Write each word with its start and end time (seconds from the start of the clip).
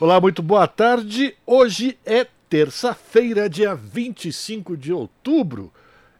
Olá, 0.00 0.20
muito 0.20 0.44
boa 0.44 0.68
tarde. 0.68 1.34
Hoje 1.44 1.98
é 2.06 2.24
terça-feira, 2.48 3.50
dia 3.50 3.74
25 3.74 4.76
de 4.76 4.92
outubro. 4.92 5.72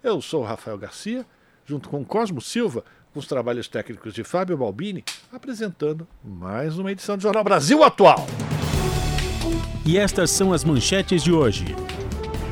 Eu 0.03 0.21
sou 0.21 0.43
Rafael 0.43 0.77
Garcia, 0.77 1.25
junto 1.65 1.89
com 1.89 2.05
Cosmo 2.05 2.41
Silva, 2.41 2.83
com 3.15 3.21
os 3.21 3.29
trabalhos 3.29 3.69
técnicos 3.69 4.13
de 4.13 4.25
Fábio 4.25 4.57
Balbini, 4.57 5.05
apresentando 5.33 6.09
mais 6.25 6.77
uma 6.77 6.91
edição 6.91 7.17
do 7.17 7.23
Jornal 7.23 7.45
Brasil 7.45 7.85
Atual. 7.85 8.27
E 9.87 9.97
estas 9.97 10.33
são 10.33 10.53
as 10.53 10.65
manchetes 10.65 11.23
de 11.23 11.31
hoje. 11.31 11.67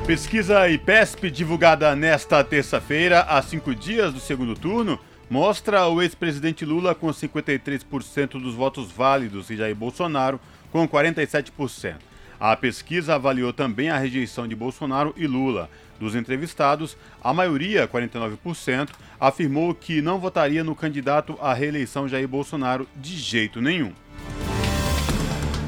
Pesquisa 0.06 0.68
IPESP 0.68 1.28
divulgada 1.28 1.96
nesta 1.96 2.44
terça-feira, 2.44 3.22
a 3.22 3.42
cinco 3.42 3.74
dias 3.74 4.14
do 4.14 4.20
segundo 4.20 4.54
turno, 4.54 4.96
mostra 5.28 5.88
o 5.88 6.00
ex-presidente 6.00 6.64
Lula 6.64 6.94
com 6.94 7.08
53% 7.08 8.40
dos 8.40 8.54
votos 8.54 8.92
válidos 8.92 9.50
e 9.50 9.56
Jair 9.56 9.74
Bolsonaro 9.74 10.38
com 10.76 10.86
47%. 10.86 11.94
A 12.38 12.54
pesquisa 12.54 13.14
avaliou 13.14 13.50
também 13.50 13.88
a 13.88 13.96
rejeição 13.96 14.46
de 14.46 14.54
Bolsonaro 14.54 15.14
e 15.16 15.26
Lula. 15.26 15.70
Dos 15.98 16.14
entrevistados, 16.14 16.94
a 17.24 17.32
maioria, 17.32 17.88
49%, 17.88 18.90
afirmou 19.18 19.74
que 19.74 20.02
não 20.02 20.18
votaria 20.18 20.62
no 20.62 20.74
candidato 20.74 21.38
à 21.40 21.54
reeleição 21.54 22.06
Jair 22.06 22.28
Bolsonaro 22.28 22.86
de 22.94 23.16
jeito 23.16 23.62
nenhum. 23.62 23.92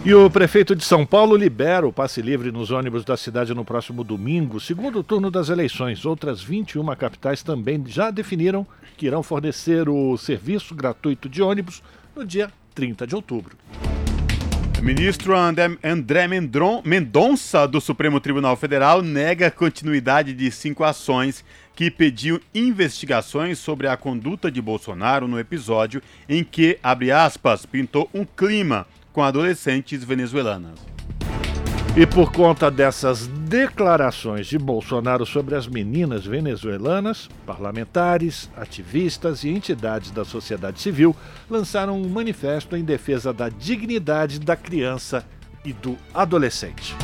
E 0.05 0.12
o 0.12 0.28
prefeito 0.28 0.77
de 0.77 0.84
São 0.84 1.06
Paulo 1.06 1.34
libera 1.36 1.88
o 1.88 1.92
passe 1.92 2.20
livre 2.20 2.52
nos 2.52 2.70
ônibus 2.70 3.05
da 3.05 3.16
cidade 3.16 3.55
no 3.55 3.64
próximo 3.64 4.05
domingo, 4.05 4.61
segundo 4.61 5.02
turno 5.02 5.30
das 5.30 5.48
eleições. 5.48 6.05
Outras 6.05 6.42
21 6.42 6.84
capitais 6.94 7.42
também 7.42 7.83
já 7.86 8.11
definiram 8.11 8.66
que 8.96 9.06
irão 9.06 9.22
fornecer 9.22 9.88
o 9.88 10.16
serviço 10.18 10.74
gratuito 10.74 11.28
de 11.28 11.42
ônibus 11.42 11.83
no 12.14 12.27
dia 12.27 12.50
30 12.74 13.06
de 13.06 13.14
outubro. 13.14 13.56
Ministro 14.82 15.34
André 15.36 16.28
Mendonça, 16.84 17.66
do 17.66 17.80
Supremo 17.80 18.20
Tribunal 18.20 18.56
Federal, 18.56 19.02
nega 19.02 19.48
a 19.48 19.50
continuidade 19.50 20.32
de 20.32 20.50
cinco 20.50 20.84
ações 20.84 21.44
que 21.74 21.90
pediam 21.90 22.40
investigações 22.54 23.58
sobre 23.58 23.88
a 23.88 23.96
conduta 23.96 24.50
de 24.50 24.62
Bolsonaro 24.62 25.26
no 25.26 25.38
episódio 25.38 26.00
em 26.28 26.44
que, 26.44 26.78
abre 26.82 27.10
aspas, 27.10 27.66
pintou 27.66 28.08
um 28.14 28.24
clima 28.24 28.86
com 29.12 29.22
adolescentes 29.22 30.04
venezuelanas. 30.04 30.97
E 31.98 32.06
por 32.06 32.30
conta 32.30 32.70
dessas 32.70 33.27
declarações 33.27 34.46
de 34.46 34.56
Bolsonaro 34.56 35.27
sobre 35.27 35.56
as 35.56 35.66
meninas 35.66 36.24
venezuelanas, 36.24 37.28
parlamentares, 37.44 38.48
ativistas 38.56 39.42
e 39.42 39.48
entidades 39.48 40.12
da 40.12 40.24
sociedade 40.24 40.80
civil 40.80 41.16
lançaram 41.50 42.00
um 42.00 42.08
manifesto 42.08 42.77
em 42.77 42.84
defesa 42.84 43.32
da 43.32 43.48
dignidade 43.48 44.38
da 44.38 44.55
criança 44.55 45.27
e 45.64 45.72
do 45.72 45.98
adolescente. 46.14 46.94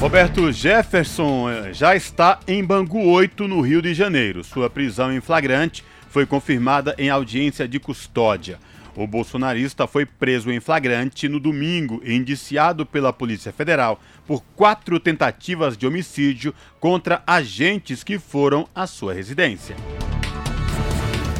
Roberto 0.00 0.50
Jefferson 0.50 1.48
eh, 1.48 1.72
já 1.72 1.94
está 1.94 2.40
em 2.48 2.64
Bangu 2.64 3.08
8, 3.08 3.46
no 3.46 3.60
Rio 3.60 3.80
de 3.80 3.94
Janeiro. 3.94 4.42
Sua 4.42 4.68
prisão 4.68 5.12
em 5.12 5.20
flagrante 5.20 5.84
foi 6.10 6.26
confirmada 6.26 6.96
em 6.98 7.10
audiência 7.10 7.68
de 7.68 7.78
custódia. 7.78 8.58
O 8.98 9.06
bolsonarista 9.06 9.86
foi 9.86 10.04
preso 10.04 10.50
em 10.50 10.58
flagrante 10.58 11.28
no 11.28 11.38
domingo 11.38 12.02
e 12.04 12.12
indiciado 12.12 12.84
pela 12.84 13.12
Polícia 13.12 13.52
Federal 13.52 14.00
por 14.26 14.42
quatro 14.56 14.98
tentativas 14.98 15.76
de 15.76 15.86
homicídio 15.86 16.52
contra 16.80 17.22
agentes 17.24 18.02
que 18.02 18.18
foram 18.18 18.66
à 18.74 18.88
sua 18.88 19.14
residência. 19.14 19.76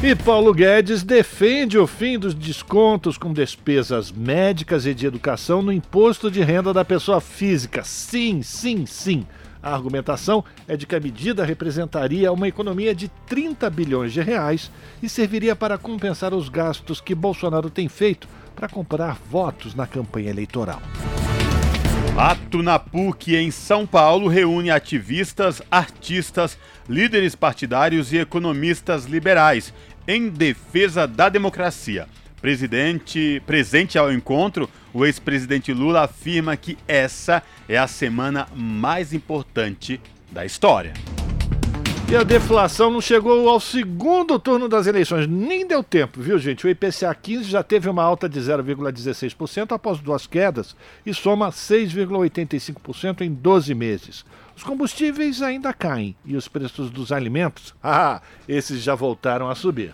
E 0.01 0.15
Paulo 0.15 0.53
Guedes 0.53 1.03
defende 1.03 1.77
o 1.77 1.85
fim 1.85 2.17
dos 2.17 2.33
descontos 2.33 3.17
com 3.17 3.33
despesas 3.33 4.09
médicas 4.09 4.85
e 4.85 4.93
de 4.93 5.05
educação 5.05 5.61
no 5.61 5.73
imposto 5.73 6.31
de 6.31 6.41
renda 6.41 6.73
da 6.73 6.85
pessoa 6.85 7.19
física. 7.19 7.83
Sim, 7.83 8.41
sim, 8.41 8.85
sim. 8.85 9.27
A 9.61 9.73
argumentação 9.73 10.43
é 10.67 10.77
de 10.77 10.85
que 10.85 10.95
a 10.95 10.99
medida 10.99 11.43
representaria 11.43 12.31
uma 12.31 12.47
economia 12.47 12.95
de 12.95 13.09
30 13.27 13.69
bilhões 13.69 14.13
de 14.13 14.21
reais 14.21 14.71
e 15.03 15.09
serviria 15.09 15.55
para 15.55 15.77
compensar 15.77 16.33
os 16.33 16.47
gastos 16.47 17.01
que 17.01 17.13
Bolsonaro 17.13 17.69
tem 17.69 17.89
feito 17.89 18.27
para 18.55 18.69
comprar 18.69 19.17
votos 19.29 19.75
na 19.75 19.85
campanha 19.85 20.29
eleitoral. 20.29 20.81
Ato 22.17 22.61
na 22.61 22.77
PUC 22.77 23.35
em 23.35 23.49
São 23.49 23.87
Paulo 23.87 24.27
reúne 24.27 24.69
ativistas, 24.69 25.61
artistas, 25.71 26.57
líderes 26.87 27.35
partidários 27.35 28.11
e 28.11 28.17
economistas 28.17 29.05
liberais 29.05 29.73
em 30.07 30.27
defesa 30.27 31.07
da 31.07 31.29
democracia. 31.29 32.07
Presidente, 32.41 33.41
presente 33.45 33.97
ao 33.97 34.11
encontro, 34.11 34.69
o 34.93 35.05
ex-presidente 35.05 35.73
Lula 35.73 36.03
afirma 36.03 36.55
que 36.55 36.77
essa 36.87 37.43
é 37.67 37.77
a 37.77 37.87
semana 37.87 38.47
mais 38.55 39.13
importante 39.13 39.99
da 40.31 40.45
história. 40.45 40.93
E 42.09 42.15
a 42.15 42.23
deflação 42.23 42.89
não 42.89 43.01
chegou 43.01 43.47
ao 43.47 43.59
segundo 43.59 44.39
turno 44.39 44.67
das 44.67 44.87
eleições, 44.87 45.27
nem 45.27 45.67
deu 45.67 45.83
tempo, 45.83 46.19
viu 46.19 46.39
gente? 46.39 46.65
O 46.65 46.69
IPCA 46.69 47.13
15 47.13 47.43
já 47.43 47.61
teve 47.61 47.87
uma 47.87 48.01
alta 48.01 48.27
de 48.27 48.39
0,16% 48.39 49.73
após 49.73 49.99
duas 49.99 50.25
quedas 50.25 50.75
e 51.05 51.13
soma 51.13 51.51
6,85% 51.51 53.21
em 53.21 53.31
12 53.31 53.75
meses. 53.75 54.25
Os 54.57 54.63
combustíveis 54.63 55.43
ainda 55.43 55.71
caem 55.71 56.15
e 56.25 56.35
os 56.35 56.47
preços 56.47 56.89
dos 56.89 57.11
alimentos, 57.11 57.75
ah, 57.83 58.21
esses 58.47 58.81
já 58.81 58.95
voltaram 58.95 59.47
a 59.47 59.53
subir. 59.53 59.93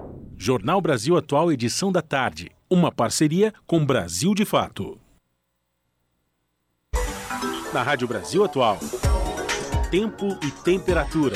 Jornal 0.43 0.81
Brasil 0.81 1.15
Atual, 1.15 1.51
edição 1.51 1.91
da 1.91 2.01
tarde. 2.01 2.49
Uma 2.67 2.91
parceria 2.91 3.53
com 3.67 3.85
Brasil 3.85 4.33
de 4.33 4.43
Fato. 4.43 4.99
Na 7.71 7.83
Rádio 7.83 8.07
Brasil 8.07 8.43
Atual. 8.43 8.79
Tempo 9.91 10.25
e 10.43 10.49
temperatura. 10.63 11.35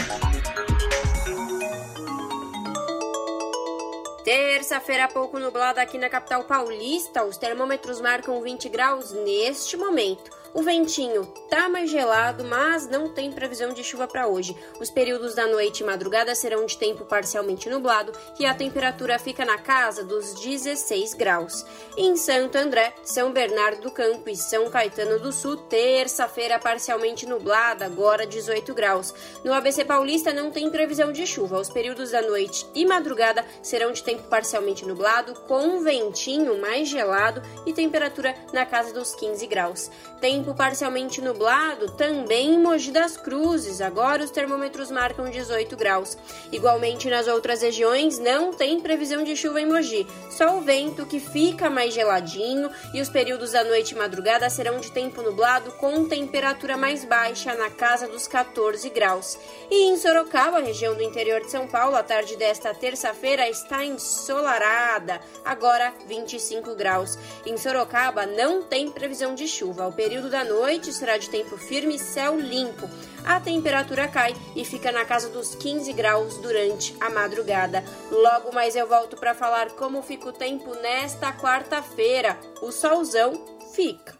Terça-feira 4.23 5.07
pouco 5.07 5.37
nublada 5.37 5.83
aqui 5.83 5.99
na 5.99 6.09
capital 6.09 6.43
paulista. 6.45 7.23
Os 7.23 7.37
termômetros 7.37 8.01
marcam 8.01 8.41
20 8.41 8.67
graus 8.69 9.11
neste 9.11 9.77
momento. 9.77 10.31
O 10.55 10.61
ventinho 10.61 11.25
tá 11.49 11.67
mais 11.67 11.89
gelado, 11.89 12.45
mas 12.45 12.87
não 12.87 13.09
tem 13.09 13.29
previsão 13.29 13.73
de 13.73 13.83
chuva 13.83 14.07
para 14.07 14.25
hoje. 14.25 14.55
Os 14.79 14.89
períodos 14.89 15.35
da 15.35 15.45
noite 15.45 15.83
e 15.83 15.85
madrugada 15.85 16.33
serão 16.33 16.65
de 16.65 16.77
tempo 16.77 17.03
parcialmente 17.03 17.69
nublado 17.69 18.13
e 18.39 18.45
a 18.45 18.53
temperatura 18.53 19.19
fica 19.19 19.43
na 19.43 19.57
casa 19.57 20.01
dos 20.01 20.33
16 20.35 21.13
graus. 21.13 21.65
Em 21.97 22.15
Santo 22.15 22.57
André, 22.57 22.93
São 23.03 23.33
Bernardo 23.33 23.81
do 23.81 23.91
Campo 23.91 24.29
e 24.29 24.35
São 24.37 24.69
Caetano 24.69 25.19
do 25.19 25.33
Sul, 25.33 25.57
terça-feira 25.57 26.57
parcialmente 26.57 27.25
nublada, 27.25 27.85
agora 27.85 28.25
18 28.25 28.73
graus. 28.73 29.13
No 29.43 29.53
ABC 29.53 29.83
Paulista 29.83 30.31
não 30.31 30.51
tem 30.51 30.69
previsão 30.69 31.11
de 31.11 31.27
chuva. 31.27 31.59
Os 31.59 31.69
períodos 31.69 32.11
da 32.11 32.21
noite 32.21 32.65
e 32.73 32.85
madrugada 32.85 33.45
serão 33.61 33.91
de 33.91 34.01
tempo 34.01 34.23
parcialmente 34.29 34.85
nublado, 34.85 35.33
com 35.49 35.59
um 35.59 35.83
ventinho 35.83 36.61
mais 36.61 36.87
gelado 36.87 37.41
e 37.65 37.73
temperatura 37.73 38.33
na 38.53 38.65
casa 38.65 38.93
dos 38.93 39.13
15 39.15 39.45
graus. 39.47 39.91
Tem 40.21 40.35
tempo 40.35 40.53
parcialmente 40.53 41.21
nublado 41.21 41.91
também 41.91 42.55
em 42.55 42.59
Mogi 42.59 42.91
das 42.91 43.15
Cruzes. 43.15 43.79
Agora 43.79 44.21
os 44.21 44.31
termômetros 44.31 44.91
marcam 44.91 45.29
18 45.29 45.77
graus. 45.77 46.17
Igualmente 46.51 47.09
nas 47.09 47.25
outras 47.27 47.61
regiões 47.61 48.19
não 48.19 48.51
tem 48.51 48.81
previsão 48.81 49.23
de 49.23 49.33
chuva 49.33 49.61
em 49.61 49.65
Mogi. 49.65 50.05
Só 50.29 50.57
o 50.57 50.61
vento 50.61 51.05
que 51.05 51.21
fica 51.21 51.69
mais 51.69 51.93
geladinho 51.93 52.69
e 52.93 52.99
os 52.99 53.07
períodos 53.07 53.53
da 53.53 53.63
noite 53.63 53.91
e 53.91 53.97
madrugada 53.97 54.49
serão 54.49 54.77
de 54.81 54.91
tempo 54.91 55.21
nublado 55.21 55.71
com 55.73 56.05
temperatura 56.05 56.75
mais 56.75 57.05
baixa 57.05 57.55
na 57.55 57.69
casa 57.69 58.09
dos 58.09 58.27
14 58.27 58.89
graus. 58.89 59.39
E 59.71 59.85
em 59.87 59.95
Sorocaba, 59.95 60.59
região 60.59 60.95
do 60.95 61.01
interior 61.01 61.39
de 61.39 61.49
São 61.49 61.65
Paulo, 61.65 61.95
a 61.95 62.03
tarde 62.03 62.35
desta 62.35 62.73
terça-feira 62.73 63.47
está 63.49 63.85
ensolarada, 63.85 65.21
agora 65.45 65.93
25 66.07 66.75
graus. 66.75 67.17
Em 67.45 67.55
Sorocaba 67.55 68.25
não 68.25 68.63
tem 68.63 68.91
previsão 68.91 69.33
de 69.33 69.47
chuva. 69.47 69.87
O 69.87 69.93
período 69.93 70.14
da 70.23 70.43
noite 70.43 70.91
será 70.93 71.17
de 71.17 71.29
tempo 71.29 71.57
firme 71.57 71.95
e 71.95 71.99
céu 71.99 72.39
limpo. 72.39 72.89
A 73.25 73.39
temperatura 73.39 74.07
cai 74.07 74.35
e 74.55 74.63
fica 74.63 74.91
na 74.91 75.03
casa 75.03 75.29
dos 75.29 75.55
15 75.55 75.91
graus 75.93 76.37
durante 76.37 76.95
a 76.99 77.09
madrugada. 77.09 77.83
Logo 78.11 78.53
mais 78.53 78.75
eu 78.75 78.87
volto 78.87 79.17
para 79.17 79.33
falar 79.33 79.71
como 79.71 80.01
fica 80.01 80.29
o 80.29 80.33
tempo 80.33 80.73
nesta 80.81 81.33
quarta-feira. 81.33 82.37
O 82.61 82.71
solzão 82.71 83.43
fica. 83.73 84.13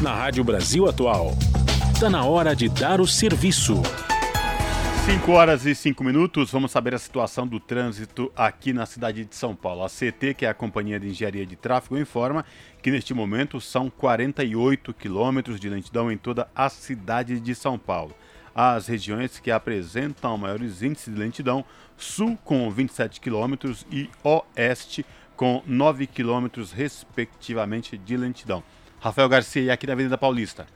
Na 0.00 0.14
Rádio 0.14 0.44
Brasil 0.44 0.88
Atual, 0.88 1.32
está 1.92 2.08
na 2.08 2.24
hora 2.24 2.54
de 2.54 2.68
dar 2.68 3.00
o 3.00 3.06
serviço. 3.06 3.82
5 5.06 5.30
horas 5.30 5.64
e 5.64 5.72
5 5.72 6.02
minutos, 6.02 6.50
vamos 6.50 6.72
saber 6.72 6.92
a 6.92 6.98
situação 6.98 7.46
do 7.46 7.60
trânsito 7.60 8.32
aqui 8.34 8.72
na 8.72 8.84
cidade 8.86 9.24
de 9.24 9.36
São 9.36 9.54
Paulo. 9.54 9.84
A 9.84 9.88
CT, 9.88 10.34
que 10.34 10.44
é 10.44 10.48
a 10.48 10.54
Companhia 10.54 10.98
de 10.98 11.06
Engenharia 11.06 11.46
de 11.46 11.54
Tráfego, 11.54 11.96
informa 11.96 12.44
que 12.82 12.90
neste 12.90 13.14
momento 13.14 13.60
são 13.60 13.88
48 13.88 14.92
quilômetros 14.92 15.60
de 15.60 15.68
lentidão 15.68 16.10
em 16.10 16.18
toda 16.18 16.48
a 16.52 16.68
cidade 16.68 17.38
de 17.38 17.54
São 17.54 17.78
Paulo. 17.78 18.16
As 18.52 18.88
regiões 18.88 19.38
que 19.38 19.52
apresentam 19.52 20.36
maiores 20.36 20.82
índices 20.82 21.14
de 21.14 21.20
lentidão, 21.20 21.64
sul 21.96 22.36
com 22.44 22.68
27 22.68 23.20
quilômetros 23.20 23.86
e 23.88 24.10
oeste 24.24 25.06
com 25.36 25.62
9 25.64 26.08
quilômetros, 26.08 26.72
respectivamente, 26.72 27.96
de 27.96 28.16
lentidão. 28.16 28.60
Rafael 28.98 29.28
Garcia, 29.28 29.72
aqui 29.72 29.86
na 29.86 29.92
Avenida 29.92 30.18
Paulista. 30.18 30.66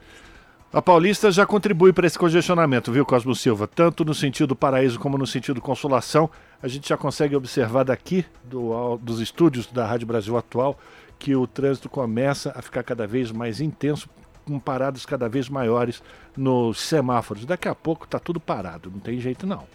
A 0.73 0.81
Paulista 0.81 1.29
já 1.29 1.45
contribui 1.45 1.91
para 1.91 2.07
esse 2.07 2.17
congestionamento, 2.17 2.93
viu, 2.93 3.05
Cosmo 3.05 3.35
Silva? 3.35 3.67
Tanto 3.67 4.05
no 4.05 4.13
sentido 4.13 4.55
paraíso 4.55 4.97
como 4.97 5.17
no 5.17 5.27
sentido 5.27 5.59
consolação. 5.59 6.29
A 6.63 6.67
gente 6.69 6.87
já 6.87 6.95
consegue 6.95 7.35
observar 7.35 7.83
daqui, 7.83 8.25
do, 8.45 8.95
dos 8.95 9.19
estúdios 9.19 9.67
da 9.67 9.85
Rádio 9.85 10.07
Brasil 10.07 10.37
Atual, 10.37 10.79
que 11.19 11.35
o 11.35 11.45
trânsito 11.45 11.89
começa 11.89 12.53
a 12.55 12.61
ficar 12.61 12.83
cada 12.83 13.05
vez 13.05 13.33
mais 13.33 13.59
intenso, 13.59 14.07
com 14.45 14.57
paradas 14.57 15.05
cada 15.05 15.27
vez 15.27 15.49
maiores 15.49 16.01
nos 16.37 16.79
semáforos. 16.79 17.43
Daqui 17.45 17.67
a 17.67 17.75
pouco 17.75 18.05
está 18.05 18.17
tudo 18.17 18.39
parado, 18.39 18.89
não 18.89 18.99
tem 19.01 19.19
jeito 19.19 19.45
não. 19.45 19.67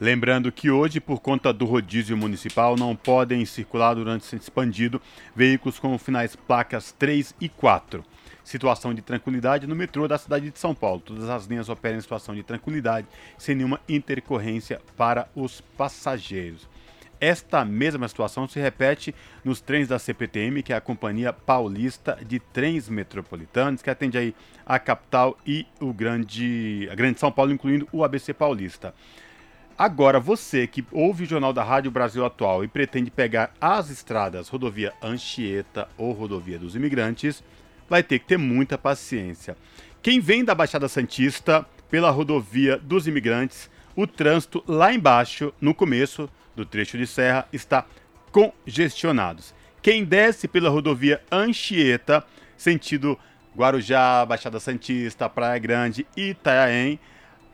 Lembrando 0.00 0.50
que 0.50 0.70
hoje, 0.70 1.00
por 1.00 1.20
conta 1.20 1.52
do 1.52 1.66
rodízio 1.66 2.16
municipal, 2.16 2.76
não 2.76 2.96
podem 2.96 3.44
circular 3.44 3.92
durante 3.92 4.24
esse 4.24 4.36
expandido 4.36 5.02
veículos 5.36 5.78
com 5.78 5.98
finais 5.98 6.34
placas 6.34 6.92
3 6.92 7.34
e 7.38 7.46
4 7.46 8.02
situação 8.44 8.92
de 8.94 9.02
tranquilidade 9.02 9.66
no 9.66 9.74
metrô 9.74 10.06
da 10.06 10.18
cidade 10.18 10.50
de 10.50 10.58
São 10.58 10.74
Paulo. 10.74 11.00
Todas 11.00 11.28
as 11.28 11.46
linhas 11.46 11.68
operam 11.68 11.98
em 11.98 12.02
situação 12.02 12.34
de 12.34 12.42
tranquilidade, 12.42 13.08
sem 13.38 13.56
nenhuma 13.56 13.80
intercorrência 13.88 14.80
para 14.96 15.26
os 15.34 15.60
passageiros. 15.60 16.68
Esta 17.20 17.64
mesma 17.64 18.06
situação 18.06 18.46
se 18.46 18.60
repete 18.60 19.14
nos 19.42 19.60
trens 19.60 19.88
da 19.88 19.98
CPTM, 19.98 20.62
que 20.62 20.72
é 20.72 20.76
a 20.76 20.80
Companhia 20.80 21.32
Paulista 21.32 22.18
de 22.26 22.38
Trens 22.38 22.88
Metropolitanos, 22.88 23.80
que 23.80 23.88
atende 23.88 24.18
aí 24.18 24.34
a 24.66 24.78
capital 24.78 25.38
e 25.46 25.66
o 25.80 25.92
grande, 25.92 26.88
a 26.92 26.94
grande 26.94 27.18
São 27.18 27.32
Paulo, 27.32 27.52
incluindo 27.52 27.88
o 27.90 28.04
ABC 28.04 28.34
Paulista. 28.34 28.94
Agora, 29.76 30.20
você 30.20 30.66
que 30.66 30.84
ouve 30.92 31.24
o 31.24 31.26
Jornal 31.26 31.52
da 31.52 31.64
Rádio 31.64 31.90
Brasil 31.90 32.24
Atual 32.24 32.62
e 32.62 32.68
pretende 32.68 33.10
pegar 33.10 33.52
as 33.60 33.90
estradas 33.90 34.48
rodovia 34.48 34.92
Anchieta 35.02 35.88
ou 35.96 36.12
rodovia 36.12 36.58
dos 36.58 36.76
Imigrantes, 36.76 37.42
vai 37.88 38.02
ter 38.02 38.18
que 38.18 38.26
ter 38.26 38.36
muita 38.36 38.76
paciência. 38.78 39.56
Quem 40.02 40.20
vem 40.20 40.44
da 40.44 40.54
Baixada 40.54 40.88
Santista 40.88 41.66
pela 41.90 42.10
rodovia 42.10 42.76
dos 42.76 43.06
imigrantes, 43.06 43.70
o 43.96 44.06
trânsito 44.06 44.62
lá 44.66 44.92
embaixo, 44.92 45.52
no 45.60 45.74
começo 45.74 46.28
do 46.54 46.66
trecho 46.66 46.98
de 46.98 47.06
serra, 47.06 47.46
está 47.52 47.86
congestionado. 48.32 49.42
Quem 49.80 50.04
desce 50.04 50.48
pela 50.48 50.70
rodovia 50.70 51.22
Anchieta, 51.30 52.24
sentido 52.56 53.18
Guarujá, 53.56 54.26
Baixada 54.26 54.58
Santista, 54.58 55.28
Praia 55.28 55.58
Grande 55.58 56.06
e 56.16 56.30
Itanhaém, 56.30 56.98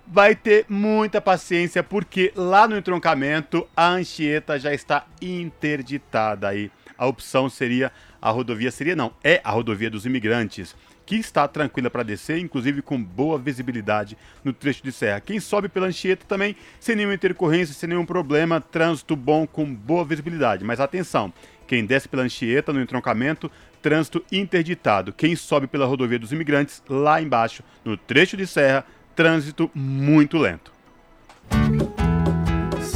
vai 0.07 0.35
ter 0.35 0.65
muita 0.69 1.21
paciência 1.21 1.83
porque 1.83 2.33
lá 2.35 2.67
no 2.67 2.77
entroncamento 2.77 3.69
a 3.77 3.89
Anchieta 3.89 4.59
já 4.59 4.73
está 4.73 5.07
interditada 5.21 6.49
aí. 6.49 6.71
A 6.97 7.07
opção 7.07 7.49
seria 7.49 7.93
a 8.21 8.31
rodovia 8.31 8.71
seria 8.71 8.97
não, 8.97 9.13
é 9.23 9.41
a 9.43 9.51
rodovia 9.51 9.91
dos 9.91 10.07
imigrantes, 10.07 10.75
que 11.07 11.17
está 11.17 11.49
tranquila 11.49 11.91
para 11.91 12.05
descer, 12.05 12.39
inclusive 12.39 12.83
com 12.83 13.03
boa 13.03 13.39
visibilidade 13.39 14.17
no 14.45 14.53
trecho 14.53 14.83
de 14.83 14.93
serra. 14.93 15.21
Quem 15.21 15.41
sobe 15.41 15.69
pela 15.69 15.87
Anchieta 15.87 16.25
também, 16.27 16.55
sem 16.79 16.95
nenhuma 16.95 17.15
intercorrência, 17.15 17.75
sem 17.75 17.89
nenhum 17.89 18.07
problema, 18.07 18.61
trânsito 18.61 19.17
bom 19.17 19.47
com 19.47 19.75
boa 19.75 20.05
visibilidade. 20.05 20.65
Mas 20.65 20.79
atenção, 20.79 21.33
quem 21.67 21.85
desce 21.85 22.09
pela 22.09 22.23
Anchieta 22.23 22.73
no 22.73 22.81
entroncamento, 22.81 23.51
trânsito 23.83 24.25
interditado. 24.31 25.13
Quem 25.13 25.35
sobe 25.35 25.67
pela 25.67 25.87
rodovia 25.87 26.19
dos 26.19 26.33
imigrantes, 26.33 26.83
lá 26.89 27.21
embaixo, 27.21 27.63
no 27.85 27.97
trecho 27.97 28.37
de 28.37 28.47
serra, 28.47 28.85
trânsito 29.17 29.71
muito 29.75 30.39
lento. 30.39 30.73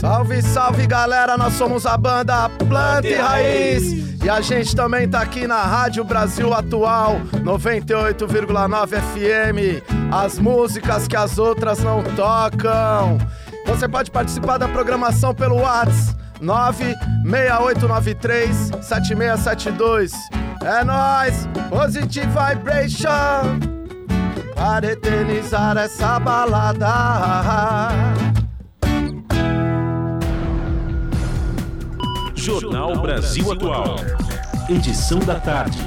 Salve, 0.04 0.42
salve 0.42 0.86
galera, 0.86 1.38
nós 1.38 1.54
somos 1.54 1.86
a 1.86 1.96
banda 1.96 2.50
Planta 2.68 3.08
e 3.08 3.14
Raiz. 3.14 4.20
E 4.22 4.28
a 4.28 4.42
gente 4.42 4.76
também 4.76 5.08
tá 5.08 5.22
aqui 5.22 5.46
na 5.46 5.62
Rádio 5.62 6.04
Brasil 6.04 6.52
Atual, 6.52 7.22
98,9 7.42 9.00
FM. 9.00 9.82
As 10.12 10.38
músicas 10.38 11.08
que 11.08 11.16
as 11.16 11.38
outras 11.38 11.78
não 11.78 12.02
tocam. 12.02 13.16
Você 13.66 13.88
pode 13.88 14.10
participar 14.10 14.58
da 14.58 14.68
programação 14.68 15.34
pelo 15.34 15.56
WhatsApp 15.56 16.18
96893 16.38 18.72
7672. 18.82 20.12
É 20.62 20.84
nóis! 20.84 21.48
Positive 21.70 22.26
Vibration! 22.26 23.58
Para 24.54 24.92
eternizar 24.92 25.78
essa 25.78 26.20
balada. 26.20 26.84
Jornal 32.44 33.00
Brasil 33.00 33.50
Atual. 33.50 33.96
Edição 34.69 35.19
da 35.20 35.41
tarde. 35.41 35.79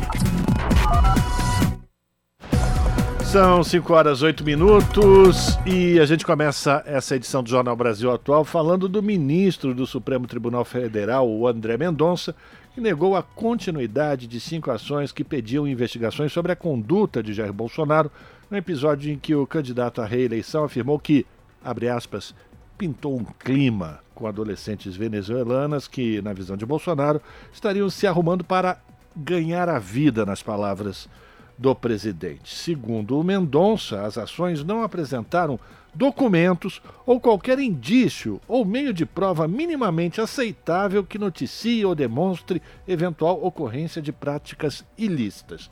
São 3.23 3.63
5 3.63 3.93
horas 3.93 4.23
8 4.23 4.43
minutos 4.43 5.55
e 5.67 5.99
a 5.99 6.05
gente 6.07 6.25
começa 6.25 6.81
essa 6.87 7.15
edição 7.15 7.43
do 7.43 7.49
Jornal 7.51 7.75
Brasil 7.75 8.11
Atual 8.11 8.43
falando 8.43 8.89
do 8.89 9.03
ministro 9.03 9.75
do 9.75 9.85
Supremo 9.85 10.25
Tribunal 10.25 10.65
Federal, 10.65 11.29
o 11.29 11.47
André 11.47 11.77
Mendonça, 11.77 12.35
que 12.73 12.81
negou 12.81 13.15
a 13.15 13.21
continuidade 13.21 14.25
de 14.25 14.39
cinco 14.39 14.71
ações 14.71 15.11
que 15.11 15.23
pediam 15.23 15.67
investigações 15.67 16.33
sobre 16.33 16.53
a 16.53 16.55
conduta 16.55 17.21
de 17.21 17.35
Jair 17.35 17.53
Bolsonaro 17.53 18.11
no 18.49 18.57
episódio 18.57 19.13
em 19.13 19.19
que 19.19 19.35
o 19.35 19.45
candidato 19.45 20.01
à 20.01 20.07
reeleição 20.07 20.63
afirmou 20.63 20.97
que, 20.97 21.23
abre 21.63 21.87
aspas, 21.87 22.33
pintou 22.77 23.17
um 23.17 23.23
clima 23.23 23.99
com 24.13 24.27
adolescentes 24.27 24.95
venezuelanas 24.95 25.87
que, 25.87 26.21
na 26.21 26.33
visão 26.33 26.55
de 26.55 26.65
Bolsonaro, 26.65 27.21
estariam 27.51 27.89
se 27.89 28.05
arrumando 28.07 28.43
para 28.43 28.79
ganhar 29.15 29.67
a 29.67 29.79
vida, 29.79 30.25
nas 30.25 30.43
palavras 30.43 31.09
do 31.57 31.73
presidente. 31.73 32.53
Segundo 32.53 33.19
o 33.19 33.23
Mendonça, 33.23 34.03
as 34.03 34.17
ações 34.17 34.63
não 34.63 34.83
apresentaram 34.83 35.59
documentos 35.93 36.81
ou 37.05 37.19
qualquer 37.19 37.57
indício 37.57 38.39
ou 38.47 38.63
meio 38.63 38.93
de 38.93 39.05
prova 39.05 39.47
minimamente 39.47 40.21
aceitável 40.21 41.03
que 41.03 41.17
noticie 41.17 41.83
ou 41.83 41.95
demonstre 41.95 42.61
eventual 42.87 43.43
ocorrência 43.43 44.01
de 44.01 44.11
práticas 44.11 44.85
ilícitas. 44.97 45.69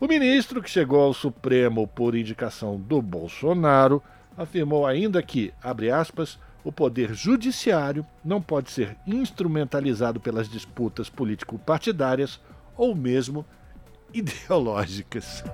O 0.00 0.06
ministro, 0.06 0.62
que 0.62 0.70
chegou 0.70 1.00
ao 1.00 1.12
Supremo 1.12 1.88
por 1.88 2.14
indicação 2.14 2.78
do 2.78 3.02
Bolsonaro, 3.02 4.00
afirmou 4.38 4.86
ainda 4.86 5.20
que, 5.20 5.52
abre 5.60 5.90
aspas, 5.90 6.38
o 6.64 6.70
poder 6.70 7.12
judiciário 7.12 8.06
não 8.24 8.40
pode 8.40 8.70
ser 8.70 8.96
instrumentalizado 9.06 10.20
pelas 10.20 10.48
disputas 10.48 11.10
político-partidárias 11.10 12.40
ou 12.76 12.94
mesmo 12.94 13.44
ideológicas. 14.14 15.44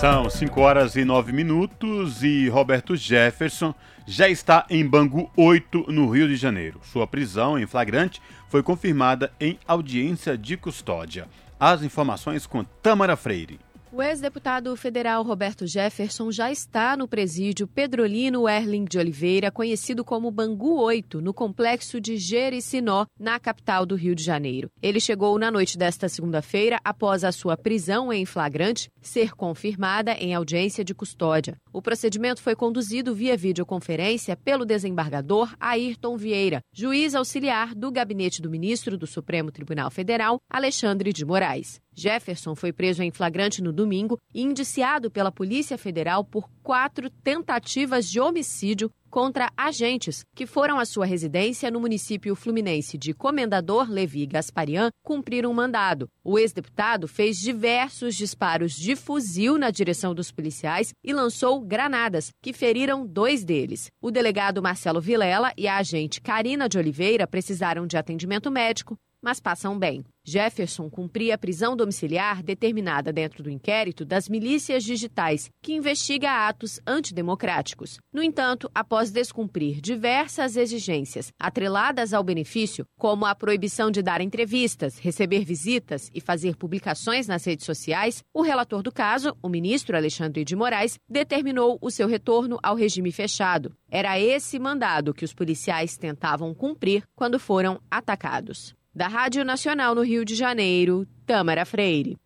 São 0.00 0.30
5 0.30 0.60
horas 0.60 0.94
e 0.94 1.04
9 1.04 1.32
minutos 1.32 2.22
e 2.22 2.48
Roberto 2.48 2.94
Jefferson 2.94 3.74
já 4.06 4.28
está 4.28 4.64
em 4.70 4.86
Bangu 4.86 5.30
8, 5.36 5.86
no 5.88 6.08
Rio 6.08 6.28
de 6.28 6.36
Janeiro. 6.36 6.80
Sua 6.84 7.06
prisão 7.06 7.58
em 7.58 7.66
flagrante 7.66 8.22
foi 8.48 8.62
confirmada 8.62 9.32
em 9.40 9.58
audiência 9.66 10.38
de 10.38 10.56
custódia. 10.56 11.26
As 11.58 11.82
informações 11.82 12.46
com 12.46 12.62
Tamara 12.62 13.16
Freire. 13.16 13.58
O 13.90 14.02
ex-deputado 14.02 14.76
federal 14.76 15.22
Roberto 15.22 15.66
Jefferson 15.66 16.30
já 16.30 16.52
está 16.52 16.94
no 16.94 17.08
presídio 17.08 17.66
Pedrolino 17.66 18.46
Erling 18.46 18.84
de 18.84 18.98
Oliveira, 18.98 19.50
conhecido 19.50 20.04
como 20.04 20.30
Bangu 20.30 20.78
8, 20.78 21.22
no 21.22 21.32
complexo 21.32 21.98
de 21.98 22.18
Jericinó, 22.18 23.06
na 23.18 23.40
capital 23.40 23.86
do 23.86 23.94
Rio 23.94 24.14
de 24.14 24.22
Janeiro. 24.22 24.70
Ele 24.82 25.00
chegou 25.00 25.38
na 25.38 25.50
noite 25.50 25.78
desta 25.78 26.06
segunda-feira 26.06 26.78
após 26.84 27.24
a 27.24 27.32
sua 27.32 27.56
prisão 27.56 28.12
em 28.12 28.26
flagrante 28.26 28.90
ser 29.00 29.34
confirmada 29.34 30.12
em 30.12 30.34
audiência 30.34 30.84
de 30.84 30.94
custódia. 30.94 31.58
O 31.72 31.80
procedimento 31.80 32.42
foi 32.42 32.54
conduzido 32.54 33.14
via 33.14 33.38
videoconferência 33.38 34.36
pelo 34.36 34.66
desembargador 34.66 35.54
Ayrton 35.58 36.16
Vieira, 36.18 36.60
juiz 36.74 37.14
auxiliar 37.14 37.74
do 37.74 37.90
gabinete 37.90 38.42
do 38.42 38.50
ministro 38.50 38.98
do 38.98 39.06
Supremo 39.06 39.50
Tribunal 39.50 39.90
Federal, 39.90 40.38
Alexandre 40.50 41.10
de 41.10 41.24
Moraes. 41.24 41.80
Jefferson 41.98 42.54
foi 42.54 42.72
preso 42.72 43.02
em 43.02 43.10
flagrante 43.10 43.60
no 43.60 43.72
domingo 43.72 44.16
e 44.32 44.42
indiciado 44.42 45.10
pela 45.10 45.32
Polícia 45.32 45.76
Federal 45.76 46.24
por 46.24 46.48
quatro 46.62 47.10
tentativas 47.10 48.08
de 48.08 48.20
homicídio 48.20 48.90
contra 49.08 49.50
agentes 49.56 50.24
que 50.34 50.46
foram 50.46 50.78
à 50.78 50.84
sua 50.84 51.06
residência 51.06 51.70
no 51.70 51.80
município 51.80 52.36
fluminense 52.36 52.98
de 52.98 53.12
Comendador 53.12 53.90
Levi 53.90 54.26
Gasparian 54.26 54.90
cumprir 55.02 55.46
um 55.46 55.52
mandado. 55.52 56.08
O 56.22 56.38
ex-deputado 56.38 57.08
fez 57.08 57.38
diversos 57.38 58.14
disparos 58.14 58.72
de 58.72 58.94
fuzil 58.94 59.58
na 59.58 59.70
direção 59.70 60.14
dos 60.14 60.30
policiais 60.30 60.92
e 61.02 61.12
lançou 61.12 61.60
granadas, 61.60 62.30
que 62.42 62.52
feriram 62.52 63.06
dois 63.06 63.44
deles. 63.44 63.90
O 64.00 64.10
delegado 64.10 64.62
Marcelo 64.62 65.00
Vilela 65.00 65.52
e 65.56 65.66
a 65.66 65.78
agente 65.78 66.20
Karina 66.20 66.68
de 66.68 66.78
Oliveira 66.78 67.26
precisaram 67.26 67.86
de 67.86 67.96
atendimento 67.96 68.50
médico, 68.50 68.98
mas 69.22 69.40
passam 69.40 69.78
bem. 69.78 70.04
Jefferson 70.28 70.90
cumpria 70.90 71.36
a 71.36 71.38
prisão 71.38 71.74
domiciliar 71.74 72.42
determinada 72.42 73.10
dentro 73.10 73.42
do 73.42 73.48
inquérito 73.48 74.04
das 74.04 74.28
milícias 74.28 74.84
digitais, 74.84 75.50
que 75.62 75.72
investiga 75.72 76.46
atos 76.46 76.78
antidemocráticos. 76.86 77.98
No 78.12 78.22
entanto, 78.22 78.70
após 78.74 79.10
descumprir 79.10 79.80
diversas 79.80 80.54
exigências 80.54 81.32
atreladas 81.38 82.12
ao 82.12 82.22
benefício, 82.22 82.84
como 82.98 83.24
a 83.24 83.34
proibição 83.34 83.90
de 83.90 84.02
dar 84.02 84.20
entrevistas, 84.20 84.98
receber 84.98 85.46
visitas 85.46 86.10
e 86.14 86.20
fazer 86.20 86.56
publicações 86.56 87.26
nas 87.26 87.44
redes 87.46 87.64
sociais, 87.64 88.22
o 88.34 88.42
relator 88.42 88.82
do 88.82 88.92
caso, 88.92 89.34
o 89.42 89.48
ministro 89.48 89.96
Alexandre 89.96 90.44
de 90.44 90.54
Moraes, 90.54 90.98
determinou 91.08 91.78
o 91.80 91.90
seu 91.90 92.06
retorno 92.06 92.58
ao 92.62 92.76
regime 92.76 93.10
fechado. 93.10 93.74
Era 93.90 94.20
esse 94.20 94.58
mandado 94.58 95.14
que 95.14 95.24
os 95.24 95.32
policiais 95.32 95.96
tentavam 95.96 96.52
cumprir 96.52 97.02
quando 97.16 97.38
foram 97.38 97.80
atacados. 97.90 98.76
Da 98.98 99.06
Rádio 99.06 99.44
Nacional 99.44 99.94
no 99.94 100.02
Rio 100.02 100.24
de 100.24 100.34
Janeiro, 100.34 101.06
Tâmara 101.24 101.64
Freire. 101.64 102.18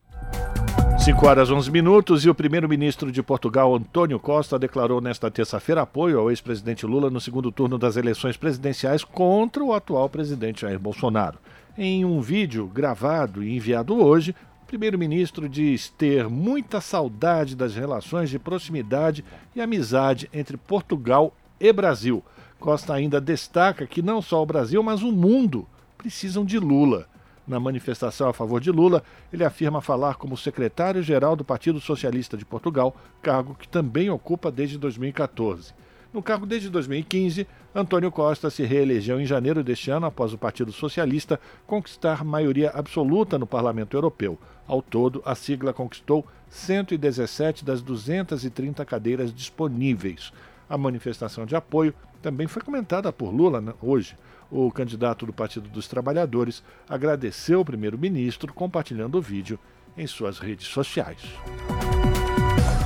5 1.05 1.27
horas 1.27 1.51
11 1.51 1.71
minutos 1.71 2.25
e 2.25 2.31
o 2.31 2.35
primeiro-ministro 2.35 3.13
de 3.13 3.23
Portugal, 3.23 3.75
Antônio 3.75 4.19
Costa, 4.19 4.59
declarou 4.59 4.99
nesta 4.99 5.31
terça-feira 5.31 5.83
apoio 5.83 6.19
ao 6.19 6.31
ex-presidente 6.31 6.87
Lula 6.87 7.11
no 7.11 7.21
segundo 7.21 7.53
turno 7.53 7.77
das 7.77 7.99
eleições 7.99 8.39
presidenciais 8.39 9.05
contra 9.05 9.63
o 9.63 9.75
atual 9.75 10.09
presidente 10.09 10.63
Jair 10.63 10.79
Bolsonaro. 10.79 11.39
Em 11.77 12.07
um 12.07 12.23
vídeo 12.23 12.67
gravado 12.69 13.45
e 13.45 13.55
enviado 13.55 14.03
hoje, 14.03 14.35
o 14.63 14.67
primeiro-ministro 14.67 15.51
diz 15.51 15.91
ter 15.91 16.27
muita 16.27 16.81
saudade 16.81 17.55
das 17.55 17.75
relações 17.77 18.31
de 18.31 18.39
proximidade 18.39 19.23
e 19.55 19.61
amizade 19.61 20.27
entre 20.33 20.57
Portugal 20.57 21.37
e 21.61 21.71
Brasil. 21.71 22.25
Costa 22.59 22.95
ainda 22.95 23.21
destaca 23.21 23.87
que 23.87 24.01
não 24.01 24.23
só 24.23 24.43
o 24.43 24.47
Brasil, 24.47 24.83
mas 24.83 25.03
o 25.03 25.13
mundo 25.13 25.69
precisam 26.03 26.45
de 26.45 26.59
Lula. 26.59 27.07
Na 27.47 27.61
manifestação 27.61 28.29
a 28.29 28.33
favor 28.33 28.61
de 28.61 28.73
Lula, 28.73 29.05
ele 29.33 29.45
afirma 29.45 29.81
falar 29.81 30.17
como 30.17 30.37
secretário-geral 30.37 31.37
do 31.37 31.45
Partido 31.45 31.81
Socialista 31.81 32.37
de 32.37 32.45
Portugal, 32.45 32.97
cargo 33.23 33.55
que 33.55 33.69
também 33.69 34.11
ocupa 34.11 34.51
desde 34.51 34.77
2014. 34.79 35.73
No 36.13 36.21
cargo 36.21 36.45
desde 36.45 36.69
2015, 36.69 37.47
Antônio 37.73 38.11
Costa 38.11 38.51
se 38.51 38.65
reelegeu 38.65 39.21
em 39.21 39.25
janeiro 39.25 39.63
deste 39.63 39.93
ano 39.93 40.07
após 40.07 40.33
o 40.33 40.39
Partido 40.39 40.73
Socialista 40.73 41.41
conquistar 41.67 42.25
maioria 42.25 42.71
absoluta 42.71 43.39
no 43.39 43.47
Parlamento 43.47 43.97
Europeu. 43.97 44.37
Ao 44.67 44.83
todo, 44.83 45.23
a 45.25 45.37
sigla 45.37 45.73
conquistou 45.73 46.27
117 46.51 47.65
das 47.65 47.81
230 47.81 48.85
cadeiras 48.85 49.33
disponíveis. 49.33 50.33
A 50.69 50.77
manifestação 50.77 51.47
de 51.47 51.55
apoio 51.55 51.95
também 52.21 52.49
foi 52.49 52.63
comentada 52.63 53.13
por 53.13 53.33
Lula 53.33 53.61
né, 53.61 53.73
hoje. 53.81 54.17
O 54.55 54.71
candidato 54.71 55.25
do 55.25 55.33
Partido 55.33 55.67
dos 55.71 55.89
Trabalhadores 55.89 56.63
agradeceu 56.87 57.61
o 57.61 57.65
primeiro-ministro 57.65 58.53
compartilhando 58.53 59.17
o 59.17 59.23
vídeo 59.23 59.59
em 59.97 60.07
suas 60.07 60.39
redes 60.39 60.67
sociais. 60.67 61.23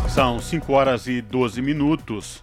São 0.08 0.40
5 0.40 0.72
horas 0.72 1.08
e 1.08 1.20
12 1.20 1.60
minutos. 1.60 2.40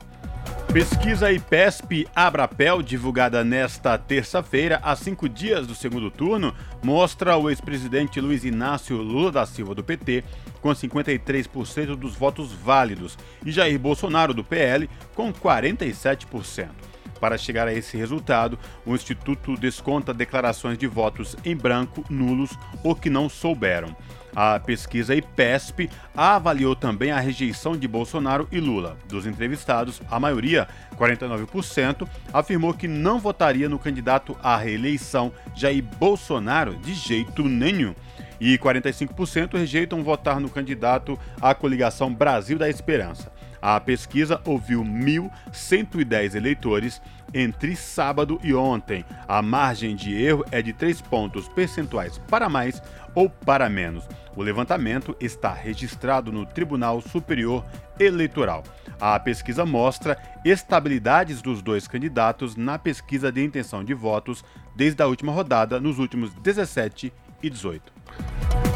Pesquisa 0.73 1.31
IPESP 1.31 2.05
Abrapel, 2.13 2.81
divulgada 2.81 3.45
nesta 3.45 3.97
terça-feira, 3.97 4.81
a 4.83 4.93
cinco 4.93 5.29
dias 5.29 5.65
do 5.65 5.75
segundo 5.75 6.11
turno, 6.11 6.53
mostra 6.83 7.37
o 7.37 7.49
ex-presidente 7.49 8.19
Luiz 8.19 8.43
Inácio 8.43 8.97
Lula 8.97 9.31
da 9.31 9.45
Silva 9.45 9.73
do 9.73 9.83
PT 9.83 10.23
com 10.61 10.69
53% 10.69 11.95
dos 11.95 12.15
votos 12.15 12.51
válidos 12.51 13.17
e 13.45 13.51
Jair 13.51 13.79
Bolsonaro 13.79 14.33
do 14.33 14.43
PL 14.43 14.89
com 15.15 15.31
47%. 15.31 16.92
Para 17.23 17.37
chegar 17.37 17.69
a 17.69 17.73
esse 17.73 17.95
resultado, 17.95 18.59
o 18.85 18.93
Instituto 18.93 19.55
desconta 19.55 20.13
declarações 20.13 20.77
de 20.77 20.85
votos 20.87 21.37
em 21.45 21.55
branco, 21.55 22.03
nulos 22.09 22.51
ou 22.83 22.93
que 22.93 23.09
não 23.09 23.29
souberam. 23.29 23.95
A 24.35 24.59
pesquisa 24.59 25.15
IPESP 25.15 25.89
avaliou 26.13 26.75
também 26.75 27.11
a 27.11 27.21
rejeição 27.21 27.77
de 27.77 27.87
Bolsonaro 27.87 28.45
e 28.51 28.59
Lula. 28.59 28.97
Dos 29.07 29.25
entrevistados, 29.25 30.01
a 30.11 30.19
maioria, 30.19 30.67
49%, 30.97 32.05
afirmou 32.33 32.73
que 32.73 32.89
não 32.89 33.19
votaria 33.19 33.69
no 33.69 33.79
candidato 33.79 34.35
à 34.43 34.57
reeleição 34.57 35.31
Jair 35.55 35.81
Bolsonaro 35.81 36.75
de 36.75 36.93
jeito 36.93 37.41
nenhum. 37.41 37.95
E 38.37 38.57
45% 38.57 39.53
rejeitam 39.53 40.03
votar 40.03 40.41
no 40.41 40.49
candidato 40.49 41.17
à 41.39 41.55
coligação 41.55 42.13
Brasil 42.13 42.57
da 42.57 42.67
Esperança. 42.67 43.31
A 43.65 43.79
pesquisa 43.79 44.41
ouviu 44.43 44.83
1.110 44.83 46.35
eleitores 46.35 47.01
entre 47.33 47.77
sábado 47.77 48.37
e 48.43 48.53
ontem. 48.53 49.05
A 49.25 49.41
margem 49.41 49.95
de 49.95 50.21
erro 50.21 50.43
é 50.51 50.61
de 50.61 50.73
3 50.73 50.99
pontos 51.03 51.47
percentuais 51.47 52.17
para 52.29 52.49
mais 52.49 52.83
ou 53.15 53.29
para 53.29 53.69
menos. 53.69 54.03
O 54.35 54.43
levantamento 54.43 55.15
está 55.17 55.53
registrado 55.53 56.29
no 56.29 56.45
Tribunal 56.45 56.99
Superior 56.99 57.63
Eleitoral. 57.97 58.65
A 58.99 59.17
pesquisa 59.17 59.65
mostra 59.65 60.17
estabilidades 60.43 61.41
dos 61.41 61.61
dois 61.61 61.87
candidatos 61.87 62.57
na 62.57 62.77
pesquisa 62.77 63.31
de 63.31 63.41
intenção 63.41 63.81
de 63.81 63.93
votos 63.93 64.43
desde 64.75 65.01
a 65.01 65.07
última 65.07 65.31
rodada, 65.31 65.79
nos 65.79 65.99
últimos 65.99 66.33
17 66.33 67.13
e 67.41 67.49
18. 67.49 67.93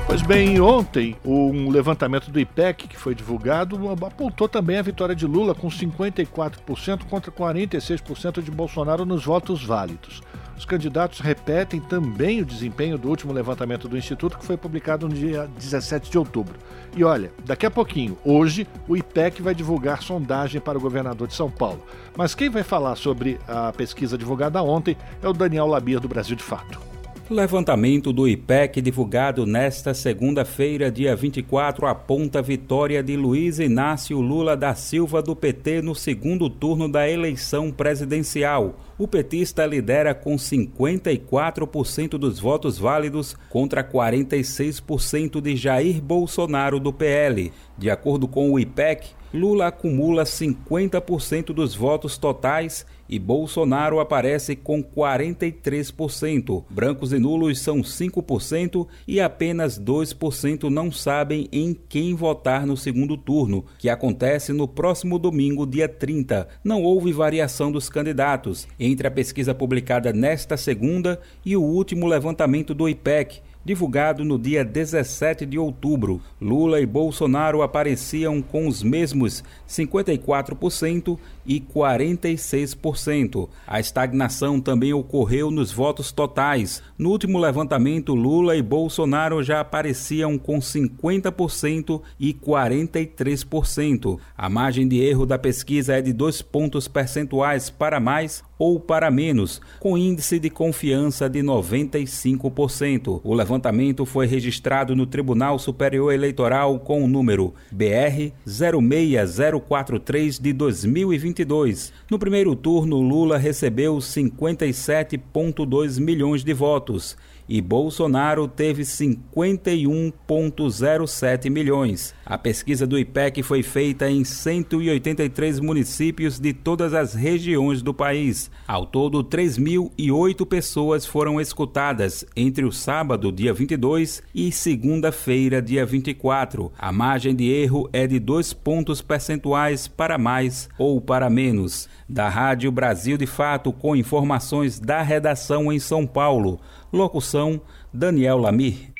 Pois 0.07 0.21
bem, 0.21 0.61
ontem 0.61 1.17
um 1.25 1.69
levantamento 1.69 2.31
do 2.31 2.39
IPEC 2.39 2.87
que 2.87 2.97
foi 2.97 3.13
divulgado 3.13 3.77
apontou 4.05 4.47
também 4.47 4.77
a 4.77 4.81
vitória 4.81 5.13
de 5.13 5.27
Lula 5.27 5.53
com 5.53 5.67
54% 5.67 7.03
contra 7.09 7.29
46% 7.29 8.41
de 8.41 8.49
Bolsonaro 8.49 9.05
nos 9.05 9.25
votos 9.25 9.65
válidos. 9.65 10.21
Os 10.57 10.63
candidatos 10.63 11.19
repetem 11.19 11.81
também 11.81 12.41
o 12.41 12.45
desempenho 12.45 12.97
do 12.97 13.09
último 13.09 13.33
levantamento 13.33 13.89
do 13.89 13.97
Instituto 13.97 14.37
que 14.37 14.45
foi 14.45 14.55
publicado 14.55 15.09
no 15.09 15.13
dia 15.13 15.49
17 15.57 16.09
de 16.09 16.17
outubro. 16.17 16.55
E 16.95 17.03
olha, 17.03 17.29
daqui 17.45 17.65
a 17.65 17.71
pouquinho, 17.71 18.17
hoje, 18.23 18.65
o 18.87 18.95
IPEC 18.95 19.41
vai 19.41 19.53
divulgar 19.53 20.01
sondagem 20.01 20.61
para 20.61 20.77
o 20.77 20.81
governador 20.81 21.27
de 21.27 21.35
São 21.35 21.51
Paulo. 21.51 21.83
Mas 22.15 22.33
quem 22.33 22.49
vai 22.49 22.63
falar 22.63 22.95
sobre 22.95 23.39
a 23.45 23.73
pesquisa 23.73 24.17
divulgada 24.17 24.63
ontem 24.63 24.95
é 25.21 25.27
o 25.27 25.33
Daniel 25.33 25.67
Labir 25.67 25.99
do 25.99 26.07
Brasil 26.07 26.35
de 26.35 26.43
Fato. 26.43 26.96
Levantamento 27.29 28.13
do 28.13 28.25
IPEC 28.25 28.81
divulgado 28.81 29.45
nesta 29.45 29.93
segunda-feira, 29.93 30.89
dia 30.89 31.13
24, 31.13 31.85
aponta 31.85 32.39
a 32.39 32.41
vitória 32.41 33.03
de 33.03 33.17
Luiz 33.17 33.59
Inácio 33.59 34.21
Lula 34.21 34.55
da 34.55 34.73
Silva 34.73 35.21
do 35.21 35.35
PT 35.35 35.81
no 35.81 35.93
segundo 35.93 36.49
turno 36.49 36.87
da 36.87 37.09
eleição 37.09 37.69
presidencial. 37.69 38.79
O 38.97 39.09
petista 39.09 39.65
lidera 39.65 40.15
com 40.15 40.37
54% 40.37 42.11
dos 42.11 42.39
votos 42.39 42.79
válidos 42.79 43.35
contra 43.49 43.83
46% 43.83 45.41
de 45.41 45.57
Jair 45.57 46.01
Bolsonaro 46.01 46.79
do 46.79 46.93
PL. 46.93 47.51
De 47.77 47.89
acordo 47.89 48.25
com 48.29 48.53
o 48.53 48.57
IPEC, 48.57 49.09
Lula 49.33 49.67
acumula 49.67 50.23
50% 50.23 51.47
dos 51.47 51.75
votos 51.75 52.17
totais 52.17 52.85
e 53.09 53.19
Bolsonaro 53.19 53.99
aparece 53.99 54.55
com 54.55 54.83
43%. 54.83 56.63
Brancos 56.69 57.13
e 57.13 57.19
nulos 57.19 57.59
são 57.59 57.81
5% 57.81 58.87
e 59.07 59.19
apenas 59.19 59.79
2% 59.79 60.69
não 60.69 60.91
sabem 60.91 61.47
em 61.51 61.77
quem 61.87 62.13
votar 62.13 62.65
no 62.65 62.77
segundo 62.77 63.17
turno, 63.17 63.65
que 63.77 63.89
acontece 63.89 64.51
no 64.53 64.67
próximo 64.67 65.17
domingo, 65.17 65.65
dia 65.65 65.87
30. 65.87 66.47
Não 66.63 66.83
houve 66.83 67.11
variação 67.11 67.71
dos 67.71 67.89
candidatos 67.89 68.67
entre 68.79 69.07
a 69.07 69.11
pesquisa 69.11 69.53
publicada 69.53 70.11
nesta 70.13 70.57
segunda 70.57 71.19
e 71.45 71.55
o 71.55 71.61
último 71.61 72.07
levantamento 72.07 72.73
do 72.73 72.87
IPEC 72.87 73.41
divulgado 73.63 74.23
no 74.23 74.39
dia 74.39 74.63
17 74.63 75.45
de 75.45 75.59
outubro. 75.59 76.21
Lula 76.41 76.79
e 76.79 76.85
Bolsonaro 76.85 77.61
apareciam 77.61 78.41
com 78.41 78.67
os 78.67 78.81
mesmos 78.81 79.43
54% 79.67 81.17
e 81.45 81.59
46%. 81.59 83.49
A 83.65 83.79
estagnação 83.79 84.59
também 84.59 84.93
ocorreu 84.93 85.51
nos 85.51 85.71
votos 85.71 86.11
totais. 86.11 86.81
No 86.97 87.09
último 87.09 87.37
levantamento, 87.37 88.15
Lula 88.15 88.55
e 88.55 88.61
Bolsonaro 88.61 89.43
já 89.43 89.59
apareciam 89.59 90.37
com 90.37 90.59
50% 90.59 92.01
e 92.19 92.33
43%. 92.33 94.19
A 94.37 94.49
margem 94.49 94.87
de 94.87 94.99
erro 94.99 95.25
da 95.25 95.37
pesquisa 95.37 95.95
é 95.95 96.01
de 96.01 96.13
dois 96.13 96.41
pontos 96.41 96.87
percentuais 96.87 97.69
para 97.69 97.99
mais 97.99 98.43
ou 98.57 98.79
para 98.79 99.11
menos, 99.11 99.61
com 99.79 99.97
índice 99.97 100.39
de 100.39 100.49
confiança 100.49 101.29
de 101.29 101.39
95%. 101.39 103.19
O 103.23 103.33
levantamento 103.33 104.05
foi 104.05 104.27
registrado 104.27 104.95
no 104.95 105.05
Tribunal 105.05 105.59
Superior 105.59 106.13
Eleitoral 106.13 106.79
com 106.79 107.03
o 107.03 107.07
número 107.07 107.53
BR 107.71 108.31
06043 108.45 110.39
de 110.39 110.53
2022. 110.53 111.91
No 112.09 112.17
primeiro 112.17 112.55
turno, 112.55 113.01
Lula 113.01 113.37
recebeu 113.37 113.97
57,2 113.97 115.99
milhões 115.99 116.41
de 116.43 116.53
votos 116.53 117.17
e 117.47 117.61
Bolsonaro 117.61 118.45
teve 118.47 118.81
51,07 118.83 121.49
milhões. 121.49 122.13
A 122.25 122.37
pesquisa 122.37 122.85
do 122.85 122.99
IPEC 122.99 123.41
foi 123.41 123.63
feita 123.63 124.09
em 124.09 124.25
183 124.25 125.59
municípios 125.59 126.39
de 126.39 126.53
todas 126.53 126.93
as 126.93 127.13
regiões 127.13 127.81
do 127.81 127.93
país. 127.93 128.51
Ao 128.67 128.85
todo, 128.85 129.23
3.008 129.23 130.45
pessoas 130.45 131.05
foram 131.05 131.39
escutadas 131.39 132.25
entre 132.35 132.65
o 132.65 132.71
sábado, 132.71 133.31
dia 133.31 133.53
22, 133.53 134.21
e 134.35 134.51
segunda-feira, 134.51 135.61
dia 135.61 135.85
24. 135.85 136.73
A 136.77 136.91
margem 136.91 137.33
de 137.33 137.49
erro 137.49 137.89
é 137.93 138.05
de 138.05 138.19
dois 138.19 138.51
pontos 138.51 139.01
percentuais 139.01 139.87
para 139.87 140.17
mais 140.17 140.67
ou 140.77 140.99
para 140.99 141.29
menos. 141.29 141.87
Da 142.09 142.27
Rádio 142.29 142.71
Brasil 142.71 143.17
de 143.17 143.25
Fato, 143.25 143.73
com 143.73 143.93
informações 143.95 144.79
da 144.79 145.01
redação 145.01 145.71
em 145.71 145.79
São 145.79 146.05
Paulo. 146.07 146.59
Locução: 146.91 147.59
Daniel 147.93 148.37
Lamir. 148.37 148.93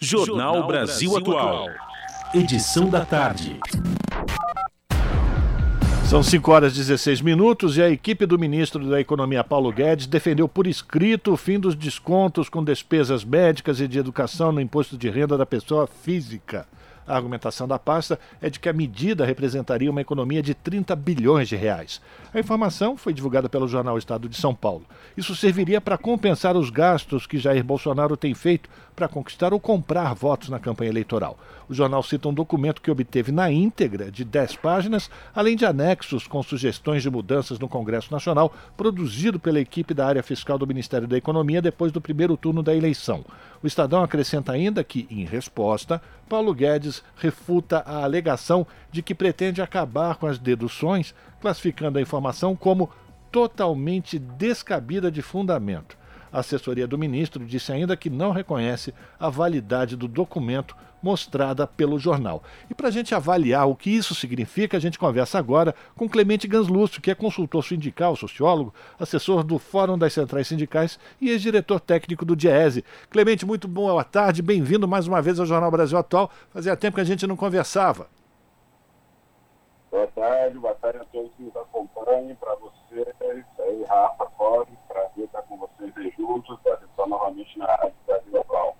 Jornal 0.00 0.66
Brasil 0.66 1.16
Atual. 1.16 1.66
Edição 2.32 2.88
da 2.88 3.04
tarde. 3.04 3.58
São 6.08 6.22
5 6.22 6.50
horas 6.50 6.72
e 6.72 6.76
16 6.76 7.20
minutos 7.20 7.76
e 7.76 7.82
a 7.82 7.90
equipe 7.90 8.26
do 8.26 8.38
ministro 8.38 8.88
da 8.88 9.00
Economia, 9.00 9.42
Paulo 9.42 9.72
Guedes, 9.72 10.06
defendeu 10.06 10.48
por 10.48 10.66
escrito 10.68 11.32
o 11.32 11.36
fim 11.36 11.58
dos 11.58 11.74
descontos 11.74 12.48
com 12.48 12.62
despesas 12.62 13.24
médicas 13.24 13.80
e 13.80 13.88
de 13.88 13.98
educação 13.98 14.52
no 14.52 14.60
imposto 14.60 14.96
de 14.96 15.10
renda 15.10 15.36
da 15.36 15.46
pessoa 15.46 15.88
física. 15.88 16.66
A 17.10 17.16
argumentação 17.16 17.66
da 17.66 17.76
pasta 17.76 18.20
é 18.40 18.48
de 18.48 18.60
que 18.60 18.68
a 18.68 18.72
medida 18.72 19.24
representaria 19.24 19.90
uma 19.90 20.00
economia 20.00 20.40
de 20.40 20.54
30 20.54 20.94
bilhões 20.94 21.48
de 21.48 21.56
reais. 21.56 22.00
A 22.32 22.38
informação 22.38 22.96
foi 22.96 23.12
divulgada 23.12 23.48
pelo 23.48 23.66
jornal 23.66 23.98
Estado 23.98 24.28
de 24.28 24.36
São 24.36 24.54
Paulo. 24.54 24.86
Isso 25.16 25.34
serviria 25.34 25.80
para 25.80 25.98
compensar 25.98 26.56
os 26.56 26.70
gastos 26.70 27.26
que 27.26 27.36
Jair 27.36 27.64
Bolsonaro 27.64 28.16
tem 28.16 28.32
feito 28.32 28.70
para 29.00 29.08
conquistar 29.08 29.54
ou 29.54 29.58
comprar 29.58 30.14
votos 30.14 30.50
na 30.50 30.58
campanha 30.58 30.90
eleitoral. 30.90 31.38
O 31.66 31.72
jornal 31.72 32.02
cita 32.02 32.28
um 32.28 32.34
documento 32.34 32.82
que 32.82 32.90
obteve 32.90 33.32
na 33.32 33.50
íntegra, 33.50 34.10
de 34.10 34.26
10 34.26 34.56
páginas, 34.56 35.10
além 35.34 35.56
de 35.56 35.64
anexos 35.64 36.26
com 36.26 36.42
sugestões 36.42 37.02
de 37.02 37.08
mudanças 37.08 37.58
no 37.58 37.66
Congresso 37.66 38.12
Nacional, 38.12 38.52
produzido 38.76 39.40
pela 39.40 39.58
equipe 39.58 39.94
da 39.94 40.06
área 40.06 40.22
fiscal 40.22 40.58
do 40.58 40.66
Ministério 40.66 41.08
da 41.08 41.16
Economia 41.16 41.62
depois 41.62 41.90
do 41.90 41.98
primeiro 41.98 42.36
turno 42.36 42.62
da 42.62 42.74
eleição. 42.74 43.24
O 43.62 43.66
Estadão 43.66 44.02
acrescenta 44.02 44.52
ainda 44.52 44.84
que, 44.84 45.06
em 45.10 45.24
resposta, 45.24 46.02
Paulo 46.28 46.52
Guedes 46.52 47.02
refuta 47.16 47.82
a 47.86 48.04
alegação 48.04 48.66
de 48.92 49.00
que 49.02 49.14
pretende 49.14 49.62
acabar 49.62 50.16
com 50.16 50.26
as 50.26 50.38
deduções, 50.38 51.14
classificando 51.40 51.98
a 51.98 52.02
informação 52.02 52.54
como 52.54 52.90
totalmente 53.32 54.18
descabida 54.18 55.10
de 55.10 55.22
fundamento. 55.22 55.99
A 56.32 56.40
assessoria 56.40 56.86
do 56.86 56.98
ministro 56.98 57.44
disse 57.44 57.72
ainda 57.72 57.96
que 57.96 58.08
não 58.08 58.30
reconhece 58.30 58.94
a 59.18 59.28
validade 59.28 59.96
do 59.96 60.06
documento 60.06 60.76
mostrada 61.02 61.66
pelo 61.66 61.98
jornal. 61.98 62.42
E 62.68 62.74
para 62.74 62.88
a 62.88 62.90
gente 62.90 63.14
avaliar 63.14 63.68
o 63.68 63.74
que 63.74 63.90
isso 63.90 64.14
significa, 64.14 64.76
a 64.76 64.80
gente 64.80 64.98
conversa 64.98 65.38
agora 65.38 65.74
com 65.96 66.08
Clemente 66.08 66.46
Ganslúcio, 66.46 67.00
que 67.00 67.10
é 67.10 67.14
consultor 67.14 67.64
sindical, 67.64 68.14
sociólogo, 68.16 68.74
assessor 68.98 69.42
do 69.42 69.58
Fórum 69.58 69.98
das 69.98 70.12
Centrais 70.12 70.48
Sindicais 70.48 70.98
e 71.20 71.30
ex-diretor 71.30 71.80
técnico 71.80 72.24
do 72.24 72.36
DIESE. 72.36 72.84
Clemente, 73.08 73.46
muito 73.46 73.66
boa 73.66 74.04
tarde, 74.04 74.42
bem-vindo 74.42 74.86
mais 74.86 75.06
uma 75.06 75.22
vez 75.22 75.40
ao 75.40 75.46
Jornal 75.46 75.70
Brasil 75.70 75.98
Atual. 75.98 76.30
Fazia 76.50 76.76
tempo 76.76 76.96
que 76.96 77.00
a 77.00 77.04
gente 77.04 77.26
não 77.26 77.36
conversava. 77.36 78.06
Boa 79.90 80.06
tarde, 80.06 80.58
boa 80.58 80.74
tarde 80.74 80.98
a 80.98 81.04
todos 81.06 81.32
que 81.36 81.42
nos 81.42 81.56
acompanham, 81.56 82.36
para 82.36 82.54
vocês, 82.56 83.44
aí, 83.58 83.84
Rafa, 83.88 84.26
Cosme, 84.36 84.78
prazer 85.00 85.24
estar 85.24 85.42
com 85.42 85.56
vocês 85.56 85.92
aí 85.96 86.12
juntos, 86.18 86.58
para 86.62 86.74
estar 86.74 87.06
novamente 87.06 87.58
na 87.58 87.66
Rádio 87.66 87.94
Brasil 88.06 88.40
Atual. 88.40 88.76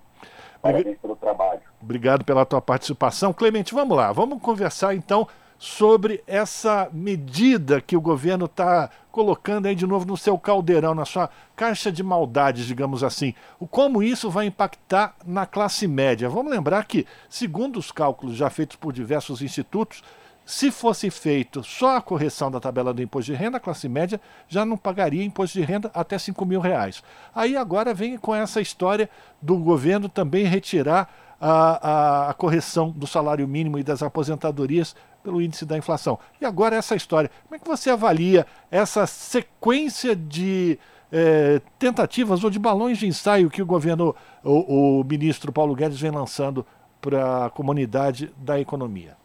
Parabéns 0.61 0.97
pelo 0.99 1.15
trabalho. 1.15 1.61
Obrigado 1.81 2.23
pela 2.23 2.45
tua 2.45 2.61
participação. 2.61 3.33
Clemente, 3.33 3.73
vamos 3.73 3.97
lá, 3.97 4.11
vamos 4.11 4.41
conversar 4.41 4.93
então 4.93 5.27
sobre 5.57 6.23
essa 6.25 6.89
medida 6.91 7.81
que 7.81 7.95
o 7.95 8.01
governo 8.01 8.45
está 8.45 8.89
colocando 9.11 9.67
aí 9.67 9.75
de 9.75 9.85
novo 9.85 10.05
no 10.05 10.17
seu 10.17 10.37
caldeirão, 10.37 10.95
na 10.95 11.05
sua 11.05 11.29
caixa 11.55 11.91
de 11.91 12.01
maldades, 12.01 12.65
digamos 12.65 13.03
assim. 13.03 13.35
O 13.59 13.67
como 13.67 14.01
isso 14.01 14.29
vai 14.29 14.47
impactar 14.47 15.15
na 15.25 15.45
classe 15.45 15.87
média. 15.87 16.29
Vamos 16.29 16.51
lembrar 16.51 16.85
que, 16.85 17.05
segundo 17.29 17.77
os 17.77 17.91
cálculos 17.91 18.35
já 18.35 18.49
feitos 18.49 18.75
por 18.75 18.91
diversos 18.91 19.41
institutos, 19.41 20.03
se 20.51 20.69
fosse 20.69 21.09
feito 21.09 21.63
só 21.63 21.95
a 21.95 22.01
correção 22.01 22.51
da 22.51 22.59
tabela 22.59 22.93
do 22.93 23.01
imposto 23.01 23.31
de 23.31 23.37
renda, 23.37 23.55
a 23.55 23.59
classe 23.59 23.87
média 23.87 24.19
já 24.49 24.65
não 24.65 24.75
pagaria 24.75 25.23
imposto 25.23 25.57
de 25.57 25.63
renda 25.63 25.89
até 25.93 26.19
5 26.19 26.45
mil 26.45 26.59
reais. 26.59 27.01
Aí 27.33 27.55
agora 27.55 27.93
vem 27.93 28.17
com 28.17 28.35
essa 28.35 28.59
história 28.59 29.09
do 29.41 29.55
governo 29.55 30.09
também 30.09 30.43
retirar 30.43 31.09
a, 31.39 31.51
a, 31.87 32.29
a, 32.31 32.33
correção 32.33 32.91
do 32.91 33.07
salário 33.07 33.47
mínimo 33.47 33.79
e 33.79 33.83
das 33.83 34.03
aposentadorias 34.03 34.93
pelo 35.23 35.41
índice 35.41 35.65
da 35.65 35.77
inflação. 35.77 36.19
E 36.41 36.45
agora 36.45 36.75
essa 36.75 36.97
história. 36.97 37.31
Como 37.45 37.55
é 37.55 37.59
que 37.59 37.67
você 37.67 37.89
avalia 37.89 38.45
essa 38.69 39.07
sequência 39.07 40.13
de 40.13 40.77
é, 41.09 41.61
tentativas 41.79 42.43
ou 42.43 42.49
de 42.49 42.59
balões 42.59 42.97
de 42.97 43.07
ensaio 43.07 43.49
que 43.49 43.61
o 43.61 43.65
governo, 43.65 44.13
o, 44.43 44.99
o 44.99 45.03
ministro 45.05 45.49
Paulo 45.53 45.73
Guedes 45.73 46.01
vem 46.01 46.11
lançando 46.11 46.65
para 46.99 47.45
a 47.45 47.49
comunidade 47.49 48.33
da 48.35 48.59
economia? 48.59 49.20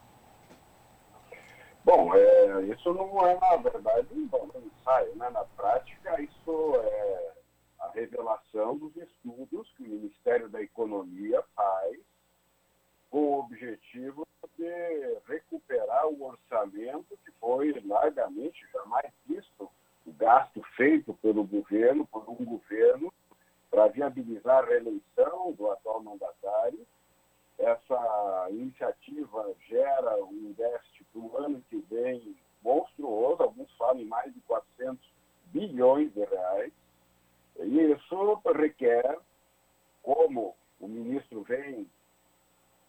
Bom, 1.86 2.12
é, 2.16 2.62
isso 2.62 2.92
não 2.92 3.24
é, 3.24 3.38
na 3.38 3.56
verdade, 3.58 4.08
um 4.10 4.26
bom 4.26 4.50
ensaio. 4.56 5.14
Né? 5.14 5.30
Na 5.30 5.44
prática, 5.44 6.20
isso 6.20 6.74
é 6.82 7.32
a 7.78 7.90
revelação 7.90 8.76
dos 8.76 8.96
estudos 8.96 9.72
que 9.76 9.84
o 9.84 9.88
Ministério 9.88 10.48
da 10.48 10.60
Economia 10.60 11.40
faz 11.54 11.96
com 13.08 13.18
o 13.18 13.38
objetivo 13.38 14.26
de 14.58 15.18
recuperar 15.28 16.08
o 16.08 16.24
orçamento 16.24 17.16
que 17.24 17.30
foi 17.38 17.72
largamente 17.86 18.66
jamais 18.72 19.12
visto, 19.24 19.70
o 20.04 20.12
gasto 20.14 20.60
feito 20.76 21.14
pelo 21.22 21.44
governo, 21.44 22.04
por 22.08 22.28
um 22.28 22.44
governo, 22.44 23.14
para 23.70 23.86
viabilizar 23.86 24.64
a 24.64 24.66
reeleição 24.66 25.52
do 25.52 25.70
atual 25.70 26.02
mandatário 26.02 26.84
essa 27.58 28.48
iniciativa 28.50 29.54
gera 29.68 30.22
um 30.24 30.52
déficit 30.56 30.95
para 31.16 31.22
o 31.22 31.44
ano 31.44 31.62
que 31.70 31.78
vem 31.90 32.36
monstruoso, 32.62 33.42
alguns 33.42 33.72
falam 33.76 34.00
em 34.00 34.04
mais 34.04 34.32
de 34.34 34.40
400 34.40 34.98
bilhões 35.46 36.12
de 36.12 36.24
reais, 36.24 36.72
e 37.58 37.92
isso 37.92 38.42
requer, 38.54 39.18
como 40.02 40.54
o 40.78 40.86
ministro 40.86 41.42
vem 41.42 41.88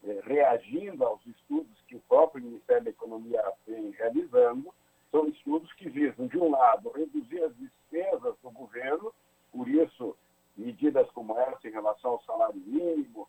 é, 0.04 0.20
reagindo 0.24 1.06
aos 1.06 1.26
estudos 1.26 1.82
que 1.88 1.96
o 1.96 2.02
próprio 2.02 2.44
Ministério 2.44 2.84
da 2.84 2.90
Economia 2.90 3.42
vem 3.66 3.92
realizando, 3.92 4.74
são 5.10 5.28
estudos 5.28 5.72
que 5.74 5.90
visam, 5.90 6.28
de 6.28 6.38
um 6.38 6.52
lado, 6.52 6.92
reduzir 6.92 7.42
as 7.44 7.56
despesas 7.56 8.36
do 8.44 8.52
governo, 8.52 9.14
por 9.54 9.70
isso, 9.70 10.18
medidas 10.58 11.10
como 11.12 11.38
essa 11.40 11.68
em 11.68 11.72
relação 11.72 12.12
ao 12.12 12.24
salário 12.24 12.60
mínimo, 12.66 13.28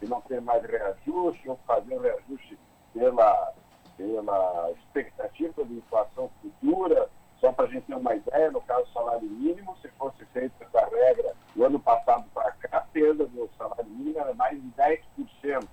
de 0.00 0.08
não 0.08 0.22
ter 0.22 0.40
mais 0.40 0.64
reajuste, 0.64 1.48
ou 1.48 1.56
fazer 1.66 1.94
um 1.94 2.00
reajuste 2.00 2.58
pela, 2.94 3.54
pela 3.98 4.70
expectativa 4.70 5.64
de 5.64 5.74
inflação 5.74 6.30
futura, 6.40 7.10
só 7.40 7.52
para 7.52 7.66
a 7.66 7.68
gente 7.68 7.84
ter 7.84 7.94
uma 7.94 8.14
ideia, 8.14 8.50
no 8.50 8.60
caso 8.62 8.86
salário 8.92 9.28
mínimo, 9.28 9.76
se 9.82 9.88
fosse 9.88 10.24
feita 10.26 10.54
essa 10.64 10.86
regra 10.86 11.34
do 11.54 11.64
ano 11.64 11.80
passado 11.80 12.24
para 12.32 12.52
cá, 12.52 12.78
a 12.78 12.80
perda 12.80 13.26
do 13.26 13.50
salário 13.58 13.84
mínimo 13.84 14.18
era 14.18 14.32
mais 14.34 14.60
de 14.60 14.68
10% 14.70 15.68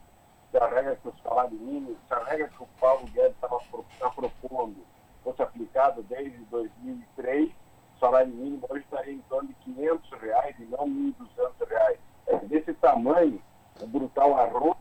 da 0.52 0.68
regra 0.68 0.96
que 0.96 1.08
o 1.08 1.14
salário 1.24 1.58
mínimo, 1.58 1.96
da 2.10 2.24
regra 2.24 2.50
que 2.50 2.64
o 2.64 2.68
Paulo 2.80 3.06
Guedes 3.08 3.36
estava 3.36 3.60
tá 4.00 4.10
propondo 4.10 4.76
fosse 5.24 5.42
aplicada 5.42 6.02
desde 6.04 6.38
2003, 6.46 7.50
o 7.50 8.00
salário 8.00 8.32
mínimo 8.32 8.66
hoje 8.70 8.84
estaria 8.84 9.14
em 9.14 9.22
torno 9.22 9.50
de 9.50 9.56
500 9.56 10.12
reais 10.22 10.56
e 10.60 10.66
não 10.66 10.88
1.200 10.88 11.68
reais. 11.68 12.00
É 12.28 12.38
desse 12.38 12.74
tamanho, 12.76 13.42
o 13.82 13.88
brutal 13.88 14.38
arroz 14.40 14.78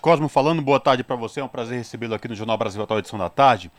Clemente 0.00 0.02
Cosmo 0.02 0.28
falando, 0.28 0.62
boa 0.62 0.80
tarde 0.80 1.04
para 1.04 1.14
você, 1.14 1.40
é 1.40 1.44
um 1.44 1.48
prazer 1.48 1.76
recebê-lo 1.76 2.14
aqui 2.14 2.26
no 2.26 2.34
Jornal 2.34 2.56
Brasil 2.56 2.82
Atual 2.82 2.98
Edição 2.98 3.18
da 3.18 3.28
Tarde. 3.28 3.70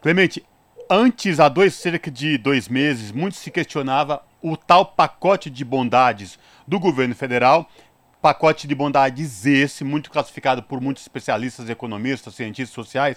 Clemente, 0.00 0.42
antes, 0.90 1.38
há 1.38 1.48
dois, 1.48 1.74
cerca 1.74 2.10
de 2.10 2.38
dois 2.38 2.68
meses, 2.68 3.12
muito 3.12 3.36
se 3.36 3.50
questionava 3.50 4.22
o 4.42 4.56
tal 4.56 4.86
pacote 4.86 5.50
de 5.50 5.64
bondades 5.64 6.38
do 6.66 6.80
governo 6.80 7.14
federal, 7.14 7.68
pacote 8.22 8.66
de 8.66 8.74
bondades 8.74 9.44
esse, 9.44 9.84
muito 9.84 10.10
classificado 10.10 10.62
por 10.62 10.80
muitos 10.80 11.02
especialistas, 11.02 11.68
economistas, 11.68 12.34
cientistas 12.34 12.74
sociais, 12.74 13.16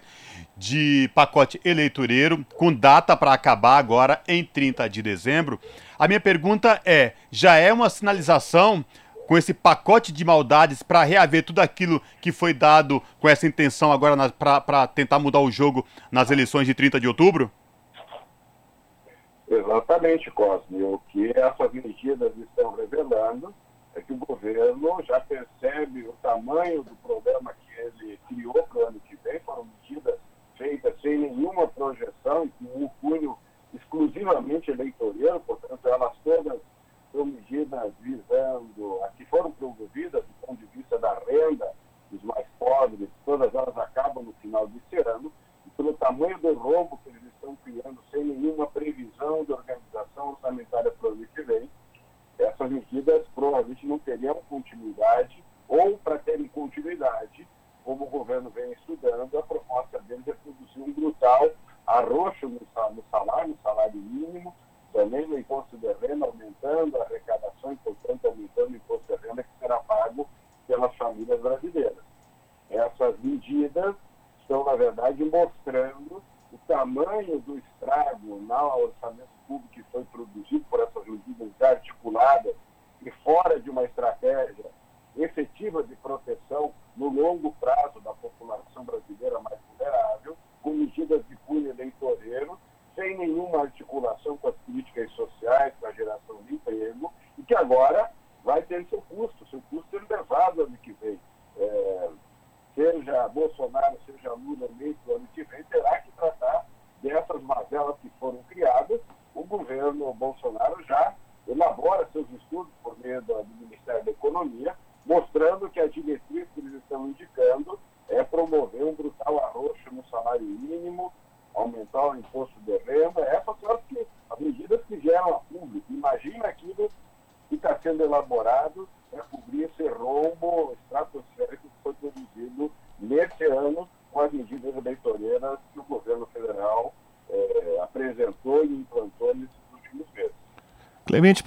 de 0.57 1.09
pacote 1.15 1.59
eleitoreiro, 1.63 2.45
com 2.57 2.73
data 2.73 3.15
para 3.15 3.33
acabar 3.33 3.77
agora 3.77 4.21
em 4.27 4.43
30 4.43 4.87
de 4.89 5.01
dezembro. 5.01 5.59
A 5.97 6.07
minha 6.07 6.19
pergunta 6.19 6.81
é: 6.85 7.13
já 7.31 7.55
é 7.55 7.71
uma 7.71 7.89
sinalização 7.89 8.85
com 9.29 9.37
esse 9.37 9.53
pacote 9.53 10.11
de 10.11 10.25
maldades 10.25 10.81
para 10.81 11.03
reaver 11.03 11.45
tudo 11.45 11.59
aquilo 11.59 12.01
que 12.19 12.31
foi 12.31 12.51
dado 12.51 12.99
com 13.19 13.29
essa 13.29 13.45
intenção 13.45 13.91
agora 13.91 14.15
para 14.31 14.87
tentar 14.87 15.19
mudar 15.19 15.39
o 15.39 15.51
jogo 15.51 15.85
nas 16.11 16.31
eleições 16.31 16.65
de 16.65 16.73
30 16.73 16.99
de 16.99 17.07
outubro? 17.07 17.51
Exatamente, 19.47 20.31
Cosme. 20.31 20.81
O 20.81 20.99
que 21.09 21.31
essas 21.37 21.71
medidas 21.71 22.35
estão 22.37 22.75
revelando 22.75 23.53
é 23.93 24.01
que 24.01 24.13
o 24.13 24.17
governo 24.17 24.99
já 25.03 25.19
percebe 25.19 26.07
o 26.07 26.13
tamanho 26.23 26.81
do 26.81 26.95
problema 26.95 27.53
que 27.53 27.81
ele 27.81 28.19
criou 28.27 28.63
para 28.63 28.79
o 28.79 28.87
ano 28.87 28.99
que 29.01 29.15
vem. 29.23 29.39
Foram 29.41 29.67
medidas 29.83 30.19
feitas 30.57 30.99
sem 31.03 31.19
nenhuma 31.19 31.67
projeção, 31.67 32.49
com 32.57 32.83
um 32.83 32.89
cunho 32.99 33.37
exclusivamente 33.75 34.71
eleitoreiro, 34.71 35.39
portanto, 35.41 35.87
elas 35.87 36.13
todas 36.23 36.59
são 37.11 37.25
medidas 37.25 37.91
visando 38.01 39.03
a 39.03 39.08
roubo 46.59 46.99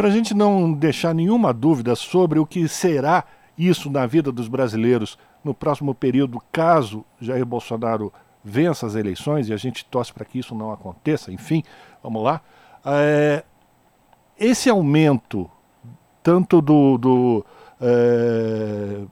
Para 0.02 0.08
a 0.08 0.12
gente 0.12 0.34
não 0.34 0.72
deixar 0.72 1.14
nenhuma 1.14 1.54
dúvida 1.54 1.94
sobre 1.94 2.40
o 2.40 2.44
que 2.44 2.66
será 2.66 3.22
isso 3.56 3.88
na 3.88 4.04
vida 4.04 4.32
dos 4.32 4.48
brasileiros 4.48 5.16
no 5.44 5.54
próximo 5.54 5.94
período, 5.94 6.42
caso 6.50 7.04
Jair 7.20 7.46
Bolsonaro 7.46 8.12
vença 8.42 8.84
as 8.84 8.96
eleições, 8.96 9.48
e 9.48 9.52
a 9.52 9.56
gente 9.56 9.84
torce 9.84 10.12
para 10.12 10.24
que 10.24 10.40
isso 10.40 10.56
não 10.56 10.72
aconteça, 10.72 11.30
enfim, 11.30 11.62
vamos 12.02 12.20
lá. 12.20 12.40
É, 12.84 13.44
esse 14.36 14.68
aumento, 14.68 15.48
tanto 16.20 16.60
do, 16.60 16.98
do, 16.98 17.46
é, 17.80 19.02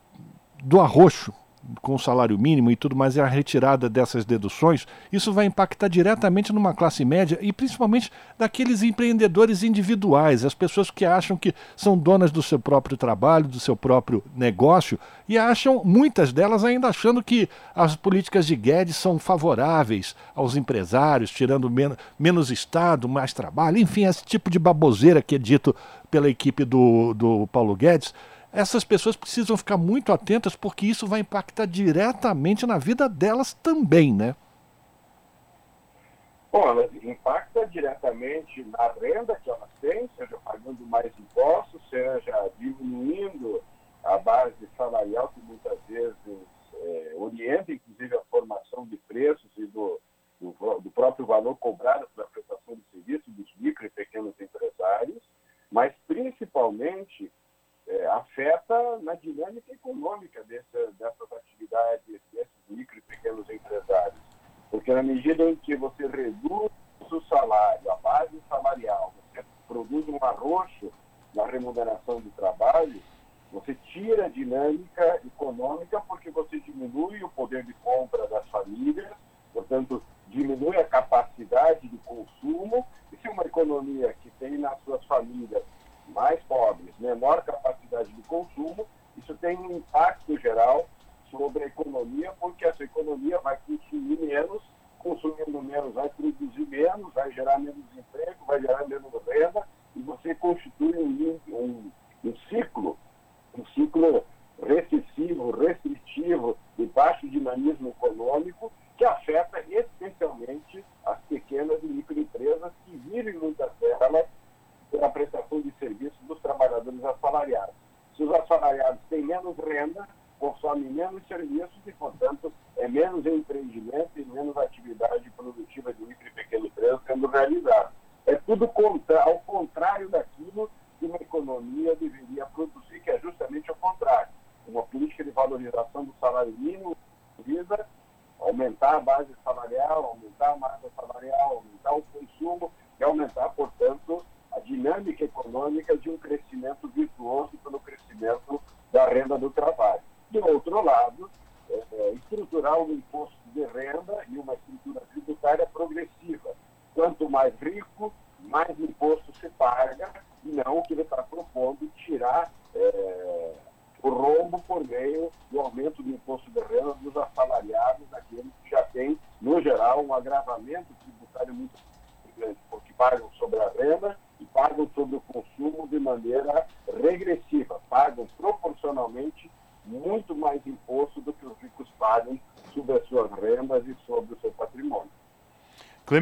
do 0.64 0.81
arroxo 0.81 1.33
com 1.80 1.94
o 1.94 1.98
salário 1.98 2.38
mínimo 2.38 2.70
e 2.70 2.76
tudo 2.76 2.96
mais, 2.96 3.16
e 3.16 3.20
a 3.20 3.26
retirada 3.26 3.88
dessas 3.88 4.24
deduções, 4.24 4.87
isso 5.12 5.33
vai 5.33 5.46
impactar 5.46 5.88
diretamente 5.88 6.52
numa 6.52 6.74
classe 6.74 7.04
média 7.04 7.38
e 7.40 7.52
principalmente 7.52 8.11
daqueles 8.38 8.83
empreendedores 8.83 9.62
individuais, 9.62 10.44
as 10.44 10.54
pessoas 10.54 10.90
que 10.90 11.04
acham 11.04 11.37
que 11.37 11.54
são 11.76 11.96
donas 11.96 12.30
do 12.30 12.42
seu 12.42 12.59
próprio 12.59 12.96
trabalho, 12.96 13.46
do 13.46 13.61
seu 13.61 13.76
próprio 13.76 14.22
negócio 14.37 14.98
e 15.28 15.38
acham, 15.38 15.83
muitas 15.85 16.33
delas 16.33 16.64
ainda 16.64 16.88
achando 16.88 17.22
que 17.22 17.48
as 17.74 17.94
políticas 17.94 18.46
de 18.46 18.56
Guedes 18.56 18.96
são 18.96 19.18
favoráveis 19.18 20.16
aos 20.35 20.56
empresários, 20.56 21.30
tirando 21.30 21.70
men 21.70 21.92
menos 22.18 22.50
Estado, 22.50 23.09
mais 23.09 23.33
trabalho, 23.33 23.78
enfim, 23.78 24.04
esse 24.04 24.24
tipo 24.24 24.50
de 24.50 24.59
baboseira 24.59 25.22
que 25.22 25.37
é 25.37 25.38
dito 25.38 25.74
pela 26.11 26.28
equipe 26.28 26.64
do, 26.64 27.14
do 27.14 27.46
Paulo 27.46 27.76
Guedes 27.76 28.12
essas 28.52 28.84
pessoas 28.84 29.16
precisam 29.16 29.56
ficar 29.56 29.76
muito 29.76 30.12
atentas 30.12 30.56
porque 30.56 30.86
isso 30.86 31.06
vai 31.06 31.20
impactar 31.20 31.66
diretamente 31.66 32.66
na 32.66 32.78
vida 32.78 33.08
delas 33.08 33.54
também, 33.54 34.12
né? 34.12 34.34
Bom, 36.52 36.68
ela 36.68 36.90
impacta 37.02 37.64
diretamente 37.68 38.64
na 38.64 38.88
renda 39.00 39.36
que 39.36 39.48
elas 39.48 39.70
têm, 39.80 40.10
seja 40.18 40.36
pagando 40.44 40.84
mais 40.86 41.12
impostos, 41.16 41.80
seja 41.88 42.50
diminuindo 42.58 43.62
a 44.02 44.18
base 44.18 44.68
salarial, 44.76 45.28
que 45.28 45.40
muitas 45.42 45.78
vezes 45.88 46.16
é, 46.74 47.12
orienta, 47.16 47.72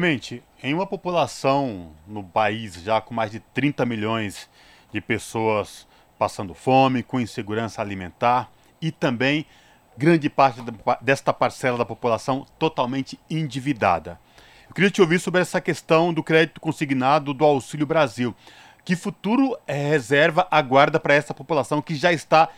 Clemente, 0.09 0.41
em 0.63 0.73
uma 0.73 0.87
população 0.87 1.91
no 2.07 2.23
país 2.23 2.73
já 2.81 2.99
com 2.99 3.13
mais 3.13 3.29
de 3.29 3.39
30 3.39 3.85
milhões 3.85 4.49
de 4.91 4.99
pessoas 4.99 5.87
passando 6.17 6.55
fome, 6.55 7.03
com 7.03 7.19
insegurança 7.19 7.79
alimentar 7.79 8.49
e 8.81 8.91
também 8.91 9.45
grande 9.95 10.27
parte 10.27 10.61
desta 10.99 11.31
parcela 11.31 11.77
da 11.77 11.85
população 11.85 12.43
totalmente 12.57 13.19
endividada. 13.29 14.19
Eu 14.67 14.73
queria 14.73 14.89
te 14.89 14.99
ouvir 14.99 15.19
sobre 15.19 15.41
essa 15.41 15.61
questão 15.61 16.11
do 16.11 16.23
crédito 16.23 16.59
consignado 16.59 17.31
do 17.31 17.45
Auxílio 17.45 17.85
Brasil. 17.85 18.35
Que 18.83 18.95
futuro 18.95 19.55
é, 19.67 19.89
reserva 19.89 20.47
aguarda 20.49 20.99
para 20.99 21.13
essa 21.13 21.35
população 21.35 21.83
que 21.83 21.93
já 21.93 22.11
está 22.11 22.49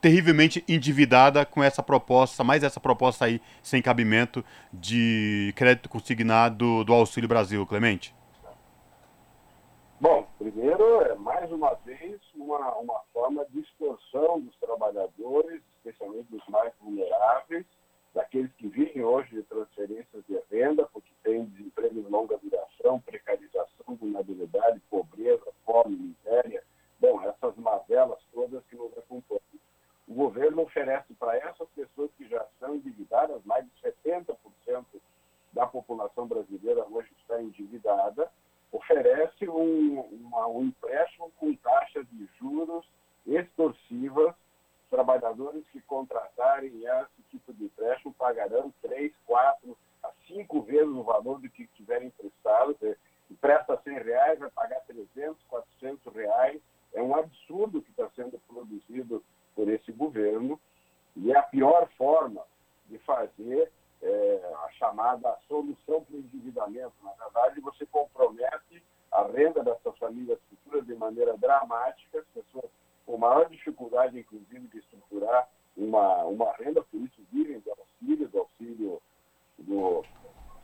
terrivelmente 0.00 0.64
endividada 0.68 1.44
com 1.44 1.62
essa 1.62 1.82
proposta, 1.82 2.44
mais 2.44 2.62
essa 2.62 2.80
proposta 2.80 3.24
aí 3.24 3.40
sem 3.62 3.82
cabimento 3.82 4.44
de 4.72 5.52
crédito 5.56 5.88
consignado 5.88 6.84
do 6.84 6.92
Auxílio 6.92 7.28
Brasil, 7.28 7.66
Clemente? 7.66 8.14
Bom, 9.98 10.28
primeiro, 10.38 11.00
é 11.02 11.14
mais 11.14 11.50
uma 11.50 11.74
vez 11.76 12.20
uma, 12.34 12.76
uma 12.76 13.00
forma 13.14 13.46
de 13.46 13.60
extorsão 13.60 14.40
dos 14.40 14.54
trabalhadores, 14.56 15.62
especialmente 15.78 16.30
dos 16.30 16.46
mais 16.48 16.70
vulneráveis, 16.82 17.64
daqueles 18.12 18.52
que 18.58 18.68
vivem 18.68 19.02
hoje 19.02 19.34
de 19.34 19.42
transferências 19.44 20.22
de 20.28 20.38
renda, 20.50 20.86
porque 20.92 21.10
têm 21.22 21.46
desemprego 21.46 22.02
de 22.02 22.08
longa 22.08 22.38
duração, 22.38 23.00
precarização, 23.00 23.96
vulnerabilidade, 23.98 24.80
pobreza, 24.90 25.46
fome, 25.64 25.96
miséria. 25.96 26.62
Bom, 27.00 27.20
essas 27.22 27.56
mazelas 27.56 28.18
todas 28.32 28.62
que 28.66 28.76
nos 28.76 28.96
acompanham. 28.98 29.45
O 30.06 30.14
governo 30.14 30.62
oferece 30.62 31.12
para 31.14 31.36
essas 31.36 31.68
pessoas 31.70 32.10
que 32.16 32.28
já 32.28 32.44
são 32.60 32.76
endividadas, 32.76 33.44
mais 33.44 33.64
de 33.64 33.72
70% 33.82 34.84
da 35.52 35.66
população 35.66 36.26
brasileira 36.26 36.86
hoje 36.90 37.10
está 37.20 37.40
endividada, 37.40 38.30
oferece 38.70 39.48
um, 39.48 40.00
uma, 40.00 40.46
um 40.48 40.64
empréstimo 40.64 41.32
com 41.38 41.54
taxas 41.56 42.06
de 42.10 42.28
juros 42.38 42.86
extorsivas 43.26 44.34
trabalhadores 44.90 45.64
que 45.72 45.80
contratarem 45.82 46.70
esse 46.84 47.22
tipo 47.30 47.52
de 47.52 47.64
empréstimo 47.64 48.14
pagarão 48.14 48.72
três, 48.80 49.12
quatro 49.26 49.76
a 50.02 50.10
cinco 50.26 50.62
vezes 50.62 50.88
o 50.88 51.02
valor 51.02 51.40
do 51.40 51.50
que 51.50 51.66
tiverem 51.68 52.08
emprestado. 52.08 52.76
Empresta 53.30 53.80
100 53.82 53.98
reais, 53.98 54.38
vai 54.38 54.50
pagar 54.50 54.80
300, 54.86 55.42
400 55.48 56.14
reais. 56.14 56.60
É 56.94 57.02
um 57.02 57.16
absurdo 57.16 57.82
que 57.82 57.90
está 57.90 58.08
sendo 58.14 58.38
produzido 58.46 59.22
por 59.56 59.68
esse 59.68 59.90
governo 59.90 60.60
e 61.16 61.32
é 61.32 61.38
a 61.38 61.42
pior 61.42 61.88
forma 61.96 62.42
de 62.88 62.98
fazer 62.98 63.72
é, 64.02 64.54
a 64.64 64.70
chamada 64.72 65.36
solução 65.48 66.04
para 66.04 66.14
o 66.14 66.18
endividamento. 66.18 66.92
Na 67.02 67.12
verdade, 67.12 67.60
você 67.60 67.86
compromete 67.86 68.84
a 69.10 69.22
renda 69.22 69.64
dessas 69.64 69.96
famílias 69.98 70.38
futuras 70.50 70.86
de 70.86 70.94
maneira 70.94 71.36
dramática, 71.38 72.18
as 72.18 72.26
pessoas 72.26 72.70
com 73.06 73.16
maior 73.16 73.48
dificuldade, 73.48 74.18
inclusive, 74.18 74.68
de 74.68 74.78
estruturar 74.78 75.48
uma, 75.76 76.24
uma 76.24 76.52
renda, 76.52 76.82
por 76.82 77.00
isso 77.00 77.22
vivem 77.32 77.60
do 77.60 77.70
auxílio, 77.70 78.28
do 78.28 78.38
auxílio 78.38 79.02
do, 79.58 80.04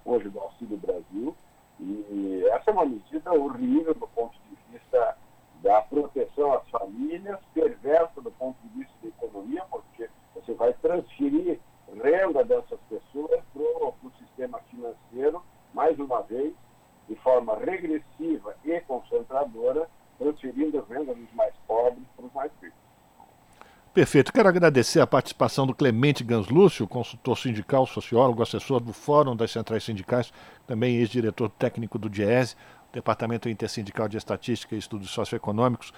hoje 0.05 0.29
do 0.29 0.41
Auxílio 0.41 0.77
Brasil. 0.77 1.37
E 1.81 2.45
essa 2.51 2.71
é 2.71 2.73
uma 2.73 2.85
medida 2.85 3.33
horrível 3.33 3.95
do 3.95 4.07
ponto 4.09 4.37
de 4.43 4.73
vista 4.73 5.17
da 5.63 5.81
proteção 5.83 6.55
às 6.55 6.69
famílias, 6.69 7.39
perversa 7.55 8.21
do 8.21 8.31
ponto 8.33 8.57
de 8.65 8.81
vista 8.81 8.93
da 9.03 9.09
economia, 9.09 9.65
porque 9.71 10.09
você 10.35 10.53
vai 10.55 10.73
transferir 10.75 11.61
renda 12.03 12.45
dessas 12.45 12.79
pessoas 12.89 13.41
para 13.53 13.63
o 13.63 14.13
sistema 14.19 14.59
financeiro, 14.71 15.43
mais 15.73 15.99
uma 15.99 16.23
vez, 16.23 16.53
de 17.09 17.15
forma 17.17 17.57
regressiva 17.57 18.55
e 18.65 18.81
concentradora, 18.81 19.89
transferindo 20.19 20.85
renda 20.89 21.15
dos 21.15 21.33
mais 21.35 21.55
pobres 21.67 22.05
para 22.17 22.27
os 22.27 22.33
mais 22.33 22.53
ricos. 22.61 22.83
Perfeito. 23.93 24.33
Quero 24.33 24.49
agradecer 24.49 25.01
a 25.01 25.07
participação 25.07 25.67
do 25.67 25.75
Clemente 25.75 26.25
Ganslúcio, 26.25 26.89
consultor 26.89 27.37
sindical, 27.37 27.87
sociólogo, 27.87 28.43
assessor 28.43 28.81
do 28.81 28.93
Fórum 28.93 29.37
das 29.37 29.51
Centrais 29.51 29.85
Sindicais, 29.85 30.33
também 30.67 30.97
ex-diretor 30.97 31.51
técnico 31.51 31.99
do 31.99 32.09
DIESE, 32.09 32.57
Departamento 32.93 33.49
Intersindical 33.49 34.09
de 34.09 34.17
Estatística 34.17 34.75
e 34.75 34.79
Estudos 34.79 35.11
Socioeconômicos, 35.11 35.93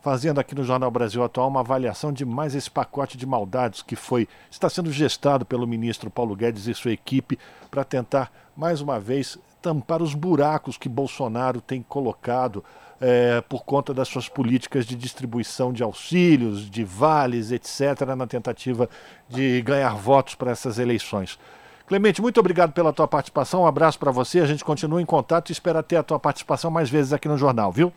fazendo 0.00 0.38
aqui 0.38 0.54
no 0.54 0.64
Jornal 0.64 0.90
Brasil 0.90 1.24
Atual 1.24 1.48
uma 1.48 1.60
avaliação 1.60 2.12
de 2.12 2.26
mais 2.26 2.54
esse 2.54 2.70
pacote 2.70 3.16
de 3.16 3.24
maldades 3.24 3.80
que 3.80 3.96
foi 3.96 4.28
está 4.50 4.68
sendo 4.68 4.92
gestado 4.92 5.46
pelo 5.46 5.66
ministro 5.66 6.10
Paulo 6.10 6.36
Guedes 6.36 6.66
e 6.66 6.74
sua 6.74 6.92
equipe 6.92 7.38
para 7.70 7.84
tentar 7.84 8.30
mais 8.54 8.82
uma 8.82 9.00
vez 9.00 9.38
tampar 9.62 10.02
os 10.02 10.12
buracos 10.12 10.76
que 10.76 10.90
Bolsonaro 10.90 11.58
tem 11.58 11.82
colocado 11.82 12.62
é, 13.00 13.40
por 13.48 13.64
conta 13.64 13.94
das 13.94 14.08
suas 14.08 14.28
políticas 14.28 14.84
de 14.84 14.94
distribuição 14.94 15.72
de 15.72 15.82
auxílios, 15.82 16.70
de 16.70 16.84
vales, 16.84 17.50
etc., 17.50 18.14
na 18.14 18.26
tentativa 18.26 18.88
de 19.26 19.62
ganhar 19.62 19.96
votos 19.96 20.34
para 20.34 20.50
essas 20.50 20.78
eleições. 20.78 21.38
Clemente, 21.86 22.22
muito 22.22 22.40
obrigado 22.40 22.72
pela 22.72 22.92
tua 22.92 23.06
participação. 23.06 23.62
Um 23.62 23.66
abraço 23.66 23.98
para 23.98 24.10
você. 24.10 24.40
A 24.40 24.46
gente 24.46 24.64
continua 24.64 25.02
em 25.02 25.06
contato 25.06 25.50
e 25.50 25.52
espera 25.52 25.82
ter 25.82 25.96
a 25.96 26.02
tua 26.02 26.18
participação 26.18 26.70
mais 26.70 26.88
vezes 26.88 27.12
aqui 27.12 27.28
no 27.28 27.36
jornal, 27.36 27.70
viu? 27.70 27.92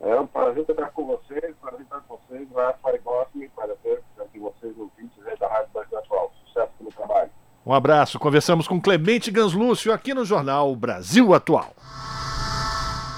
É 0.00 0.20
um 0.20 0.26
prazer 0.26 0.66
estar 0.68 0.90
com 0.90 1.06
vocês, 1.06 1.54
prazer 1.62 1.80
estar 1.80 2.00
com 2.00 2.18
vocês, 2.18 2.46
Rafa 2.54 2.90
e 2.94 2.98
Gossman, 2.98 3.48
para 3.56 3.74
ter 3.76 4.02
aqui 4.20 4.38
vocês 4.38 4.76
ouvintes 4.76 5.16
da 5.40 5.48
Rádio 5.48 5.70
Brasil 5.72 5.98
Atual. 5.98 6.32
Sucesso 6.44 6.72
no 6.80 6.90
trabalho. 6.92 7.30
Um 7.64 7.72
abraço. 7.72 8.18
Conversamos 8.18 8.68
com 8.68 8.78
Clemente 8.78 9.30
Ganslúcio 9.30 9.90
aqui 9.90 10.12
no 10.12 10.26
Jornal 10.26 10.76
Brasil 10.76 11.32
Atual. 11.32 11.74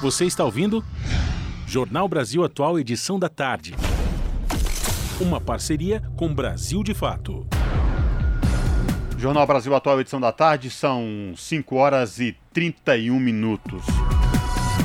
Você 0.01 0.27
está 0.27 0.45
ouvindo? 0.45 0.85
Jornal 1.67 2.07
Brasil 2.07 2.45
Atual, 2.45 2.79
edição 2.79 3.19
da 3.19 3.29
tarde. 3.29 3.75
Uma 5.21 5.41
parceria 5.41 6.01
com 6.17 6.33
Brasil 6.33 6.85
de 6.85 6.95
Fato. 6.95 7.45
Jornal 9.27 9.45
Brasil 9.45 9.75
Atual, 9.75 10.01
edição 10.01 10.21
da 10.21 10.31
tarde, 10.31 10.71
são 10.71 11.35
5 11.37 11.75
horas 11.75 12.21
e 12.21 12.37
31 12.53 13.19
minutos. 13.19 13.85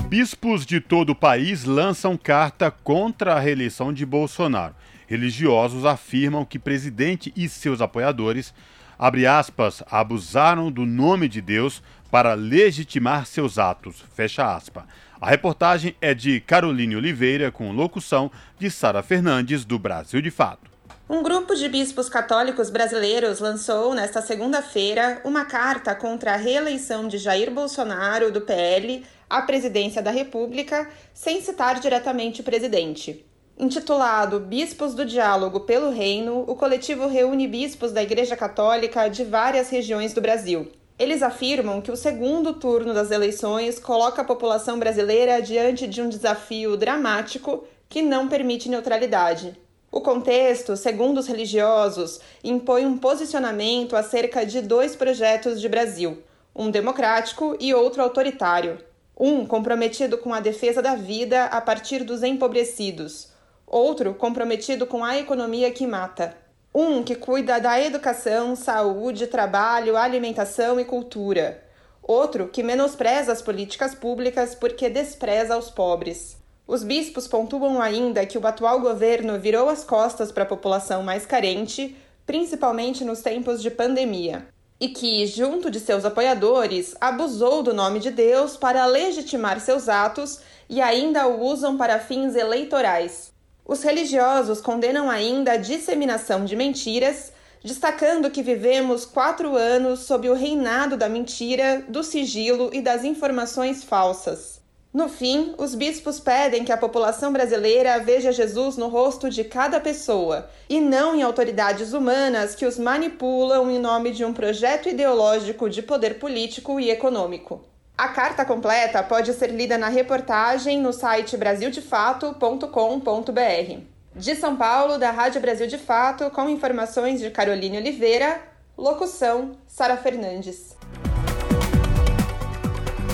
Bispos 0.09 0.65
de 0.65 0.81
todo 0.81 1.11
o 1.11 1.15
país 1.15 1.63
lançam 1.63 2.17
carta 2.17 2.71
contra 2.71 3.35
a 3.35 3.39
reeleição 3.39 3.93
de 3.93 4.03
Bolsonaro. 4.03 4.73
Religiosos 5.05 5.85
afirmam 5.85 6.43
que 6.43 6.57
presidente 6.57 7.31
e 7.35 7.47
seus 7.47 7.81
apoiadores, 7.81 8.51
abre 8.97 9.27
aspas, 9.27 9.83
abusaram 9.91 10.71
do 10.71 10.87
nome 10.87 11.27
de 11.27 11.39
Deus 11.39 11.83
para 12.09 12.33
legitimar 12.33 13.27
seus 13.27 13.59
atos, 13.59 14.03
fecha 14.15 14.55
aspas. 14.55 14.85
A 15.21 15.29
reportagem 15.29 15.95
é 16.01 16.15
de 16.15 16.39
Caroline 16.39 16.95
Oliveira, 16.95 17.51
com 17.51 17.71
locução 17.71 18.31
de 18.57 18.71
Sara 18.71 19.03
Fernandes, 19.03 19.63
do 19.63 19.77
Brasil 19.77 20.19
de 20.19 20.31
Fato. 20.31 20.70
Um 21.13 21.21
grupo 21.21 21.53
de 21.55 21.67
bispos 21.67 22.07
católicos 22.07 22.69
brasileiros 22.69 23.41
lançou, 23.41 23.93
nesta 23.93 24.21
segunda-feira, 24.21 25.19
uma 25.25 25.43
carta 25.43 25.93
contra 25.93 26.31
a 26.31 26.37
reeleição 26.37 27.05
de 27.05 27.17
Jair 27.17 27.51
Bolsonaro, 27.51 28.31
do 28.31 28.39
PL, 28.39 29.03
à 29.29 29.41
presidência 29.41 30.01
da 30.01 30.09
República, 30.09 30.89
sem 31.13 31.41
citar 31.41 31.81
diretamente 31.81 32.39
o 32.39 32.45
presidente. 32.45 33.25
Intitulado 33.59 34.39
Bispos 34.39 34.95
do 34.95 35.03
Diálogo 35.05 35.59
pelo 35.59 35.89
Reino, 35.89 36.45
o 36.47 36.55
coletivo 36.55 37.07
reúne 37.07 37.45
bispos 37.45 37.91
da 37.91 38.01
Igreja 38.01 38.37
Católica 38.37 39.09
de 39.09 39.25
várias 39.25 39.69
regiões 39.69 40.13
do 40.13 40.21
Brasil. 40.21 40.71
Eles 40.97 41.21
afirmam 41.21 41.81
que 41.81 41.91
o 41.91 41.97
segundo 41.97 42.53
turno 42.53 42.93
das 42.93 43.11
eleições 43.11 43.79
coloca 43.79 44.21
a 44.21 44.25
população 44.25 44.79
brasileira 44.79 45.41
diante 45.41 45.87
de 45.87 46.01
um 46.01 46.07
desafio 46.07 46.77
dramático 46.77 47.65
que 47.89 48.01
não 48.01 48.29
permite 48.29 48.69
neutralidade. 48.69 49.59
O 49.91 49.99
contexto, 49.99 50.77
segundo 50.77 51.17
os 51.17 51.27
religiosos, 51.27 52.21
impõe 52.41 52.85
um 52.85 52.97
posicionamento 52.97 53.97
acerca 53.97 54.45
de 54.45 54.61
dois 54.61 54.95
projetos 54.95 55.59
de 55.59 55.67
Brasil: 55.67 56.23
um 56.55 56.71
democrático 56.71 57.57
e 57.59 57.73
outro 57.73 58.01
autoritário. 58.01 58.79
Um 59.19 59.45
comprometido 59.45 60.17
com 60.17 60.33
a 60.33 60.39
defesa 60.39 60.81
da 60.81 60.95
vida 60.95 61.43
a 61.45 61.59
partir 61.59 62.05
dos 62.05 62.23
empobrecidos, 62.23 63.33
outro 63.67 64.13
comprometido 64.13 64.87
com 64.87 65.03
a 65.03 65.17
economia 65.17 65.69
que 65.71 65.85
mata. 65.85 66.37
Um 66.73 67.03
que 67.03 67.15
cuida 67.15 67.59
da 67.59 67.79
educação, 67.81 68.55
saúde, 68.55 69.27
trabalho, 69.27 69.97
alimentação 69.97 70.79
e 70.79 70.85
cultura. 70.85 71.61
Outro 72.01 72.47
que 72.47 72.63
menospreza 72.63 73.33
as 73.33 73.41
políticas 73.41 73.93
públicas 73.93 74.55
porque 74.55 74.89
despreza 74.89 75.57
os 75.57 75.69
pobres. 75.69 76.40
Os 76.71 76.85
bispos 76.85 77.27
pontuam 77.27 77.81
ainda 77.81 78.25
que 78.25 78.37
o 78.37 78.47
atual 78.47 78.79
governo 78.79 79.37
virou 79.37 79.67
as 79.67 79.83
costas 79.83 80.31
para 80.31 80.43
a 80.43 80.45
população 80.47 81.03
mais 81.03 81.25
carente, 81.25 81.97
principalmente 82.25 83.03
nos 83.03 83.19
tempos 83.19 83.61
de 83.61 83.69
pandemia 83.69 84.47
e 84.79 84.87
que, 84.87 85.27
junto 85.27 85.69
de 85.69 85.81
seus 85.81 86.05
apoiadores, 86.05 86.95
abusou 87.01 87.61
do 87.61 87.73
nome 87.73 87.99
de 87.99 88.09
Deus 88.09 88.55
para 88.55 88.85
legitimar 88.85 89.59
seus 89.59 89.89
atos 89.89 90.39
e 90.69 90.79
ainda 90.79 91.27
o 91.27 91.43
usam 91.43 91.75
para 91.75 91.99
fins 91.99 92.37
eleitorais. 92.37 93.33
Os 93.65 93.83
religiosos 93.83 94.61
condenam 94.61 95.09
ainda 95.09 95.51
a 95.51 95.57
disseminação 95.57 96.45
de 96.45 96.55
mentiras, 96.55 97.33
destacando 97.61 98.31
que 98.31 98.41
vivemos 98.41 99.03
quatro 99.03 99.57
anos 99.57 100.05
sob 100.05 100.29
o 100.29 100.33
reinado 100.33 100.95
da 100.95 101.09
mentira, 101.09 101.83
do 101.89 102.01
sigilo 102.01 102.69
e 102.71 102.81
das 102.81 103.03
informações 103.03 103.83
falsas. 103.83 104.60
No 104.93 105.07
fim, 105.07 105.55
os 105.57 105.73
bispos 105.73 106.19
pedem 106.19 106.65
que 106.65 106.71
a 106.71 106.77
população 106.77 107.31
brasileira 107.31 107.97
veja 107.99 108.33
Jesus 108.33 108.75
no 108.75 108.89
rosto 108.89 109.29
de 109.29 109.45
cada 109.45 109.79
pessoa 109.79 110.49
e 110.67 110.81
não 110.81 111.15
em 111.15 111.23
autoridades 111.23 111.93
humanas 111.93 112.55
que 112.55 112.65
os 112.65 112.77
manipulam 112.77 113.71
em 113.71 113.79
nome 113.79 114.11
de 114.11 114.25
um 114.25 114.33
projeto 114.33 114.89
ideológico 114.89 115.69
de 115.69 115.81
poder 115.81 116.19
político 116.19 116.77
e 116.77 116.89
econômico. 116.89 117.63
A 117.97 118.09
carta 118.09 118.43
completa 118.43 119.01
pode 119.01 119.33
ser 119.33 119.51
lida 119.51 119.77
na 119.77 119.87
reportagem 119.87 120.81
no 120.81 120.91
site 120.91 121.37
brasildefato.com.br. 121.37 123.91
De 124.13 124.35
São 124.35 124.57
Paulo, 124.57 124.97
da 124.97 125.09
Rádio 125.09 125.39
Brasil 125.39 125.67
de 125.67 125.77
Fato, 125.77 126.29
com 126.31 126.49
informações 126.49 127.21
de 127.21 127.29
Caroline 127.29 127.77
Oliveira, 127.77 128.41
locução 128.77 129.53
Sara 129.67 129.95
Fernandes. 129.95 130.80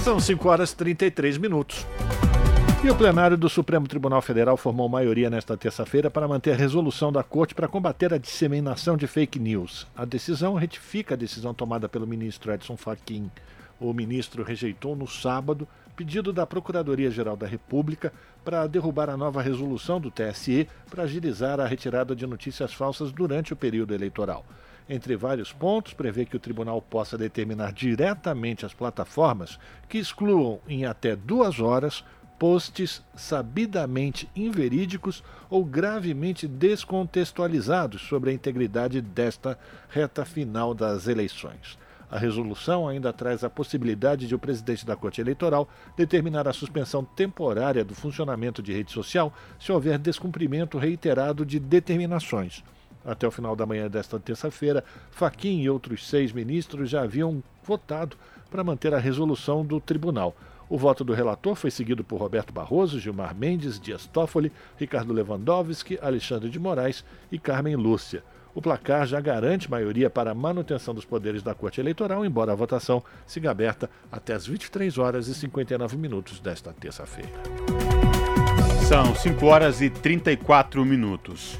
São 0.07 0.21
5 0.21 0.47
horas 0.47 0.71
e 0.71 0.75
33 0.77 1.37
minutos. 1.37 1.85
E 2.81 2.89
o 2.89 2.95
plenário 2.95 3.35
do 3.35 3.49
Supremo 3.49 3.89
Tribunal 3.89 4.21
Federal 4.21 4.55
formou 4.55 4.87
maioria 4.87 5.29
nesta 5.29 5.57
terça-feira 5.57 6.09
para 6.09 6.25
manter 6.29 6.53
a 6.53 6.55
resolução 6.55 7.11
da 7.11 7.23
Corte 7.23 7.53
para 7.53 7.67
combater 7.67 8.13
a 8.13 8.17
disseminação 8.17 8.95
de 8.95 9.05
fake 9.05 9.37
news. 9.37 9.85
A 9.93 10.05
decisão 10.05 10.53
retifica 10.53 11.13
a 11.13 11.17
decisão 11.17 11.53
tomada 11.53 11.89
pelo 11.89 12.07
ministro 12.07 12.53
Edson 12.53 12.77
Fachin. 12.77 13.29
O 13.81 13.91
ministro 13.91 14.43
rejeitou 14.43 14.95
no 14.95 15.07
sábado 15.09 15.67
pedido 15.93 16.31
da 16.31 16.47
Procuradoria-Geral 16.47 17.35
da 17.35 17.45
República 17.45 18.13
para 18.45 18.65
derrubar 18.65 19.09
a 19.09 19.17
nova 19.17 19.41
resolução 19.41 19.99
do 19.99 20.09
TSE 20.09 20.69
para 20.89 21.03
agilizar 21.03 21.59
a 21.59 21.67
retirada 21.67 22.15
de 22.15 22.25
notícias 22.25 22.73
falsas 22.73 23.11
durante 23.11 23.51
o 23.51 23.57
período 23.57 23.93
eleitoral 23.93 24.45
entre 24.89 25.15
vários 25.15 25.51
pontos, 25.51 25.93
prevê 25.93 26.25
que 26.25 26.35
o 26.35 26.39
tribunal 26.39 26.81
possa 26.81 27.17
determinar 27.17 27.73
diretamente 27.73 28.65
as 28.65 28.73
plataformas 28.73 29.59
que 29.89 29.97
excluam 29.97 30.59
em 30.67 30.85
até 30.85 31.15
duas 31.15 31.59
horas 31.59 32.03
posts 32.39 33.03
sabidamente 33.15 34.29
inverídicos 34.35 35.23
ou 35.49 35.65
gravemente 35.65 36.47
descontextualizados 36.47 38.01
sobre 38.01 38.29
a 38.29 38.33
integridade 38.33 39.01
desta 39.01 39.57
reta 39.89 40.23
final 40.23 40.73
das 40.73 41.07
eleições. 41.07 41.77
A 42.09 42.17
resolução 42.17 42.87
ainda 42.87 43.11
traz 43.11 43.43
a 43.43 43.49
possibilidade 43.49 44.27
de 44.27 44.35
o 44.35 44.39
presidente 44.39 44.85
da 44.85 44.95
Corte 44.95 45.19
Eleitoral 45.19 45.67
determinar 45.97 46.47
a 46.47 46.53
suspensão 46.53 47.03
temporária 47.03 47.83
do 47.83 47.93
funcionamento 47.93 48.63
de 48.63 48.71
rede 48.71 48.91
social 48.91 49.33
se 49.59 49.71
houver 49.73 49.97
descumprimento 49.97 50.77
reiterado 50.77 51.45
de 51.45 51.59
determinações. 51.59 52.63
Até 53.07 53.25
o 53.25 53.31
final 53.31 53.55
da 53.55 53.65
manhã 53.65 53.89
desta 53.89 54.19
terça-feira, 54.19 54.83
Faquim 55.09 55.61
e 55.61 55.69
outros 55.69 56.09
seis 56.09 56.33
ministros 56.33 56.89
já 56.89 57.03
haviam 57.03 57.41
votado 57.63 58.17
para 58.51 58.65
manter 58.65 58.93
a 58.93 58.99
resolução 58.99 59.65
do 59.65 59.79
tribunal. 59.79 60.35
O 60.69 60.77
voto 60.77 61.05
do 61.05 61.13
relator 61.13 61.55
foi 61.55 61.71
seguido 61.71 62.03
por 62.03 62.19
Roberto 62.19 62.51
Barroso, 62.51 62.99
Gilmar 62.99 63.33
Mendes, 63.33 63.79
Dias 63.79 64.05
Toffoli, 64.05 64.51
Ricardo 64.75 65.13
Lewandowski, 65.13 65.97
Alexandre 66.01 66.49
de 66.49 66.59
Moraes 66.59 67.05
e 67.31 67.39
Carmen 67.39 67.77
Lúcia. 67.77 68.21
O 68.53 68.61
placar 68.61 69.07
já 69.07 69.21
garante 69.21 69.71
maioria 69.71 70.09
para 70.09 70.31
a 70.31 70.35
manutenção 70.35 70.93
dos 70.93 71.05
poderes 71.05 71.41
da 71.41 71.53
Corte 71.53 71.79
Eleitoral, 71.79 72.25
embora 72.25 72.51
a 72.51 72.55
votação 72.55 73.01
siga 73.25 73.51
aberta 73.51 73.89
até 74.11 74.33
as 74.33 74.45
23 74.45 74.97
horas 74.97 75.29
e 75.29 75.33
59 75.33 75.95
minutos 75.95 76.41
desta 76.41 76.73
terça-feira. 76.73 77.31
São 78.87 79.15
5 79.15 79.45
horas 79.45 79.79
e 79.79 79.89
34 79.89 80.83
minutos. 80.83 81.57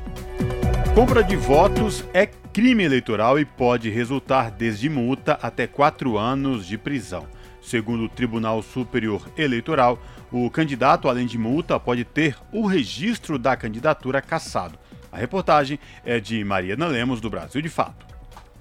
Compra 0.98 1.24
de 1.24 1.36
votos 1.36 2.04
é 2.12 2.26
crime 2.26 2.84
eleitoral 2.84 3.38
e 3.38 3.46
pode 3.46 3.88
resultar 3.88 4.50
desde 4.50 4.90
multa 4.90 5.38
até 5.44 5.68
quatro 5.68 6.18
anos 6.18 6.66
de 6.66 6.76
prisão. 6.76 7.28
Segundo 7.62 8.06
o 8.06 8.10
Tribunal 8.10 8.64
Superior 8.64 9.30
Eleitoral, 9.38 10.02
o 10.32 10.50
candidato, 10.50 11.08
além 11.08 11.28
de 11.28 11.38
multa, 11.38 11.80
pode 11.80 12.04
ter 12.04 12.36
o 12.52 12.66
registro 12.66 13.38
da 13.38 13.56
candidatura 13.56 14.24
cassado. 14.24 14.80
A 15.12 15.18
reportagem 15.18 15.78
é 16.04 16.20
de 16.20 16.44
Mariana 16.44 16.88
Lemos, 16.88 17.22
do 17.22 17.30
Brasil 17.30 17.62
de 17.62 17.70
Fato. 17.70 18.07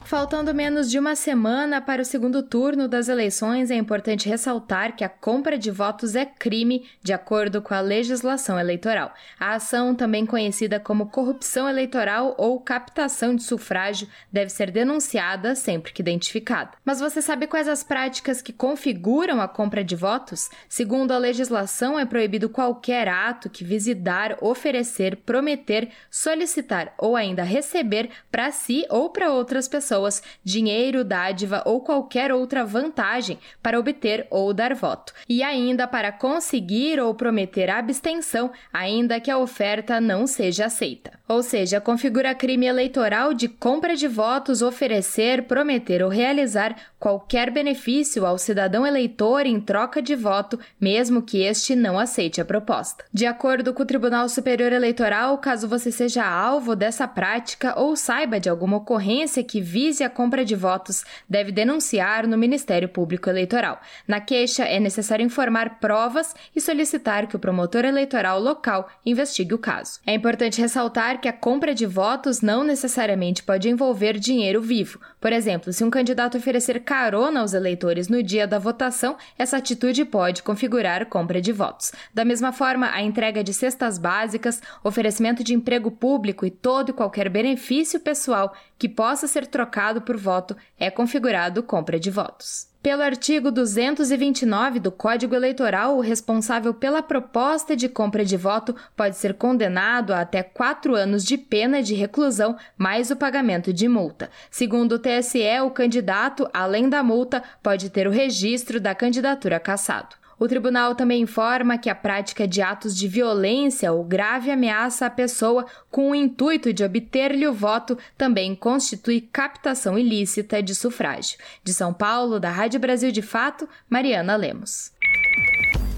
Faltando 0.07 0.55
menos 0.55 0.89
de 0.89 1.01
uma 1.01 1.17
semana 1.17 1.81
para 1.81 2.01
o 2.01 2.05
segundo 2.05 2.41
turno 2.41 2.87
das 2.87 3.09
eleições, 3.09 3.73
é 3.73 3.75
importante 3.75 4.29
ressaltar 4.29 4.95
que 4.95 5.03
a 5.03 5.09
compra 5.09 5.59
de 5.59 5.69
votos 5.69 6.15
é 6.15 6.25
crime, 6.25 6.89
de 7.03 7.13
acordo 7.13 7.61
com 7.61 7.75
a 7.75 7.81
legislação 7.81 8.57
eleitoral. 8.57 9.13
A 9.37 9.55
ação, 9.55 9.97
também 9.97 10.25
conhecida 10.25 10.79
como 10.79 11.11
corrupção 11.11 11.69
eleitoral 11.69 12.37
ou 12.39 12.61
captação 12.61 13.35
de 13.35 13.43
sufrágio, 13.43 14.07
deve 14.33 14.49
ser 14.49 14.71
denunciada 14.71 15.57
sempre 15.57 15.93
que 15.93 16.03
identificada. 16.03 16.71
Mas 16.85 17.01
você 17.01 17.21
sabe 17.21 17.49
quais 17.49 17.67
as 17.67 17.83
práticas 17.83 18.41
que 18.41 18.53
configuram 18.53 19.41
a 19.41 19.49
compra 19.49 19.83
de 19.83 19.97
votos? 19.97 20.49
Segundo 20.69 21.11
a 21.11 21.19
legislação, 21.19 21.99
é 21.99 22.07
proibido 22.07 22.49
qualquer 22.49 23.09
ato 23.09 23.51
que 23.51 23.65
vise 23.65 23.93
dar, 23.93 24.37
oferecer, 24.41 25.17
prometer, 25.17 25.89
solicitar 26.09 26.95
ou 26.97 27.17
ainda 27.17 27.43
receber 27.43 28.09
para 28.31 28.53
si 28.53 28.87
ou 28.89 29.11
para 29.11 29.33
outras 29.33 29.67
pessoas 29.67 29.96
pessoas 29.97 30.23
dinheiro, 30.45 31.03
dádiva 31.03 31.63
ou 31.65 31.81
qualquer 31.81 32.33
outra 32.33 32.65
vantagem 32.65 33.39
para 33.63 33.79
obter 33.79 34.27
ou 34.31 34.53
dar 34.53 34.75
voto, 34.75 35.13
e 35.29 35.43
ainda 35.43 35.87
para 35.87 36.13
conseguir 36.13 37.01
ou 37.01 37.15
prometer 37.15 37.71
abstenção, 37.71 38.51
ainda 38.73 39.21
que 39.21 39.31
a 39.31 39.39
oferta 39.39 40.01
não 40.01 40.27
seja 40.27 40.67
aceita. 40.67 41.13
Ou 41.29 41.43
seja, 41.43 41.81
configura 41.81 42.35
crime 42.35 42.67
eleitoral 42.67 43.35
de 43.35 43.49
compra 43.49 43.97
de 43.97 44.07
votos, 44.07 44.63
oferecer, 44.63 45.45
prometer 45.45 46.03
ou 46.03 46.09
realizar 46.09 46.77
qualquer 46.99 47.51
benefício 47.51 48.25
ao 48.25 48.39
cidadão 48.39 48.87
eleitor 48.87 49.47
em 49.47 49.61
troca 49.61 50.01
de 50.01 50.15
voto, 50.15 50.59
mesmo 50.81 51.23
que 51.23 51.43
este 51.43 51.75
não 51.75 51.99
aceite 51.99 52.41
a 52.41 52.45
proposta. 52.45 53.05
De 53.13 53.27
acordo 53.27 53.75
com 53.75 53.83
o 53.83 53.87
Tribunal 53.87 54.29
Superior 54.29 54.73
Eleitoral, 54.73 55.39
caso 55.39 55.69
você 55.69 55.91
seja 55.91 56.25
alvo 56.25 56.77
dessa 56.77 57.09
prática 57.09 57.79
ou 57.79 57.97
saiba 57.97 58.39
de 58.39 58.49
alguma 58.49 58.77
ocorrência 58.77 59.43
que 59.43 59.61
vise 59.87 60.03
a 60.03 60.11
compra 60.11 60.45
de 60.45 60.57
votos, 60.57 61.05
deve 61.29 61.53
denunciar 61.53 62.27
no 62.27 62.37
Ministério 62.37 62.89
Público 62.89 63.31
Eleitoral. 63.31 63.81
Na 64.07 64.21
queixa, 64.21 64.65
é 64.65 64.81
necessário 64.81 65.25
informar 65.25 65.79
provas 65.79 66.35
e 66.57 66.61
solicitar 66.61 67.29
que 67.29 67.37
o 67.37 67.39
promotor 67.39 67.85
eleitoral 67.85 68.41
local 68.41 68.89
investigue 69.05 69.55
o 69.55 69.59
caso. 69.59 70.01
É 70.05 70.13
importante 70.13 70.61
ressaltar 70.61 71.21
que 71.21 71.29
a 71.29 71.33
compra 71.33 71.73
de 71.73 71.87
votos 71.87 72.41
não 72.41 72.65
necessariamente 72.65 73.45
pode 73.45 73.69
envolver 73.69 74.19
dinheiro 74.19 74.61
vivo. 74.61 74.99
Por 75.21 75.33
exemplo, 75.33 75.73
se 75.73 75.85
um 75.85 75.91
candidato 75.91 76.37
oferecer 76.37 76.81
carona 76.81 77.39
aos 77.39 77.55
eleitores 77.55 78.09
no 78.09 78.21
dia 78.25 78.45
da 78.45 78.59
votação, 78.59 79.17
essa 79.39 79.57
atitude 79.57 80.05
pode 80.05 80.43
configurar 80.43 81.07
compra 81.07 81.41
de 81.41 81.53
votos. 81.53 81.93
Da 82.13 82.25
mesma 82.25 82.51
forma, 82.51 82.91
a 82.93 83.03
entrega 83.03 83.45
de 83.45 83.55
cestas 83.55 83.99
básicas, 83.99 84.61
oferecimento 84.83 85.45
de 85.45 85.55
emprego 85.55 85.93
público 85.93 86.45
e 86.45 86.51
todo 86.51 86.89
e 86.91 86.93
qualquer 86.93 87.29
benefício 87.29 88.01
pessoal 88.01 88.53
que 88.79 88.89
possa 88.89 89.27
ser 89.27 89.47
trocado 89.47 90.01
por 90.01 90.17
voto 90.17 90.57
é 90.79 90.91
configurado 90.91 91.63
compra 91.63 91.99
de 91.99 92.11
votos. 92.11 92.69
Pelo 92.87 93.03
artigo 93.03 93.51
229 93.51 94.79
do 94.79 94.93
Código 94.93 95.35
Eleitoral, 95.35 95.97
o 95.97 96.01
responsável 96.01 96.73
pela 96.73 97.03
proposta 97.03 97.75
de 97.75 97.89
compra 97.89 98.25
de 98.25 98.37
voto 98.37 98.77
pode 98.95 99.17
ser 99.17 99.35
condenado 99.35 100.15
a 100.15 100.21
até 100.21 100.41
quatro 100.41 100.95
anos 100.95 101.25
de 101.25 101.37
pena 101.37 101.83
de 101.83 101.95
reclusão, 101.95 102.57
mais 102.79 103.11
o 103.11 103.17
pagamento 103.17 103.73
de 103.73 103.89
multa. 103.89 104.31
Segundo 104.53 104.93
o 104.93 104.99
TSE, 105.01 105.61
o 105.65 105.71
candidato, 105.73 106.49
além 106.55 106.89
da 106.89 107.03
multa, 107.03 107.43
pode 107.61 107.91
ter 107.91 108.07
o 108.07 108.13
registro 108.13 108.79
da 108.79 108.95
candidatura 108.95 109.59
cassado. 109.59 110.15
O 110.39 110.47
tribunal 110.47 110.95
também 110.95 111.23
informa 111.23 111.79
que 111.79 111.89
a 111.89 111.95
prática 111.95 112.47
de 112.47 112.61
atos 112.61 112.95
de 112.95 113.09
violência 113.09 113.93
ou 113.93 114.05
grave 114.05 114.51
ameaça 114.51 115.07
à 115.07 115.11
pessoa 115.11 115.65
com 115.91 116.11
o 116.11 116.15
intuito 116.15 116.75
de 116.75 116.85
obter-lhe 116.85 117.47
o 117.47 117.55
voto 117.55 117.97
também 118.19 118.55
constitui 118.55 119.23
captação 119.23 119.99
ilícita 119.99 120.63
de 120.63 120.75
sufrágio. 120.75 121.39
De 121.65 121.73
São 121.73 121.93
Paulo, 121.93 122.39
da 122.39 122.51
Rádio 122.51 122.79
Brasil 122.79 123.11
de 123.11 123.23
Fato, 123.23 123.67
Mariana 123.89 124.37
Lemos. 124.37 124.93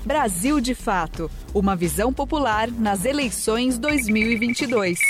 Brasil 0.05 0.61
de 0.61 0.75
Fato 0.75 1.29
Uma 1.53 1.75
visão 1.75 2.13
popular 2.13 2.71
nas 2.71 3.05
eleições 3.05 3.77
2022. 3.77 5.01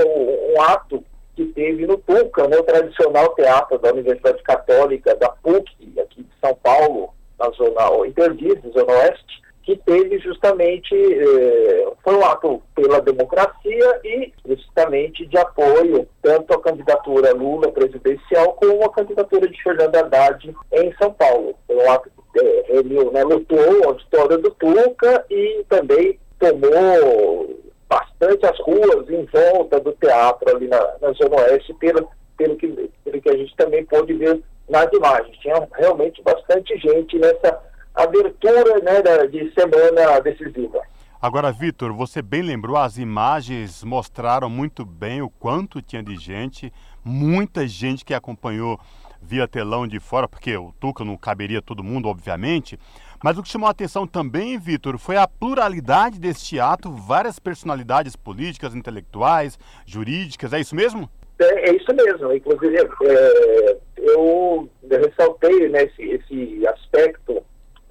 um 0.55 0.61
ato 0.61 1.03
que 1.35 1.45
teve 1.45 1.87
no 1.87 1.97
PUCA, 1.97 2.47
né, 2.47 2.57
o 2.57 2.63
tradicional 2.63 3.33
teatro 3.35 3.77
da 3.79 3.91
Universidade 3.91 4.43
Católica 4.43 5.15
da 5.15 5.29
PUC, 5.29 5.65
aqui 5.99 6.23
de 6.23 6.39
São 6.41 6.53
Paulo, 6.55 7.13
na 7.39 7.49
zona 7.51 8.07
Interdiz, 8.07 8.59
zona 8.73 8.91
oeste, 8.91 9.39
que 9.63 9.77
teve 9.85 10.17
justamente, 10.19 10.95
eh, 10.95 11.91
foi 12.03 12.15
um 12.15 12.25
ato 12.25 12.61
pela 12.75 12.99
democracia 13.01 14.01
e 14.03 14.33
justamente 14.45 15.25
de 15.27 15.37
apoio 15.37 16.07
tanto 16.23 16.53
à 16.53 16.61
candidatura 16.61 17.33
Lula 17.33 17.71
presidencial 17.71 18.53
como 18.53 18.83
à 18.83 18.91
candidatura 18.91 19.47
de 19.47 19.61
Fernando 19.61 19.95
Haddad 19.95 20.55
em 20.71 20.93
São 20.99 21.13
Paulo. 21.13 21.55
Foi 21.67 21.75
um 21.75 21.91
ato 21.91 22.09
que 22.33 22.39
eh, 22.39 22.65
ele 22.69 23.03
né, 23.11 23.23
lutou 23.23 23.59
o 23.59 23.89
auditório 23.89 24.39
do 24.39 24.51
PUCA 24.55 25.23
e 25.29 25.63
também 25.69 26.19
tomou 26.39 27.59
bastante 27.87 28.45
as 28.45 28.57
ruas 28.59 29.09
em 29.09 29.25
volta 29.25 29.79
do 29.79 29.91
teatro 29.93 30.55
ali 30.55 30.67
na, 30.67 30.79
na 31.01 31.11
Zona 31.13 31.35
Oeste, 31.37 31.73
pelo, 31.75 32.07
pelo, 32.37 32.55
que, 32.55 32.67
pelo 33.03 33.21
que 33.21 33.29
a 33.29 33.37
gente 33.37 33.55
também 33.55 33.85
pôde 33.85 34.13
ver 34.13 34.41
nas 34.69 34.91
imagens. 34.93 35.37
Tinha 35.37 35.67
realmente 35.73 36.21
bastante 36.21 36.77
gente 36.77 37.17
nessa 37.17 37.59
abertura 37.95 38.79
né, 38.79 39.01
de 39.27 39.51
semana 39.53 40.19
decisiva. 40.21 40.79
Agora, 41.21 41.51
Vitor, 41.51 41.91
você 41.91 42.21
bem 42.21 42.41
lembrou, 42.41 42.77
as 42.77 42.97
imagens 42.97 43.83
mostraram 43.83 44.49
muito 44.49 44.85
bem 44.85 45.21
o 45.21 45.29
quanto 45.29 45.81
tinha 45.81 46.01
de 46.01 46.15
gente, 46.15 46.71
muita 47.03 47.67
gente 47.67 48.05
que 48.05 48.13
acompanhou 48.13 48.79
via 49.21 49.45
telão 49.45 49.85
de 49.85 49.99
fora, 49.99 50.29
porque 50.29 50.55
o 50.55 50.71
Tuca 50.79 51.03
não 51.03 51.17
caberia 51.17 51.61
todo 51.61 51.83
mundo, 51.83 52.07
obviamente, 52.07 52.79
mas 53.24 53.38
o 53.38 53.43
que 53.43 53.49
chamou 53.49 53.67
a 53.67 53.72
atenção 53.72 54.07
também, 54.07 54.57
Vitor, 54.57 54.97
foi 54.97 55.17
a 55.17 55.28
pluralidade 55.28 56.20
deste 56.20 56.59
ato, 56.59 56.91
várias 56.91 57.38
personalidades 57.39 58.15
políticas, 58.15 58.76
intelectuais, 58.76 59.59
jurídicas, 59.86 60.53
é 60.53 60.59
isso 60.59 60.76
mesmo? 60.76 61.09
É, 61.39 61.70
é 61.70 61.76
isso 61.76 61.93
mesmo. 61.93 62.34
Inclusive, 62.34 62.78
é, 62.78 63.78
eu 63.97 64.70
ressaltei 64.89 65.70
né, 65.70 65.84
esse, 65.84 66.03
esse, 66.03 66.67
aspecto 66.67 67.43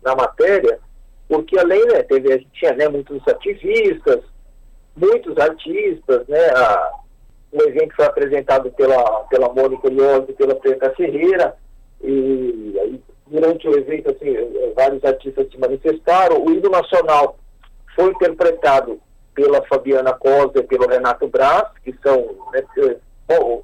na 0.03 0.15
matéria, 0.15 0.79
porque 1.29 1.59
além, 1.59 1.85
né, 1.87 2.03
teve, 2.03 2.33
a 2.33 2.39
gente 2.39 2.51
tinha 2.53 2.73
né, 2.75 2.89
muitos 2.89 3.27
ativistas, 3.29 4.23
muitos 4.97 5.37
artistas, 5.39 6.27
né, 6.27 6.47
a, 6.51 6.93
o 7.53 7.63
evento 7.63 7.95
foi 7.97 8.07
apresentado 8.07 8.71
pela, 8.73 9.03
pela 9.25 9.53
Mônica 9.53 9.89
Liosi 9.89 10.31
e 10.31 10.35
pela 10.35 10.55
Preta 10.55 10.91
Ferreira, 10.95 11.57
e 12.03 12.79
aí 12.81 13.01
durante 13.31 13.69
o 13.69 13.77
evento, 13.77 14.11
assim, 14.11 14.35
vários 14.75 15.05
artistas 15.05 15.51
se 15.51 15.59
manifestaram. 15.59 16.45
O 16.45 16.51
hino 16.51 16.71
nacional 16.71 17.37
foi 17.95 18.11
interpretado 18.11 19.01
pela 19.35 19.63
Fabiana 19.67 20.13
Cosa 20.15 20.59
e 20.59 20.63
pelo 20.63 20.89
Renato 20.89 21.29
Braz, 21.29 21.69
que 21.85 21.95
são, 22.03 22.35
né, 22.53 22.63
bom, 23.29 23.63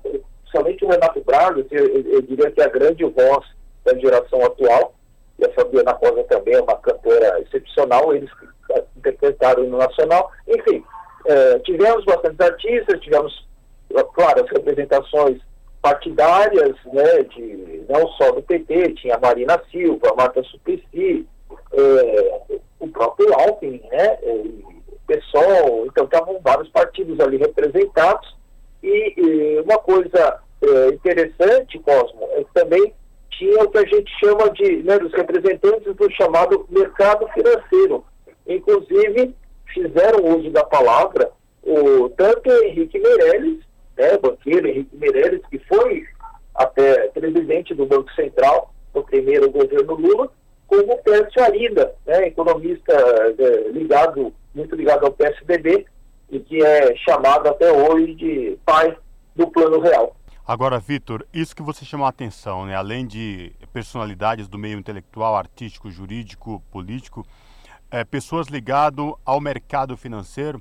somente 0.50 0.84
o 0.84 0.88
Renato 0.88 1.20
Braz, 1.22 1.56
eu, 1.70 1.86
eu, 1.86 2.22
diria 2.22 2.50
que 2.50 2.60
é 2.60 2.64
a 2.64 2.68
grande 2.68 3.04
voz 3.04 3.44
da 3.84 3.96
geração 3.98 4.44
atual, 4.44 4.94
e 5.38 5.44
a 5.44 5.52
Fabiana 5.52 5.94
Cosa 5.94 6.22
também 6.24 6.54
é 6.54 6.60
uma 6.60 6.76
cantora 6.76 7.40
excepcional, 7.40 8.14
eles 8.14 8.30
interpretaram 8.96 9.64
no 9.64 9.78
Nacional. 9.78 10.30
Enfim, 10.46 10.84
é, 11.26 11.58
tivemos 11.60 12.04
bastantes 12.04 12.40
artistas, 12.40 13.00
tivemos, 13.00 13.46
claro, 14.14 14.44
as 14.44 14.50
representações 14.50 15.40
partidárias, 15.84 16.74
né, 16.94 17.22
de, 17.24 17.84
não 17.90 18.08
só 18.12 18.32
do 18.32 18.40
PT, 18.40 18.94
tinha 18.94 19.18
Marina 19.18 19.62
Silva, 19.70 20.14
Marta 20.16 20.42
Suplicy, 20.44 21.26
é, 21.74 22.40
o 22.80 22.88
próprio 22.88 23.30
Alckmin, 23.34 23.82
né, 23.92 24.18
o 24.22 24.64
PSOL, 25.06 25.84
então 25.84 26.06
estavam 26.06 26.40
vários 26.42 26.70
partidos 26.70 27.20
ali 27.20 27.36
representados, 27.36 28.34
e, 28.82 29.12
e 29.14 29.60
uma 29.60 29.76
coisa 29.76 30.40
é, 30.62 30.88
interessante, 30.88 31.78
Cosmo, 31.80 32.26
é 32.30 32.44
que 32.44 32.54
também 32.54 32.94
tinha 33.32 33.62
o 33.62 33.68
que 33.68 33.76
a 33.76 33.86
gente 33.86 34.10
chama 34.18 34.48
de, 34.52 34.82
né, 34.84 34.98
dos 34.98 35.12
representantes 35.12 35.94
do 35.94 36.10
chamado 36.12 36.66
mercado 36.70 37.28
financeiro, 37.34 38.02
inclusive 38.46 39.34
fizeram 39.66 40.38
uso 40.38 40.50
da 40.50 40.64
palavra 40.64 41.30
o, 41.62 42.08
tanto 42.10 42.48
o 42.48 42.64
Henrique 42.64 42.98
Meirelles, 42.98 43.58
né, 43.96 44.16
banqueiro 44.18 44.66
Henrique 44.68 44.96
Meirelles, 44.96 45.42
que 45.50 45.58
foi 45.60 46.04
até 46.54 47.08
presidente 47.08 47.74
do 47.74 47.86
Banco 47.86 48.12
Central 48.12 48.72
no 48.94 49.02
primeiro 49.02 49.50
governo 49.50 49.94
Lula, 49.94 50.30
como 50.66 50.92
o 50.92 51.02
Pércio 51.02 51.42
Arida, 51.42 51.94
né, 52.06 52.28
economista 52.28 52.92
é, 52.92 53.68
ligado, 53.70 54.32
muito 54.54 54.74
ligado 54.74 55.04
ao 55.04 55.12
PSDB, 55.12 55.86
e 56.30 56.40
que 56.40 56.64
é 56.64 56.96
chamado 56.96 57.48
até 57.48 57.70
hoje 57.70 58.14
de 58.14 58.58
pai 58.64 58.96
do 59.36 59.46
Plano 59.48 59.80
Real. 59.80 60.16
Agora, 60.46 60.78
Vitor, 60.78 61.24
isso 61.32 61.56
que 61.56 61.62
você 61.62 61.84
chamou 61.84 62.06
a 62.06 62.10
atenção, 62.10 62.66
né? 62.66 62.74
além 62.74 63.06
de 63.06 63.52
personalidades 63.72 64.46
do 64.46 64.58
meio 64.58 64.78
intelectual, 64.78 65.36
artístico, 65.36 65.90
jurídico, 65.90 66.62
político, 66.70 67.26
é, 67.90 68.04
pessoas 68.04 68.48
ligadas 68.48 69.12
ao 69.24 69.40
mercado 69.40 69.96
financeiro, 69.96 70.60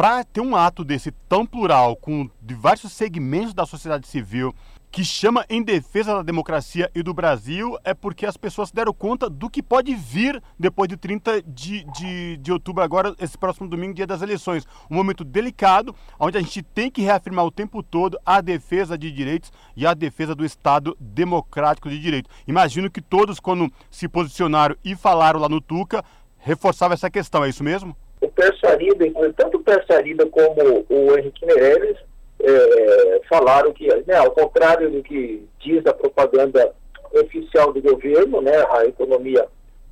para 0.00 0.24
ter 0.24 0.40
um 0.40 0.56
ato 0.56 0.82
desse 0.82 1.10
tão 1.10 1.44
plural, 1.44 1.94
com 1.94 2.26
diversos 2.40 2.90
segmentos 2.90 3.52
da 3.52 3.66
sociedade 3.66 4.08
civil, 4.08 4.54
que 4.90 5.04
chama 5.04 5.44
em 5.46 5.62
defesa 5.62 6.14
da 6.14 6.22
democracia 6.22 6.90
e 6.94 7.02
do 7.02 7.12
Brasil, 7.12 7.76
é 7.84 7.92
porque 7.92 8.24
as 8.24 8.34
pessoas 8.34 8.70
deram 8.70 8.94
conta 8.94 9.28
do 9.28 9.50
que 9.50 9.62
pode 9.62 9.94
vir 9.94 10.42
depois 10.58 10.88
de 10.88 10.96
30 10.96 11.42
de, 11.42 11.84
de, 11.92 12.38
de 12.38 12.50
outubro, 12.50 12.82
agora, 12.82 13.14
esse 13.20 13.36
próximo 13.36 13.68
domingo, 13.68 13.92
dia 13.92 14.06
das 14.06 14.22
eleições. 14.22 14.66
Um 14.90 14.94
momento 14.96 15.22
delicado, 15.22 15.94
onde 16.18 16.38
a 16.38 16.40
gente 16.40 16.62
tem 16.62 16.90
que 16.90 17.02
reafirmar 17.02 17.44
o 17.44 17.50
tempo 17.50 17.82
todo 17.82 18.18
a 18.24 18.40
defesa 18.40 18.96
de 18.96 19.10
direitos 19.12 19.52
e 19.76 19.86
a 19.86 19.92
defesa 19.92 20.34
do 20.34 20.46
Estado 20.46 20.96
democrático 20.98 21.90
de 21.90 22.00
direito. 22.00 22.30
Imagino 22.48 22.90
que 22.90 23.02
todos, 23.02 23.38
quando 23.38 23.70
se 23.90 24.08
posicionaram 24.08 24.74
e 24.82 24.96
falaram 24.96 25.38
lá 25.38 25.48
no 25.50 25.60
Tuca, 25.60 26.02
reforçavam 26.38 26.94
essa 26.94 27.10
questão, 27.10 27.44
é 27.44 27.50
isso 27.50 27.62
mesmo? 27.62 27.94
O 28.40 28.42
Pércio 28.42 28.68
Arida, 28.70 29.32
tanto 29.36 29.58
o 29.58 29.62
Pércio 29.62 29.94
Arida 29.94 30.24
como 30.24 30.86
o 30.88 31.18
Henrique 31.18 31.44
Meirelles, 31.44 31.98
é, 32.40 33.20
falaram 33.28 33.70
que, 33.70 33.86
né, 34.06 34.16
ao 34.16 34.30
contrário 34.30 34.90
do 34.90 35.02
que 35.02 35.46
diz 35.58 35.84
a 35.84 35.92
propaganda 35.92 36.72
oficial 37.12 37.70
do 37.70 37.82
governo, 37.82 38.40
né, 38.40 38.64
a 38.70 38.86
economia 38.86 39.46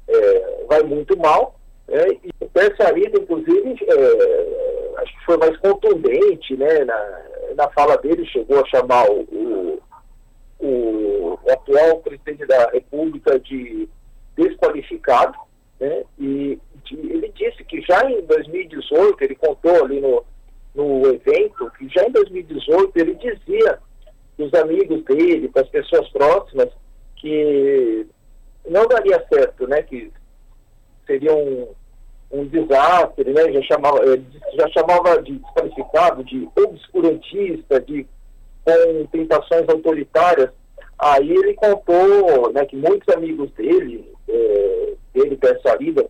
é, 0.08 0.64
vai 0.66 0.82
muito 0.82 1.14
mal, 1.18 1.56
né, 1.86 2.06
e 2.24 2.30
o 2.40 2.48
Persarida, 2.48 3.20
inclusive, 3.20 3.76
é, 3.86 4.94
acho 5.02 5.18
que 5.18 5.24
foi 5.26 5.36
mais 5.36 5.54
contundente, 5.58 6.56
né, 6.56 6.86
na, 6.86 7.20
na 7.54 7.68
fala 7.72 7.98
dele, 7.98 8.24
chegou 8.24 8.60
a 8.62 8.66
chamar 8.66 9.10
o, 9.10 9.78
o, 10.58 11.38
o 11.44 11.50
atual 11.50 11.98
presidente 11.98 12.46
da 12.46 12.70
República 12.70 13.38
de 13.38 13.86
desqualificado, 14.34 15.36
né, 15.78 16.02
e 16.18 16.58
de, 16.88 17.12
ele 17.12 17.32
disse 17.34 17.64
que 17.64 17.80
já 17.82 18.10
em 18.10 18.22
2018, 18.22 19.22
ele 19.22 19.34
contou 19.34 19.84
ali 19.84 20.00
no 20.00 20.24
no 20.74 21.06
evento 21.06 21.70
que 21.76 21.88
já 21.88 22.04
em 22.04 22.12
2018 22.12 22.92
ele 22.96 23.14
dizia 23.16 23.80
os 24.38 24.54
amigos 24.54 25.04
dele, 25.04 25.48
para 25.48 25.62
as 25.62 25.68
pessoas 25.68 26.08
próximas, 26.10 26.68
que 27.16 28.06
não 28.68 28.86
daria 28.86 29.24
certo, 29.28 29.66
né? 29.66 29.82
Que 29.82 30.12
seria 31.04 31.34
um, 31.34 31.68
um 32.30 32.46
desastre, 32.46 33.32
né? 33.32 33.52
Já 33.52 33.62
chamava, 33.62 33.98
já 34.54 34.68
chamava 34.68 35.20
de 35.22 35.32
desqualificado, 35.32 36.22
de 36.22 36.48
obscurantista, 36.56 37.80
de 37.80 38.06
com 38.64 39.06
tentações 39.06 39.68
autoritárias. 39.68 40.50
Aí 40.96 41.30
ele 41.30 41.54
contou 41.54 42.52
né, 42.52 42.64
que 42.66 42.76
muitos 42.76 43.12
amigos 43.14 43.50
dele, 43.52 44.12
é, 44.28 44.94
dele 45.14 45.36
dessa 45.36 45.76
vida, 45.76 46.08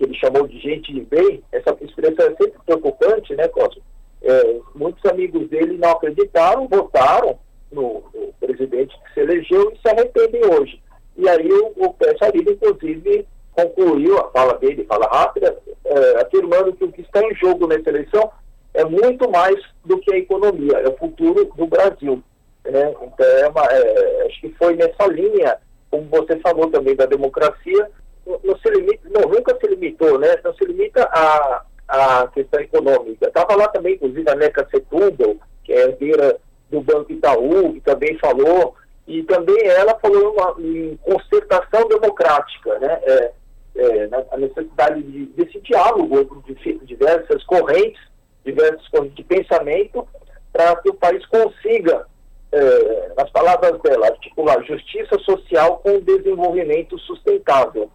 que 0.00 0.06
ele 0.06 0.14
chamou 0.14 0.48
de 0.48 0.58
gente 0.58 0.94
de 0.94 1.02
bem, 1.02 1.42
essa 1.52 1.76
expressão 1.82 2.24
é 2.24 2.34
sempre 2.34 2.58
preocupante, 2.64 3.36
né, 3.36 3.46
Cosmo? 3.48 3.82
É, 4.22 4.56
muitos 4.74 5.04
amigos 5.04 5.46
dele 5.50 5.76
não 5.76 5.90
acreditaram, 5.90 6.66
votaram 6.66 7.38
no, 7.70 8.02
no, 8.14 8.32
presidente 8.40 8.98
que 9.04 9.14
se 9.14 9.20
elegeu 9.20 9.70
e 9.70 9.78
se 9.78 9.88
arrependem 9.88 10.42
hoje. 10.46 10.82
E 11.18 11.28
aí 11.28 11.52
o, 11.52 11.72
o 11.76 11.92
Pessarida, 11.92 12.50
inclusive, 12.50 13.26
concluiu 13.52 14.18
a 14.18 14.30
fala 14.30 14.54
dele, 14.54 14.86
fala 14.88 15.06
rápida, 15.06 15.54
é, 15.84 16.22
afirmando 16.22 16.72
que 16.72 16.84
o 16.84 16.92
que 16.92 17.02
está 17.02 17.22
em 17.22 17.34
jogo 17.34 17.66
nessa 17.66 17.90
eleição 17.90 18.30
é 18.72 18.84
muito 18.84 19.30
mais 19.30 19.58
do 19.84 19.98
que 19.98 20.14
a 20.14 20.18
economia, 20.18 20.78
é 20.78 20.88
o 20.88 20.96
futuro 20.96 21.44
do 21.54 21.66
Brasil. 21.66 22.22
Né? 22.64 22.90
Então, 22.90 23.26
é 23.26 23.48
uma, 23.48 23.64
é, 23.66 24.26
acho 24.26 24.40
que 24.40 24.54
foi 24.54 24.76
nessa 24.76 25.06
linha, 25.08 25.58
como 25.90 26.04
você 26.04 26.38
falou 26.38 26.70
também, 26.70 26.96
da 26.96 27.04
democracia, 27.04 27.90
não, 28.26 28.58
se 28.58 28.70
limita, 28.70 29.08
não, 29.10 29.28
nunca 29.28 29.56
se 29.58 29.66
limitou, 29.66 30.18
né? 30.18 30.36
Não 30.44 30.54
se 30.54 30.64
limita 30.64 31.02
a, 31.04 31.64
a 31.88 32.28
questão 32.28 32.60
econômica. 32.60 33.28
Estava 33.28 33.56
lá 33.56 33.68
também, 33.68 33.94
inclusive, 33.94 34.28
a 34.30 34.34
Neca 34.34 34.66
Setúbal, 34.70 35.36
que 35.64 35.72
é 35.72 35.82
herdeira 35.82 36.38
do 36.70 36.80
Banco 36.80 37.12
Itaú, 37.12 37.74
que 37.74 37.80
também 37.80 38.16
falou, 38.18 38.74
e 39.06 39.22
também 39.24 39.66
ela 39.66 39.98
falou 39.98 40.32
uma, 40.32 40.54
em 40.58 40.96
concertação 41.02 41.88
democrática, 41.88 42.78
né? 42.78 43.00
É, 43.02 43.32
é, 43.76 44.08
a 44.30 44.36
necessidade 44.36 45.02
de, 45.02 45.26
desse 45.26 45.60
diálogo 45.60 46.42
de 46.46 46.78
diversas 46.84 47.42
correntes, 47.44 48.00
diversas 48.44 48.86
correntes 48.88 49.16
de 49.16 49.24
pensamento, 49.24 50.06
para 50.52 50.76
que 50.76 50.90
o 50.90 50.94
país 50.94 51.24
consiga, 51.26 52.06
é, 52.52 53.12
nas 53.16 53.30
palavras 53.30 53.80
dela, 53.80 54.06
articular 54.06 54.62
justiça 54.64 55.18
social 55.20 55.78
com 55.78 56.00
desenvolvimento 56.00 56.98
sustentável. 56.98 57.90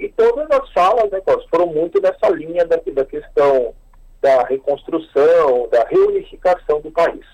E 0.00 0.08
todas 0.08 0.50
as 0.50 0.72
falas 0.72 1.10
né, 1.10 1.20
foram 1.50 1.66
muito 1.66 2.00
nessa 2.00 2.30
linha 2.30 2.64
da, 2.64 2.76
da 2.76 3.04
questão 3.04 3.74
da 4.20 4.44
reconstrução, 4.44 5.68
da 5.70 5.84
reunificação 5.84 6.80
do 6.80 6.90
país. 6.90 7.24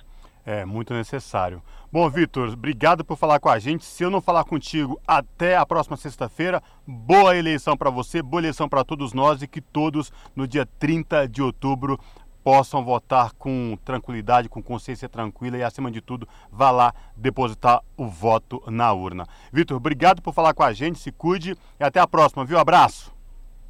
É, 0.44 0.64
muito 0.64 0.92
necessário. 0.92 1.62
Bom, 1.92 2.08
Vitor, 2.10 2.52
obrigado 2.52 3.04
por 3.04 3.16
falar 3.16 3.40
com 3.40 3.48
a 3.48 3.58
gente. 3.58 3.84
Se 3.84 4.04
eu 4.04 4.10
não 4.10 4.20
falar 4.20 4.44
contigo 4.44 5.00
até 5.06 5.56
a 5.56 5.64
próxima 5.64 5.96
sexta-feira, 5.96 6.62
boa 6.86 7.36
eleição 7.36 7.76
para 7.76 7.90
você, 7.90 8.20
boa 8.20 8.40
eleição 8.40 8.68
para 8.68 8.84
todos 8.84 9.12
nós 9.12 9.42
e 9.42 9.48
que 9.48 9.60
todos 9.60 10.12
no 10.34 10.46
dia 10.46 10.66
30 10.78 11.26
de 11.26 11.42
outubro 11.42 11.98
possam 12.46 12.84
votar 12.84 13.32
com 13.32 13.76
tranquilidade, 13.84 14.48
com 14.48 14.62
consciência 14.62 15.08
tranquila 15.08 15.56
e, 15.56 15.64
acima 15.64 15.90
de 15.90 16.00
tudo, 16.00 16.28
vá 16.48 16.70
lá 16.70 16.94
depositar 17.16 17.82
o 17.96 18.06
voto 18.06 18.62
na 18.68 18.92
urna. 18.92 19.26
Vitor, 19.52 19.76
obrigado 19.76 20.22
por 20.22 20.32
falar 20.32 20.54
com 20.54 20.62
a 20.62 20.72
gente, 20.72 21.00
se 21.00 21.10
cuide 21.10 21.56
e 21.80 21.82
até 21.82 21.98
a 21.98 22.06
próxima, 22.06 22.44
viu? 22.44 22.56
Abraço. 22.56 23.12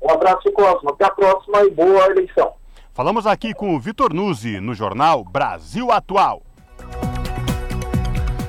Um 0.02 0.10
abraço, 0.10 0.52
Cosmo. 0.52 0.90
Até 0.90 1.06
a 1.06 1.10
próxima 1.10 1.62
e 1.62 1.70
boa 1.70 2.04
eleição. 2.10 2.52
Falamos 2.92 3.26
aqui 3.26 3.54
com 3.54 3.74
o 3.74 3.80
Vitor 3.80 4.12
Nuzzi, 4.12 4.60
no 4.60 4.74
jornal 4.74 5.24
Brasil 5.24 5.90
Atual. 5.90 6.42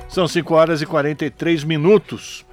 São 0.10 0.28
5 0.28 0.54
horas 0.54 0.82
e 0.82 0.86
43 0.86 1.64
minutos. 1.64 2.46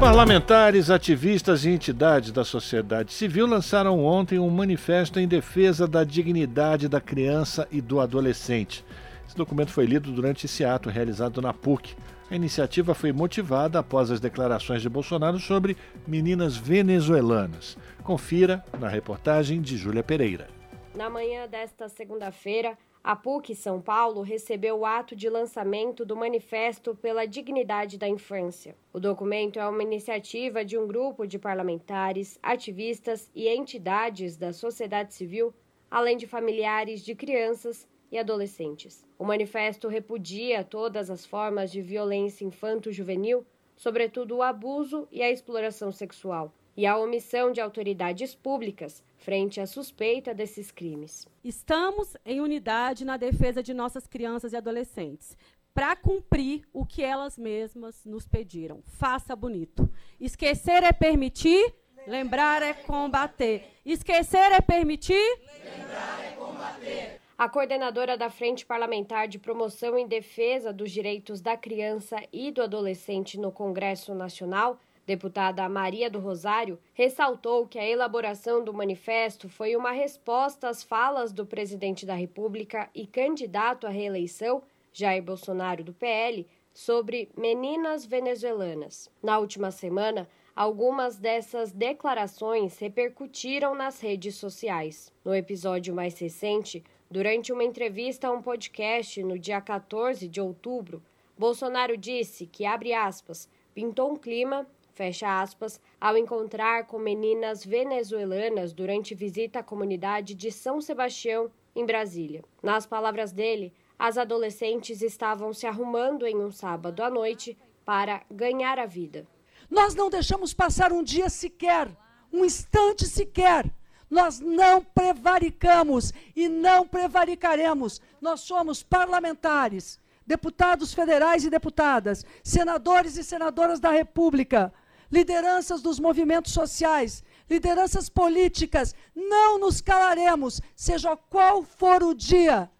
Parlamentares, 0.00 0.88
ativistas 0.88 1.66
e 1.66 1.68
entidades 1.68 2.32
da 2.32 2.42
sociedade 2.42 3.12
civil 3.12 3.46
lançaram 3.46 4.02
ontem 4.02 4.38
um 4.38 4.48
manifesto 4.48 5.20
em 5.20 5.28
defesa 5.28 5.86
da 5.86 6.04
dignidade 6.04 6.88
da 6.88 7.02
criança 7.02 7.68
e 7.70 7.82
do 7.82 8.00
adolescente. 8.00 8.82
Esse 9.28 9.36
documento 9.36 9.70
foi 9.70 9.84
lido 9.84 10.10
durante 10.10 10.46
esse 10.46 10.64
ato 10.64 10.88
realizado 10.88 11.42
na 11.42 11.52
PUC. 11.52 11.94
A 12.30 12.34
iniciativa 12.34 12.94
foi 12.94 13.12
motivada 13.12 13.78
após 13.78 14.10
as 14.10 14.20
declarações 14.20 14.80
de 14.80 14.88
Bolsonaro 14.88 15.38
sobre 15.38 15.76
meninas 16.06 16.56
venezuelanas. 16.56 17.76
Confira 18.02 18.64
na 18.80 18.88
reportagem 18.88 19.60
de 19.60 19.76
Júlia 19.76 20.02
Pereira. 20.02 20.48
Na 20.94 21.10
manhã 21.10 21.46
desta 21.46 21.90
segunda-feira, 21.90 22.76
a 23.02 23.16
PUC 23.16 23.54
São 23.54 23.80
Paulo 23.80 24.20
recebeu 24.22 24.78
o 24.78 24.86
ato 24.86 25.16
de 25.16 25.28
lançamento 25.28 26.04
do 26.04 26.16
Manifesto 26.16 26.94
pela 26.94 27.26
Dignidade 27.26 27.98
da 27.98 28.08
Infância. 28.08 28.76
O 28.92 29.00
documento 29.00 29.58
é 29.58 29.68
uma 29.68 29.82
iniciativa 29.82 30.64
de 30.64 30.76
um 30.76 30.86
grupo 30.86 31.26
de 31.26 31.38
parlamentares, 31.38 32.38
ativistas 32.42 33.30
e 33.34 33.48
entidades 33.48 34.36
da 34.36 34.52
sociedade 34.52 35.14
civil 35.14 35.54
além 35.90 36.16
de 36.16 36.26
familiares 36.26 37.04
de 37.04 37.14
crianças 37.14 37.88
e 38.12 38.18
adolescentes. 38.18 39.04
O 39.18 39.24
manifesto 39.24 39.88
repudia 39.88 40.62
todas 40.62 41.10
as 41.10 41.26
formas 41.26 41.72
de 41.72 41.82
violência 41.82 42.44
infanto-juvenil, 42.44 43.44
sobretudo 43.76 44.36
o 44.36 44.42
abuso 44.42 45.08
e 45.10 45.22
a 45.22 45.30
exploração 45.30 45.90
sexual, 45.90 46.52
e 46.76 46.86
a 46.86 46.96
omissão 46.96 47.52
de 47.52 47.60
autoridades 47.60 48.34
públicas 48.34 49.02
frente 49.18 49.60
à 49.60 49.66
suspeita 49.66 50.34
desses 50.34 50.70
crimes. 50.70 51.26
Estamos 51.44 52.16
em 52.24 52.40
unidade 52.40 53.04
na 53.04 53.16
defesa 53.16 53.62
de 53.62 53.74
nossas 53.74 54.06
crianças 54.06 54.52
e 54.52 54.56
adolescentes, 54.56 55.36
para 55.74 55.94
cumprir 55.94 56.62
o 56.72 56.84
que 56.84 57.02
elas 57.02 57.38
mesmas 57.38 58.04
nos 58.04 58.26
pediram. 58.26 58.82
Faça 58.84 59.36
bonito. 59.36 59.88
Esquecer 60.18 60.82
é 60.82 60.92
permitir, 60.92 61.74
lembrar 62.06 62.62
é 62.62 62.72
combater. 62.72 63.64
Esquecer 63.84 64.52
é 64.52 64.60
permitir, 64.60 65.38
lembrar 65.64 66.24
é 66.24 66.32
combater. 66.32 67.20
A 67.38 67.48
coordenadora 67.48 68.18
da 68.18 68.28
Frente 68.28 68.66
Parlamentar 68.66 69.26
de 69.26 69.38
Promoção 69.38 69.98
e 69.98 70.06
Defesa 70.06 70.72
dos 70.74 70.90
Direitos 70.90 71.40
da 71.40 71.56
Criança 71.56 72.16
e 72.30 72.50
do 72.50 72.62
Adolescente 72.62 73.38
no 73.38 73.50
Congresso 73.50 74.14
Nacional, 74.14 74.78
Deputada 75.10 75.68
Maria 75.68 76.08
do 76.08 76.20
Rosário 76.20 76.78
ressaltou 76.94 77.66
que 77.66 77.80
a 77.80 77.84
elaboração 77.84 78.62
do 78.62 78.72
manifesto 78.72 79.48
foi 79.48 79.74
uma 79.74 79.90
resposta 79.90 80.68
às 80.68 80.84
falas 80.84 81.32
do 81.32 81.44
presidente 81.44 82.06
da 82.06 82.14
República 82.14 82.88
e 82.94 83.08
candidato 83.08 83.88
à 83.88 83.90
reeleição, 83.90 84.62
Jair 84.92 85.20
Bolsonaro 85.20 85.82
do 85.82 85.92
PL, 85.92 86.46
sobre 86.72 87.28
meninas 87.36 88.06
venezuelanas. 88.06 89.10
Na 89.20 89.40
última 89.40 89.72
semana, 89.72 90.28
algumas 90.54 91.18
dessas 91.18 91.72
declarações 91.72 92.78
repercutiram 92.78 93.74
nas 93.74 93.98
redes 93.98 94.36
sociais. 94.36 95.12
No 95.24 95.34
episódio 95.34 95.92
mais 95.92 96.16
recente, 96.20 96.84
durante 97.10 97.52
uma 97.52 97.64
entrevista 97.64 98.28
a 98.28 98.30
um 98.30 98.40
podcast 98.40 99.20
no 99.24 99.36
dia 99.36 99.60
14 99.60 100.28
de 100.28 100.40
outubro, 100.40 101.02
Bolsonaro 101.36 101.96
disse 101.96 102.46
que, 102.46 102.64
abre 102.64 102.92
aspas, 102.92 103.48
pintou 103.74 104.12
um 104.12 104.16
clima 104.16 104.64
fecha 105.00 105.40
aspas, 105.40 105.80
ao 105.98 106.14
encontrar 106.14 106.84
com 106.84 106.98
meninas 106.98 107.64
venezuelanas 107.64 108.70
durante 108.74 109.14
visita 109.14 109.60
à 109.60 109.62
comunidade 109.62 110.34
de 110.34 110.52
São 110.52 110.78
Sebastião, 110.78 111.50
em 111.74 111.86
Brasília. 111.86 112.44
Nas 112.62 112.84
palavras 112.84 113.32
dele, 113.32 113.72
as 113.98 114.18
adolescentes 114.18 115.00
estavam 115.00 115.54
se 115.54 115.66
arrumando 115.66 116.26
em 116.26 116.36
um 116.36 116.50
sábado 116.50 117.02
à 117.02 117.08
noite 117.08 117.56
para 117.82 118.20
ganhar 118.30 118.78
a 118.78 118.84
vida. 118.84 119.26
Nós 119.70 119.94
não 119.94 120.10
deixamos 120.10 120.52
passar 120.52 120.92
um 120.92 121.02
dia 121.02 121.30
sequer, 121.30 121.88
um 122.30 122.44
instante 122.44 123.06
sequer. 123.06 123.64
Nós 124.10 124.38
não 124.38 124.84
prevaricamos 124.84 126.12
e 126.36 126.46
não 126.46 126.86
prevaricaremos. 126.86 128.02
Nós 128.20 128.40
somos 128.40 128.82
parlamentares, 128.82 129.98
deputados 130.26 130.92
federais 130.92 131.42
e 131.46 131.48
deputadas, 131.48 132.26
senadores 132.44 133.16
e 133.16 133.24
senadoras 133.24 133.80
da 133.80 133.90
República 133.90 134.70
lideranças 135.10 135.82
dos 135.82 135.98
movimentos 135.98 136.52
sociais, 136.52 137.24
lideranças 137.48 138.08
políticas, 138.08 138.94
não 139.14 139.58
nos 139.58 139.80
calaremos, 139.80 140.60
seja 140.76 141.16
qual 141.16 141.62
for 141.62 142.02
o 142.02 142.14
dia, 142.14 142.70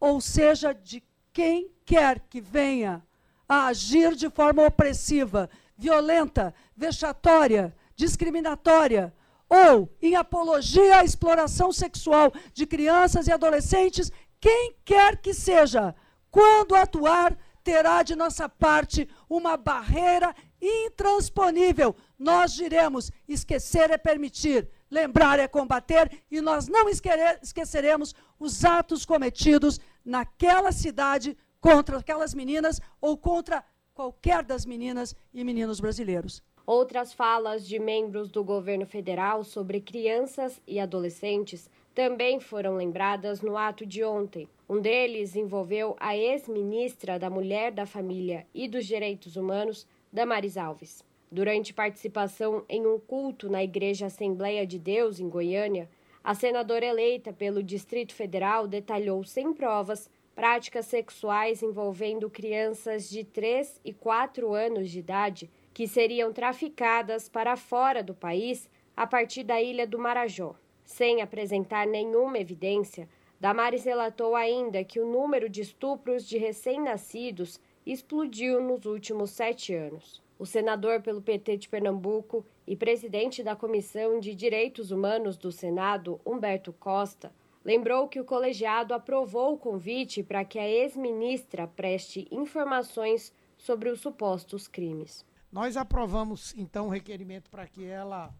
ou 0.00 0.20
seja, 0.20 0.74
de 0.74 1.02
quem 1.32 1.70
quer 1.84 2.20
que 2.20 2.40
venha 2.40 3.02
a 3.48 3.66
agir 3.66 4.14
de 4.14 4.28
forma 4.28 4.66
opressiva, 4.66 5.48
violenta, 5.76 6.54
vexatória, 6.76 7.74
discriminatória, 7.94 9.14
ou 9.48 9.88
em 10.00 10.16
apologia 10.16 11.00
à 11.00 11.04
exploração 11.04 11.72
sexual 11.72 12.32
de 12.54 12.66
crianças 12.66 13.26
e 13.26 13.32
adolescentes, 13.32 14.10
quem 14.40 14.74
quer 14.84 15.18
que 15.18 15.34
seja, 15.34 15.94
quando 16.30 16.74
atuar, 16.74 17.36
terá 17.62 18.02
de 18.02 18.16
nossa 18.16 18.48
parte 18.48 19.08
uma 19.28 19.56
barreira 19.56 20.34
intransponível. 20.62 21.96
Nós 22.16 22.52
diremos: 22.54 23.10
esquecer 23.28 23.90
é 23.90 23.98
permitir, 23.98 24.68
lembrar 24.88 25.40
é 25.40 25.48
combater, 25.48 26.22
e 26.30 26.40
nós 26.40 26.68
não 26.68 26.86
esqueceremos 26.88 28.14
os 28.38 28.64
atos 28.64 29.04
cometidos 29.04 29.80
naquela 30.04 30.70
cidade 30.70 31.36
contra 31.60 31.98
aquelas 31.98 32.32
meninas 32.32 32.80
ou 33.00 33.16
contra 33.16 33.64
qualquer 33.92 34.42
das 34.42 34.64
meninas 34.64 35.14
e 35.34 35.44
meninos 35.44 35.80
brasileiros. 35.80 36.42
Outras 36.64 37.12
falas 37.12 37.66
de 37.66 37.78
membros 37.78 38.30
do 38.30 38.44
governo 38.44 38.86
federal 38.86 39.42
sobre 39.42 39.80
crianças 39.80 40.60
e 40.66 40.78
adolescentes 40.78 41.68
também 41.92 42.40
foram 42.40 42.76
lembradas 42.76 43.42
no 43.42 43.56
ato 43.56 43.84
de 43.84 44.02
ontem. 44.04 44.48
Um 44.68 44.80
deles 44.80 45.36
envolveu 45.36 45.96
a 46.00 46.16
ex-ministra 46.16 47.18
da 47.18 47.28
Mulher, 47.28 47.72
da 47.72 47.84
Família 47.84 48.46
e 48.54 48.66
dos 48.68 48.86
Direitos 48.86 49.36
Humanos, 49.36 49.86
Damares 50.12 50.58
Alves. 50.58 51.02
Durante 51.30 51.72
participação 51.72 52.66
em 52.68 52.86
um 52.86 52.98
culto 52.98 53.48
na 53.48 53.64
Igreja 53.64 54.06
Assembleia 54.06 54.66
de 54.66 54.78
Deus, 54.78 55.18
em 55.18 55.26
Goiânia, 55.26 55.88
a 56.22 56.34
senadora 56.34 56.84
eleita 56.84 57.32
pelo 57.32 57.62
Distrito 57.62 58.14
Federal 58.14 58.68
detalhou 58.68 59.24
sem 59.24 59.54
provas 59.54 60.10
práticas 60.34 60.84
sexuais 60.84 61.62
envolvendo 61.62 62.28
crianças 62.28 63.08
de 63.08 63.24
3 63.24 63.80
e 63.82 63.94
4 63.94 64.52
anos 64.52 64.90
de 64.90 64.98
idade 64.98 65.50
que 65.72 65.88
seriam 65.88 66.30
traficadas 66.30 67.30
para 67.30 67.56
fora 67.56 68.02
do 68.02 68.14
país 68.14 68.68
a 68.94 69.06
partir 69.06 69.44
da 69.44 69.62
ilha 69.62 69.86
do 69.86 69.98
Marajó. 69.98 70.54
Sem 70.84 71.22
apresentar 71.22 71.86
nenhuma 71.86 72.38
evidência, 72.38 73.08
Damares 73.40 73.84
relatou 73.84 74.36
ainda 74.36 74.84
que 74.84 75.00
o 75.00 75.06
número 75.06 75.48
de 75.48 75.62
estupros 75.62 76.28
de 76.28 76.36
recém-nascidos 76.36 77.58
explodiu 77.86 78.60
nos 78.60 78.86
últimos 78.86 79.30
sete 79.30 79.74
anos. 79.74 80.22
O 80.38 80.46
senador 80.46 81.00
pelo 81.02 81.22
PT 81.22 81.56
de 81.56 81.68
Pernambuco 81.68 82.44
e 82.66 82.76
presidente 82.76 83.42
da 83.42 83.54
Comissão 83.54 84.18
de 84.18 84.34
Direitos 84.34 84.90
Humanos 84.90 85.36
do 85.36 85.52
Senado, 85.52 86.20
Humberto 86.26 86.72
Costa, 86.72 87.32
lembrou 87.64 88.08
que 88.08 88.20
o 88.20 88.24
colegiado 88.24 88.92
aprovou 88.92 89.54
o 89.54 89.58
convite 89.58 90.22
para 90.22 90.44
que 90.44 90.58
a 90.58 90.68
ex-ministra 90.68 91.66
preste 91.66 92.26
informações 92.30 93.32
sobre 93.56 93.88
os 93.88 94.00
supostos 94.00 94.66
crimes. 94.66 95.24
Nós 95.50 95.76
aprovamos 95.76 96.54
então 96.56 96.86
o 96.86 96.90
requerimento 96.90 97.50
para 97.50 97.66
que 97.66 97.84
ela 97.84 98.34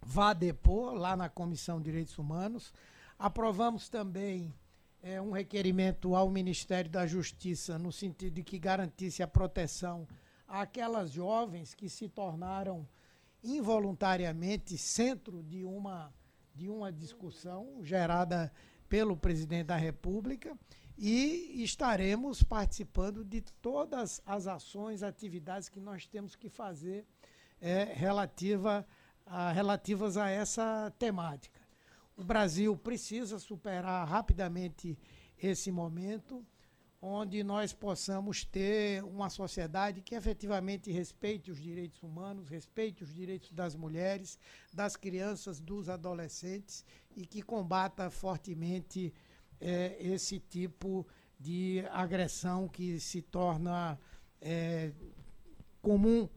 vá 0.00 0.32
depor 0.32 0.94
lá 0.94 1.16
na 1.16 1.28
Comissão 1.28 1.78
de 1.78 1.84
Direitos 1.84 2.18
Humanos. 2.18 2.74
Aprovamos 3.18 3.88
também 3.88 4.52
é, 5.02 5.20
um 5.20 5.32
requerimento 5.32 6.14
ao 6.14 6.30
Ministério 6.30 6.90
da 6.90 7.06
Justiça 7.06 7.78
no 7.78 7.90
sentido 7.90 8.34
de 8.34 8.42
que 8.44 8.58
garantisse 8.58 9.22
a 9.22 9.26
proteção 9.26 10.06
àquelas 10.46 11.10
jovens 11.10 11.74
que 11.74 11.88
se 11.88 12.08
tornaram 12.08 12.86
involuntariamente 13.42 14.78
centro 14.78 15.42
de 15.42 15.64
uma, 15.64 16.14
de 16.54 16.68
uma 16.68 16.92
discussão 16.92 17.80
gerada 17.82 18.52
pelo 18.88 19.16
presidente 19.16 19.66
da 19.66 19.76
República 19.76 20.56
e 20.96 21.62
estaremos 21.64 22.42
participando 22.42 23.24
de 23.24 23.40
todas 23.40 24.22
as 24.24 24.46
ações, 24.46 25.02
atividades 25.02 25.68
que 25.68 25.80
nós 25.80 26.06
temos 26.06 26.36
que 26.36 26.48
fazer 26.48 27.04
é, 27.60 27.84
relativa 27.84 28.86
a, 29.26 29.50
relativas 29.50 30.16
a 30.16 30.28
essa 30.28 30.92
temática. 30.98 31.61
O 32.16 32.24
Brasil 32.24 32.76
precisa 32.76 33.38
superar 33.38 34.06
rapidamente 34.06 34.98
esse 35.38 35.72
momento, 35.72 36.44
onde 37.00 37.42
nós 37.42 37.72
possamos 37.72 38.44
ter 38.44 39.02
uma 39.02 39.28
sociedade 39.28 40.02
que 40.02 40.14
efetivamente 40.14 40.92
respeite 40.92 41.50
os 41.50 41.60
direitos 41.60 42.02
humanos, 42.02 42.48
respeite 42.48 43.02
os 43.02 43.12
direitos 43.12 43.50
das 43.50 43.74
mulheres, 43.74 44.38
das 44.72 44.94
crianças, 44.94 45.60
dos 45.60 45.88
adolescentes 45.88 46.84
e 47.16 47.26
que 47.26 47.42
combata 47.42 48.08
fortemente 48.08 49.12
é, 49.60 49.96
esse 50.00 50.38
tipo 50.38 51.04
de 51.40 51.84
agressão 51.90 52.68
que 52.68 53.00
se 53.00 53.20
torna 53.20 53.98
é, 54.40 54.92
comum 55.80 56.28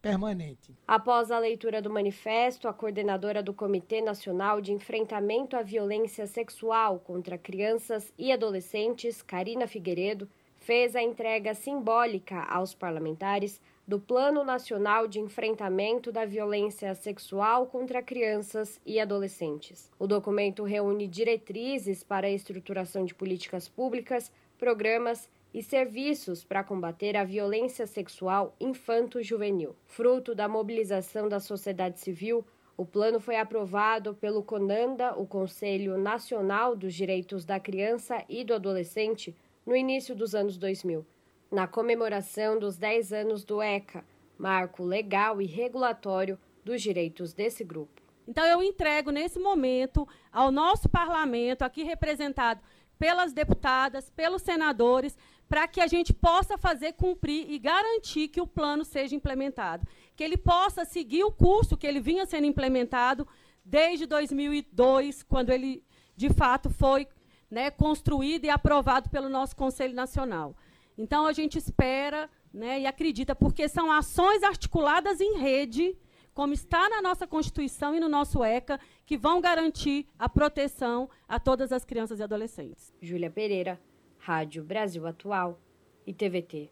permanente. 0.00 0.74
Após 0.86 1.30
a 1.30 1.38
leitura 1.38 1.80
do 1.80 1.90
manifesto, 1.90 2.66
a 2.66 2.72
coordenadora 2.72 3.42
do 3.42 3.52
Comitê 3.52 4.00
Nacional 4.00 4.60
de 4.60 4.72
Enfrentamento 4.72 5.56
à 5.56 5.62
Violência 5.62 6.26
Sexual 6.26 6.98
contra 6.98 7.38
Crianças 7.38 8.12
e 8.18 8.32
Adolescentes, 8.32 9.22
Karina 9.22 9.66
Figueiredo, 9.66 10.28
fez 10.56 10.94
a 10.94 11.02
entrega 11.02 11.54
simbólica 11.54 12.42
aos 12.44 12.74
parlamentares 12.74 13.60
do 13.86 13.98
Plano 13.98 14.44
Nacional 14.44 15.08
de 15.08 15.18
Enfrentamento 15.18 16.12
da 16.12 16.24
Violência 16.24 16.94
Sexual 16.94 17.66
contra 17.66 18.02
Crianças 18.02 18.80
e 18.86 19.00
Adolescentes. 19.00 19.90
O 19.98 20.06
documento 20.06 20.62
reúne 20.62 21.08
diretrizes 21.08 22.04
para 22.04 22.26
a 22.28 22.30
estruturação 22.30 23.04
de 23.04 23.14
políticas 23.14 23.68
públicas, 23.68 24.30
programas 24.58 25.28
e 25.52 25.62
serviços 25.62 26.44
para 26.44 26.62
combater 26.62 27.16
a 27.16 27.24
violência 27.24 27.86
sexual 27.86 28.54
infanto-juvenil. 28.60 29.74
Fruto 29.86 30.34
da 30.34 30.48
mobilização 30.48 31.28
da 31.28 31.40
sociedade 31.40 31.98
civil, 32.00 32.44
O 32.80 32.86
plano 32.86 33.20
foi 33.20 33.36
aprovado 33.36 34.14
pelo 34.14 34.42
CONANDA, 34.42 35.12
o 35.14 35.26
Conselho 35.26 35.98
Nacional 35.98 36.74
dos 36.74 36.94
Direitos 36.94 37.44
da 37.44 37.60
Criança 37.60 38.24
e 38.26 38.42
do 38.42 38.54
Adolescente, 38.54 39.36
no 39.66 39.76
início 39.76 40.14
dos 40.14 40.34
anos 40.34 40.56
2000, 40.56 41.04
na 41.52 41.66
comemoração 41.66 42.58
dos 42.58 42.78
10 42.78 43.12
anos 43.12 43.44
do 43.44 43.60
ECA, 43.60 44.02
marco 44.38 44.82
legal 44.82 45.42
e 45.42 45.46
regulatório 45.46 46.38
dos 46.64 46.80
direitos 46.80 47.34
desse 47.34 47.62
grupo. 47.62 48.00
Então, 48.26 48.46
eu 48.46 48.62
entrego 48.62 49.10
nesse 49.10 49.38
momento 49.38 50.08
ao 50.32 50.50
nosso 50.50 50.88
parlamento, 50.88 51.60
aqui 51.60 51.82
representado 51.82 52.62
pelas 52.98 53.34
deputadas, 53.34 54.08
pelos 54.08 54.40
senadores, 54.40 55.18
para 55.50 55.66
que 55.66 55.80
a 55.80 55.88
gente 55.88 56.14
possa 56.14 56.56
fazer 56.56 56.92
cumprir 56.92 57.50
e 57.50 57.58
garantir 57.58 58.28
que 58.28 58.40
o 58.40 58.46
plano 58.46 58.84
seja 58.84 59.16
implementado. 59.16 59.84
Que 60.14 60.22
ele 60.22 60.36
possa 60.36 60.84
seguir 60.84 61.24
o 61.24 61.32
curso 61.32 61.76
que 61.76 61.88
ele 61.88 61.98
vinha 61.98 62.24
sendo 62.24 62.46
implementado 62.46 63.26
desde 63.64 64.06
2002, 64.06 65.24
quando 65.24 65.50
ele, 65.50 65.82
de 66.14 66.30
fato, 66.30 66.70
foi 66.70 67.08
né, 67.50 67.68
construído 67.68 68.44
e 68.44 68.48
aprovado 68.48 69.10
pelo 69.10 69.28
nosso 69.28 69.56
Conselho 69.56 69.92
Nacional. 69.92 70.54
Então, 70.96 71.26
a 71.26 71.32
gente 71.32 71.58
espera 71.58 72.30
né, 72.54 72.82
e 72.82 72.86
acredita, 72.86 73.34
porque 73.34 73.68
são 73.68 73.90
ações 73.90 74.44
articuladas 74.44 75.20
em 75.20 75.36
rede, 75.36 75.98
como 76.32 76.54
está 76.54 76.88
na 76.88 77.02
nossa 77.02 77.26
Constituição 77.26 77.92
e 77.92 77.98
no 77.98 78.08
nosso 78.08 78.44
ECA, 78.44 78.78
que 79.04 79.18
vão 79.18 79.40
garantir 79.40 80.06
a 80.16 80.28
proteção 80.28 81.10
a 81.28 81.40
todas 81.40 81.72
as 81.72 81.84
crianças 81.84 82.20
e 82.20 82.22
adolescentes. 82.22 82.94
Júlia 83.02 83.32
Pereira, 83.32 83.80
Rádio 84.22 84.62
Brasil 84.62 85.06
Atual 85.06 85.58
e 86.06 86.12
TVT. 86.12 86.70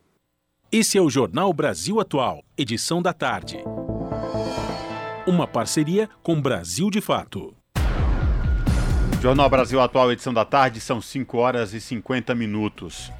Esse 0.70 0.98
é 0.98 1.00
o 1.00 1.08
Jornal 1.08 1.50
Brasil 1.50 1.98
Atual, 1.98 2.44
edição 2.58 3.00
da 3.00 3.14
tarde. 3.14 3.64
Uma 5.26 5.46
parceria 5.46 6.10
com 6.22 6.40
Brasil 6.40 6.90
de 6.90 7.00
Fato. 7.00 7.56
Jornal 9.22 9.48
Brasil 9.48 9.80
Atual, 9.80 10.12
edição 10.12 10.32
da 10.32 10.44
tarde, 10.44 10.78
são 10.78 11.00
5 11.00 11.38
horas 11.38 11.72
e 11.72 11.80
50 11.80 12.34
minutos. 12.34 13.10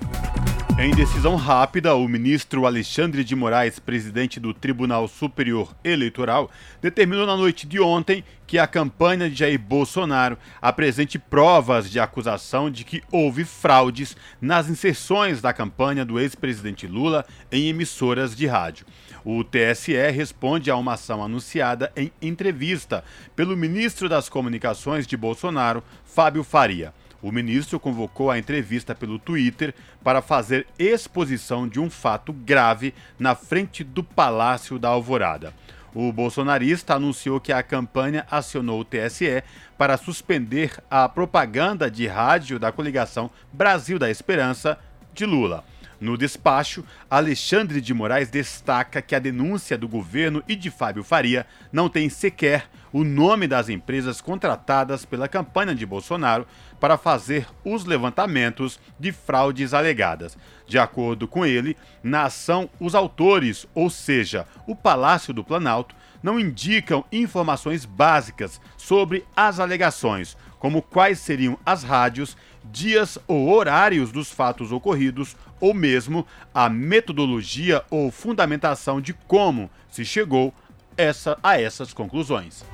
Em 0.81 0.93
decisão 0.93 1.35
rápida, 1.35 1.97
o 1.97 2.07
ministro 2.07 2.65
Alexandre 2.65 3.25
de 3.25 3.35
Moraes, 3.35 3.81
presidente 3.81 4.39
do 4.39 4.55
Tribunal 4.55 5.09
Superior 5.09 5.75
Eleitoral, 5.83 6.49
determinou 6.81 7.27
na 7.27 7.37
noite 7.37 7.67
de 7.67 7.81
ontem 7.81 8.23
que 8.47 8.61
a 8.61 8.67
campanha 8.67 9.29
de 9.29 9.35
Jair 9.35 9.59
Bolsonaro 9.59 10.39
apresente 10.63 11.19
provas 11.19 11.91
de 11.91 11.99
acusação 11.99 12.71
de 12.71 12.85
que 12.85 13.03
houve 13.11 13.45
fraudes 13.45 14.17
nas 14.41 14.69
inserções 14.69 15.43
da 15.43 15.53
campanha 15.53 16.05
do 16.05 16.21
ex-presidente 16.21 16.87
Lula 16.87 17.27
em 17.51 17.67
emissoras 17.69 18.37
de 18.37 18.47
rádio. 18.47 18.87
O 19.25 19.43
TSE 19.43 19.97
responde 20.13 20.71
a 20.71 20.77
uma 20.77 20.95
ação 20.95 21.25
anunciada 21.25 21.91
em 21.97 22.13
entrevista 22.23 23.03
pelo 23.35 23.57
ministro 23.57 24.09
das 24.09 24.29
Comunicações 24.29 25.09
de 25.09 25.17
Bolsonaro, 25.17 25.83
Fábio 26.05 26.45
Faria. 26.45 26.95
O 27.21 27.33
ministro 27.33 27.81
convocou 27.81 28.31
a 28.31 28.39
entrevista 28.39 28.95
pelo 28.95 29.19
Twitter 29.19 29.75
para 30.05 30.23
fazer 30.23 30.67
exposição 30.79 31.67
de 31.67 31.81
um 31.81 31.91
fato 31.91 32.33
grave 32.33 32.95
na 33.19 33.35
frente 33.35 33.83
do 33.83 34.05
Palácio 34.05 34.79
da 34.79 34.89
Alvorada. 34.89 35.53
O 35.93 36.13
bolsonarista 36.13 36.95
anunciou 36.95 37.41
que 37.41 37.53
a 37.53 37.63
campanha 37.63 38.25
acionou 38.31 38.81
o 38.81 38.85
TSE 38.85 39.43
para 39.77 39.97
suspender 39.97 40.73
a 40.89 41.09
propaganda 41.09 41.91
de 41.91 42.07
rádio 42.07 42.59
da 42.59 42.71
coligação 42.71 43.31
Brasil 43.53 43.99
da 43.99 44.09
Esperança 44.09 44.79
de 45.13 45.27
Lula. 45.27 45.65
No 46.01 46.17
despacho, 46.17 46.85
Alexandre 47.11 47.81
de 47.81 47.93
Moraes 47.93 48.31
destaca 48.31 49.03
que 49.03 49.17
a 49.17 49.19
denúncia 49.19 49.77
do 49.77 49.89
governo 49.89 50.45
e 50.47 50.55
de 50.55 50.71
Fábio 50.71 51.03
Faria 51.03 51.45
não 51.73 51.89
tem 51.89 52.09
sequer 52.09 52.69
o 52.93 53.03
nome 53.03 53.49
das 53.49 53.69
empresas 53.69 54.21
contratadas 54.21 55.05
pela 55.05 55.27
campanha 55.27 55.75
de 55.75 55.85
Bolsonaro 55.85 56.47
para 56.81 56.97
fazer 56.97 57.47
os 57.65 57.85
levantamentos 57.85 58.79
de 58.99 59.13
fraudes 59.13 59.75
alegadas. 59.75 60.37
De 60.67 60.79
acordo 60.79 61.27
com 61.27 61.45
ele, 61.45 61.77
na 62.03 62.25
ação, 62.25 62.69
os 62.79 62.95
autores, 62.95 63.67
ou 63.75 63.91
seja, 63.91 64.47
o 64.67 64.77
Palácio 64.77 65.33
do 65.33 65.45
Planalto, 65.45 65.95
não 66.23 66.39
indicam 66.39 67.05
informações 67.13 67.85
básicas 67.85 68.61
sobre 68.77 69.25
as 69.37 69.61
alegações, 69.61 70.37
como 70.59 70.83
quais 70.83 71.21
seriam 71.21 71.59
as 71.65 71.83
rádios, 71.85 72.37
dias 72.65 73.19
ou 73.27 73.49
horários 73.49 74.11
dos 74.11 74.31
fatos 74.31 74.73
ocorridos, 74.73 75.37
ou 75.61 75.73
mesmo 75.73 76.27
a 76.55 76.69
metodologia 76.69 77.85
ou 77.91 78.11
fundamentação 78.11 79.01
de 79.01 79.13
como 79.13 79.71
se 79.91 80.05
chegou 80.05 80.53
essa, 80.97 81.39
a 81.43 81.61
essas 81.61 81.93
conclusões. 81.93 82.65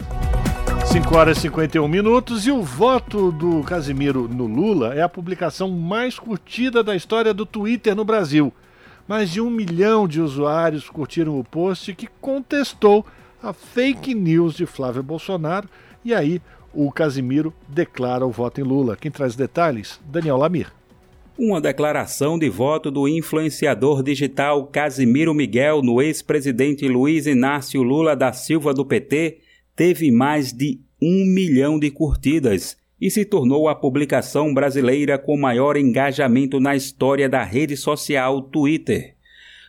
5 0.94 1.16
horas 1.16 1.38
e 1.38 1.40
51 1.40 1.88
minutos 1.88 2.46
e 2.46 2.52
o 2.52 2.62
voto 2.62 3.32
do 3.32 3.64
Casimiro 3.64 4.28
no 4.28 4.46
Lula 4.46 4.94
é 4.94 5.02
a 5.02 5.08
publicação 5.08 5.68
mais 5.68 6.20
curtida 6.20 6.84
da 6.84 6.94
história 6.94 7.34
do 7.34 7.44
Twitter 7.44 7.96
no 7.96 8.04
Brasil. 8.04 8.52
Mais 9.08 9.28
de 9.28 9.40
um 9.40 9.50
milhão 9.50 10.06
de 10.06 10.20
usuários 10.20 10.88
curtiram 10.88 11.36
o 11.36 11.42
post 11.42 11.92
que 11.96 12.06
contestou 12.20 13.04
a 13.42 13.52
fake 13.52 14.14
news 14.14 14.54
de 14.54 14.66
Flávio 14.66 15.02
Bolsonaro 15.02 15.68
e 16.04 16.14
aí 16.14 16.40
o 16.72 16.92
Casimiro 16.92 17.52
declara 17.66 18.24
o 18.24 18.30
voto 18.30 18.60
em 18.60 18.64
Lula. 18.64 18.96
Quem 18.96 19.10
traz 19.10 19.34
detalhes? 19.34 20.00
Daniel 20.06 20.36
Lamir. 20.36 20.72
Uma 21.36 21.60
declaração 21.60 22.38
de 22.38 22.48
voto 22.48 22.88
do 22.88 23.08
influenciador 23.08 24.00
digital 24.00 24.64
Casimiro 24.68 25.34
Miguel 25.34 25.82
no 25.82 26.00
ex-presidente 26.00 26.86
Luiz 26.86 27.26
Inácio 27.26 27.82
Lula 27.82 28.14
da 28.14 28.32
Silva 28.32 28.72
do 28.72 28.86
PT 28.86 29.40
teve 29.74 30.10
mais 30.10 30.52
de 30.52 30.80
um 31.00 31.24
milhão 31.24 31.78
de 31.78 31.90
curtidas 31.90 32.76
e 33.00 33.10
se 33.10 33.24
tornou 33.24 33.68
a 33.68 33.74
publicação 33.74 34.54
brasileira 34.54 35.18
com 35.18 35.36
maior 35.36 35.76
engajamento 35.76 36.58
na 36.58 36.74
história 36.74 37.28
da 37.28 37.42
rede 37.42 37.76
social 37.76 38.40
Twitter. 38.42 39.14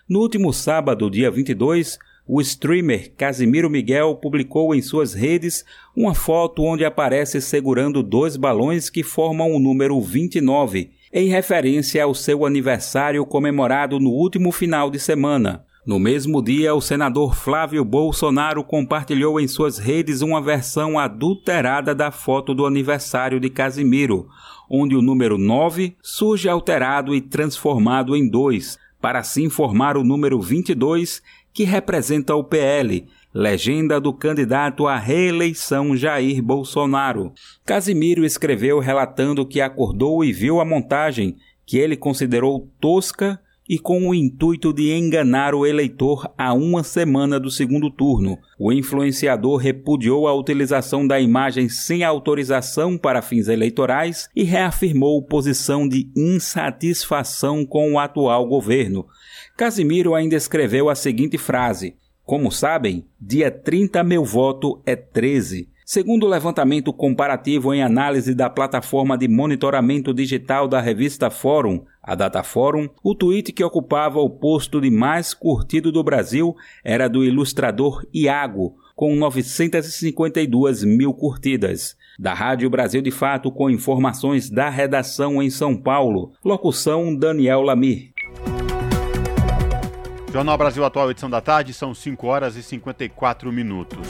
No 0.08 0.20
último 0.20 0.54
sábado, 0.54 1.10
dia 1.10 1.32
22, 1.32 1.98
o 2.28 2.42
streamer 2.42 3.12
Casimiro 3.16 3.70
Miguel 3.70 4.16
publicou 4.16 4.74
em 4.74 4.82
suas 4.82 5.14
redes 5.14 5.66
uma 5.96 6.16
foto 6.16 6.64
onde 6.64 6.84
aparece 6.86 7.40
segurando 7.42 8.02
dois 8.02 8.36
balões 8.36 8.90
que 8.90 9.04
formam 9.04 9.52
o 9.52 9.60
número 9.60 10.00
29, 10.02 10.92
em 11.14 11.28
referência 11.28 12.04
ao 12.04 12.16
seu 12.16 12.46
aniversário 12.46 13.26
comemorado 13.26 14.00
no 14.00 14.10
último 14.10 14.52
final 14.52 14.90
de 14.90 15.00
semana. 15.00 15.66
No 15.86 16.00
mesmo 16.00 16.42
dia, 16.42 16.74
o 16.74 16.82
senador 16.82 17.36
Flávio 17.36 17.86
Bolsonaro 17.86 18.64
compartilhou 18.64 19.40
em 19.40 19.48
suas 19.48 19.78
redes 19.78 20.24
uma 20.24 20.42
versão 20.42 20.98
adulterada 20.98 21.94
da 21.94 22.10
foto 22.10 22.56
do 22.56 22.66
aniversário 22.66 23.40
de 23.40 23.52
Casimiro, 23.52 24.28
onde 24.68 24.96
o 24.96 25.02
número 25.02 25.38
9 25.38 25.96
surge 26.02 26.50
alterado 26.50 27.14
e 27.14 27.22
transformado 27.22 28.16
em 28.16 28.28
2, 28.28 28.80
para 29.00 29.20
assim 29.20 29.48
formar 29.48 29.96
o 29.96 30.04
número 30.04 30.42
22 30.42 31.22
que 31.54 31.64
representa 31.64 32.34
o 32.34 32.44
PL, 32.44 33.06
legenda 33.32 34.02
do 34.02 34.12
candidato 34.12 34.88
à 34.88 34.98
reeleição 34.98 35.96
Jair 35.96 36.42
Bolsonaro. 36.42 37.32
Casimiro 37.64 38.26
escreveu 38.26 38.80
relatando 38.80 39.46
que 39.46 39.62
acordou 39.62 40.26
e 40.26 40.34
viu 40.34 40.60
a 40.60 40.66
montagem, 40.66 41.38
que 41.64 41.78
ele 41.78 41.96
considerou 41.96 42.68
tosca 42.82 43.40
e 43.68 43.80
com 43.80 44.08
o 44.08 44.14
intuito 44.14 44.72
de 44.72 44.94
enganar 44.94 45.56
o 45.56 45.66
eleitor 45.66 46.32
a 46.38 46.54
uma 46.54 46.84
semana 46.84 47.40
do 47.40 47.50
segundo 47.50 47.90
turno. 47.90 48.38
O 48.60 48.72
influenciador 48.72 49.58
repudiou 49.58 50.28
a 50.28 50.34
utilização 50.34 51.06
da 51.06 51.20
imagem 51.20 51.68
sem 51.68 52.04
autorização 52.04 52.98
para 52.98 53.22
fins 53.22 53.48
eleitorais 53.48 54.30
e 54.36 54.44
reafirmou 54.44 55.24
posição 55.24 55.88
de 55.88 56.10
insatisfação 56.16 57.66
com 57.66 57.94
o 57.94 58.00
atual 58.00 58.48
governo. 58.48 59.08
Casimiro 59.58 60.14
ainda 60.14 60.36
escreveu 60.36 60.90
a 60.90 60.96
seguinte 60.96 61.38
frase: 61.38 61.96
Como 62.24 62.52
sabem, 62.52 63.06
dia 63.20 63.50
30 63.50 64.04
meu 64.04 64.24
voto 64.24 64.82
é 64.86 64.96
13. 64.96 65.75
Segundo 65.88 66.26
o 66.26 66.30
levantamento 66.30 66.92
comparativo 66.92 67.72
em 67.72 67.84
análise 67.84 68.34
da 68.34 68.50
plataforma 68.50 69.16
de 69.16 69.28
monitoramento 69.28 70.12
digital 70.16 70.68
da 70.68 70.82
revista 70.82 71.30
Fórum, 71.30 71.86
a 72.02 72.16
Dataforum, 72.16 72.90
o 73.04 73.14
tweet 73.14 73.54
que 73.54 73.64
ocupava 73.64 74.20
o 74.20 74.28
posto 74.28 74.82
de 74.82 74.90
mais 74.90 75.32
curtido 75.36 75.92
do 75.92 76.04
Brasil 76.04 76.56
era 76.84 77.08
do 77.08 77.24
ilustrador 77.24 78.04
Iago, 78.12 78.76
com 78.96 79.16
952 79.16 80.84
mil 80.84 81.14
curtidas. 81.14 81.96
Da 82.18 82.34
Rádio 82.34 82.68
Brasil 82.68 83.04
de 83.04 83.12
Fato, 83.12 83.52
com 83.52 83.70
informações 83.70 84.50
da 84.50 84.72
redação 84.72 85.40
em 85.40 85.52
São 85.52 85.78
Paulo. 85.78 86.32
Locução 86.44 87.16
Daniel 87.16 87.62
Lamir. 87.62 88.12
Jornal 90.34 90.58
Brasil 90.58 90.84
Atual, 90.84 91.12
edição 91.12 91.30
da 91.30 91.42
tarde, 91.42 91.74
são 91.74 91.94
5 91.94 92.26
horas 92.26 92.56
e 92.56 92.64
54 92.64 93.52
minutos. 93.52 94.08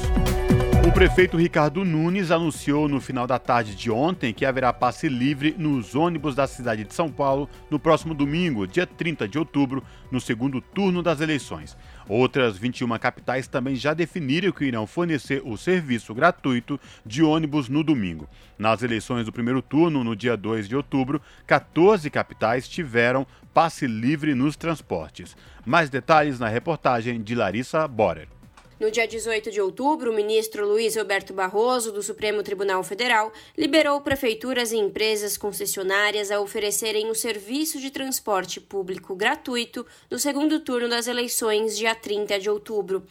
Prefeito 0.95 1.35
Ricardo 1.35 1.83
Nunes 1.83 2.31
anunciou 2.31 2.87
no 2.87 3.01
final 3.01 3.27
da 3.27 3.37
tarde 3.37 3.75
de 3.75 3.91
ontem 3.91 4.33
que 4.33 4.45
haverá 4.45 4.71
passe 4.71 5.09
livre 5.09 5.53
nos 5.57 5.93
ônibus 5.93 6.33
da 6.33 6.47
cidade 6.47 6.85
de 6.85 6.93
São 6.93 7.11
Paulo 7.11 7.49
no 7.69 7.77
próximo 7.77 8.13
domingo, 8.13 8.65
dia 8.65 8.87
30 8.87 9.27
de 9.27 9.37
outubro, 9.37 9.83
no 10.09 10.21
segundo 10.21 10.61
turno 10.61 11.03
das 11.03 11.19
eleições. 11.19 11.75
Outras 12.07 12.57
21 12.57 12.97
capitais 12.97 13.45
também 13.45 13.75
já 13.75 13.93
definiram 13.93 14.53
que 14.53 14.63
irão 14.63 14.87
fornecer 14.87 15.41
o 15.43 15.57
serviço 15.57 16.13
gratuito 16.13 16.79
de 17.05 17.21
ônibus 17.21 17.67
no 17.67 17.83
domingo. 17.83 18.29
Nas 18.57 18.81
eleições 18.81 19.25
do 19.25 19.33
primeiro 19.33 19.61
turno, 19.61 20.01
no 20.01 20.15
dia 20.15 20.37
2 20.37 20.65
de 20.65 20.77
outubro, 20.77 21.21
14 21.45 22.09
capitais 22.09 22.69
tiveram 22.69 23.27
passe 23.53 23.85
livre 23.85 24.33
nos 24.33 24.55
transportes. 24.55 25.35
Mais 25.65 25.89
detalhes 25.89 26.39
na 26.39 26.47
reportagem 26.47 27.21
de 27.21 27.35
Larissa 27.35 27.85
Borer. 27.85 28.34
No 28.77 28.91
dia 28.91 29.07
18 29.07 29.51
de 29.51 29.61
outubro, 29.61 30.11
o 30.11 30.13
ministro 30.13 30.67
Luiz 30.67 30.97
Roberto 30.97 31.33
Barroso, 31.33 31.93
do 31.93 32.03
Supremo 32.03 32.43
Tribunal 32.43 32.83
Federal, 32.83 33.31
liberou 33.57 34.01
prefeituras 34.01 34.73
e 34.73 34.77
empresas 34.77 35.37
concessionárias 35.37 36.29
a 36.29 36.41
oferecerem 36.41 37.09
o 37.09 37.15
serviço 37.15 37.79
de 37.79 37.89
transporte 37.89 38.59
público 38.59 39.15
gratuito 39.15 39.85
no 40.11 40.19
segundo 40.19 40.59
turno 40.59 40.89
das 40.89 41.07
eleições, 41.07 41.77
dia 41.77 41.95
30 41.95 42.37
de 42.37 42.49
outubro. 42.49 43.05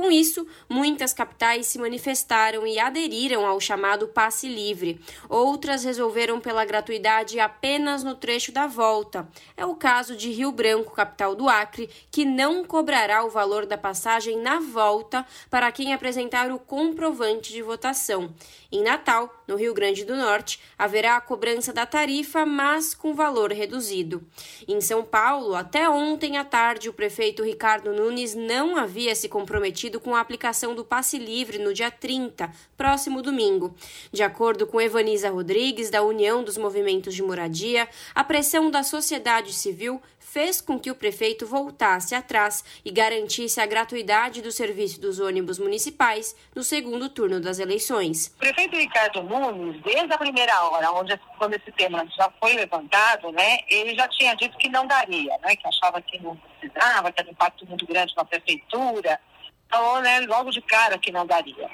Com 0.00 0.10
isso, 0.10 0.46
muitas 0.66 1.12
capitais 1.12 1.66
se 1.66 1.78
manifestaram 1.78 2.66
e 2.66 2.78
aderiram 2.78 3.44
ao 3.44 3.60
chamado 3.60 4.08
passe 4.08 4.48
livre. 4.48 4.98
Outras 5.28 5.84
resolveram 5.84 6.40
pela 6.40 6.64
gratuidade 6.64 7.38
apenas 7.38 8.02
no 8.02 8.14
trecho 8.14 8.50
da 8.50 8.66
volta. 8.66 9.28
É 9.54 9.66
o 9.66 9.74
caso 9.74 10.16
de 10.16 10.30
Rio 10.30 10.52
Branco, 10.52 10.94
capital 10.94 11.34
do 11.34 11.50
Acre, 11.50 11.90
que 12.10 12.24
não 12.24 12.64
cobrará 12.64 13.22
o 13.26 13.28
valor 13.28 13.66
da 13.66 13.76
passagem 13.76 14.38
na 14.38 14.58
volta 14.58 15.26
para 15.50 15.70
quem 15.70 15.92
apresentar 15.92 16.50
o 16.50 16.58
comprovante 16.58 17.52
de 17.52 17.60
votação. 17.60 18.32
Em 18.72 18.84
Natal, 18.84 19.42
no 19.48 19.56
Rio 19.56 19.74
Grande 19.74 20.04
do 20.04 20.14
Norte, 20.14 20.60
haverá 20.78 21.16
a 21.16 21.20
cobrança 21.20 21.72
da 21.72 21.84
tarifa, 21.84 22.46
mas 22.46 22.94
com 22.94 23.14
valor 23.14 23.52
reduzido. 23.52 24.24
Em 24.68 24.80
São 24.80 25.02
Paulo, 25.02 25.56
até 25.56 25.90
ontem 25.90 26.36
à 26.36 26.44
tarde, 26.44 26.88
o 26.88 26.92
prefeito 26.92 27.42
Ricardo 27.42 27.92
Nunes 27.92 28.34
não 28.36 28.76
havia 28.76 29.12
se 29.16 29.28
comprometido 29.28 29.98
com 29.98 30.14
a 30.14 30.20
aplicação 30.20 30.72
do 30.72 30.84
passe 30.84 31.18
livre 31.18 31.58
no 31.58 31.74
dia 31.74 31.90
30, 31.90 32.48
próximo 32.76 33.20
domingo. 33.20 33.74
De 34.12 34.22
acordo 34.22 34.68
com 34.68 34.80
Evaniza 34.80 35.30
Rodrigues, 35.30 35.90
da 35.90 36.02
União 36.02 36.44
dos 36.44 36.56
Movimentos 36.56 37.12
de 37.12 37.22
Moradia, 37.24 37.88
a 38.14 38.22
pressão 38.22 38.70
da 38.70 38.84
sociedade 38.84 39.52
civil 39.52 40.00
fez 40.32 40.60
com 40.60 40.78
que 40.78 40.90
o 40.90 40.94
prefeito 40.94 41.44
voltasse 41.44 42.14
atrás 42.14 42.64
e 42.84 42.90
garantisse 42.92 43.60
a 43.60 43.66
gratuidade 43.66 44.40
do 44.40 44.52
serviço 44.52 45.00
dos 45.00 45.18
ônibus 45.18 45.58
municipais 45.58 46.36
no 46.54 46.62
segundo 46.62 47.08
turno 47.08 47.40
das 47.40 47.58
eleições. 47.58 48.28
O 48.36 48.38
prefeito 48.38 48.76
Ricardo 48.76 49.24
Nunes, 49.24 49.82
desde 49.82 50.12
a 50.14 50.18
primeira 50.18 50.62
hora, 50.62 50.92
onde, 50.92 51.18
quando 51.36 51.54
esse 51.54 51.72
tema 51.72 52.06
já 52.16 52.30
foi 52.38 52.54
levantado, 52.54 53.32
né, 53.32 53.58
ele 53.68 53.96
já 53.96 54.06
tinha 54.06 54.36
dito 54.36 54.56
que 54.56 54.68
não 54.68 54.86
daria, 54.86 55.36
né, 55.38 55.56
que 55.56 55.66
achava 55.66 56.00
que 56.00 56.22
não 56.22 56.36
precisava, 56.36 57.10
que 57.10 57.20
era 57.20 57.28
um 57.28 57.32
impacto 57.32 57.66
muito 57.66 57.84
grande 57.86 58.14
na 58.16 58.24
prefeitura, 58.24 59.20
então, 59.66 60.00
né, 60.00 60.20
logo 60.20 60.50
de 60.50 60.60
cara 60.62 60.96
que 60.96 61.10
não 61.10 61.26
daria. 61.26 61.68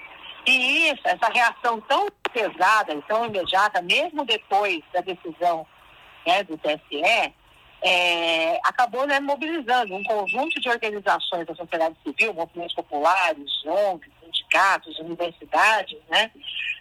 E 0.47 0.91
isso, 0.91 1.03
essa 1.05 1.29
reação 1.29 1.81
tão 1.83 2.09
pesada 2.33 2.95
e 2.95 3.03
tão 3.03 3.27
imediata, 3.27 3.83
mesmo 3.83 4.25
depois 4.25 4.81
da 4.95 5.03
decisão 5.03 5.67
né, 6.27 6.43
do 6.45 6.57
TSE, 6.57 7.35
é, 7.83 8.59
acabou 8.65 9.07
né, 9.07 9.21
mobilizando 9.21 9.95
um 9.95 10.03
conjunto 10.05 10.61
de 10.61 10.69
organizações 10.69 11.47
da 11.47 11.55
sociedade 11.55 11.97
civil, 12.05 12.35
movimentos 12.35 12.75
populares, 12.75 13.51
ONGs, 13.65 14.11
sindicatos, 14.25 14.99
universidades, 14.99 15.99
né, 16.09 16.31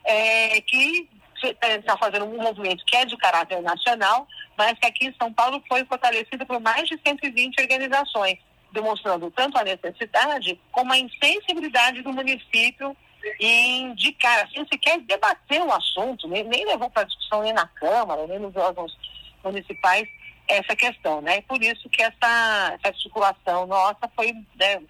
é, 0.06 0.62
que 0.62 1.10
está 1.44 1.98
fazendo 1.98 2.26
um 2.26 2.42
movimento 2.42 2.84
que 2.86 2.96
é 2.96 3.06
de 3.06 3.18
caráter 3.18 3.62
nacional, 3.62 4.28
mas 4.58 4.78
que 4.80 4.88
aqui 4.88 5.08
em 5.08 5.16
São 5.20 5.32
Paulo 5.32 5.62
foi 5.68 5.84
fortalecido 5.86 6.46
por 6.46 6.60
mais 6.60 6.88
de 6.88 7.00
120 7.06 7.62
organizações, 7.62 8.40
demonstrando 8.72 9.30
tanto 9.32 9.58
a 9.58 9.64
necessidade 9.64 10.60
como 10.72 10.94
a 10.94 10.98
insensibilidade 10.98 12.02
do 12.02 12.14
município 12.14 12.96
em 13.40 13.92
indicar, 13.92 14.46
assim, 14.46 14.66
sequer 14.72 15.00
debater 15.02 15.62
o 15.62 15.72
assunto, 15.72 16.28
nem, 16.28 16.44
nem 16.44 16.66
levou 16.66 16.90
para 16.90 17.04
discussão 17.04 17.42
nem 17.42 17.54
na 17.54 17.68
Câmara, 17.68 18.26
nem 18.28 18.40
nos 18.40 18.56
órgãos 18.56 18.96
municipais, 19.44 20.08
essa 20.48 20.76
questão, 20.76 21.22
né? 21.22 21.42
Por 21.42 21.62
isso 21.62 21.90
que 21.90 22.02
essa, 22.02 22.74
essa 22.74 22.88
articulação 22.88 23.66
nossa 23.66 24.10
foi 24.16 24.32
né, 24.60 24.82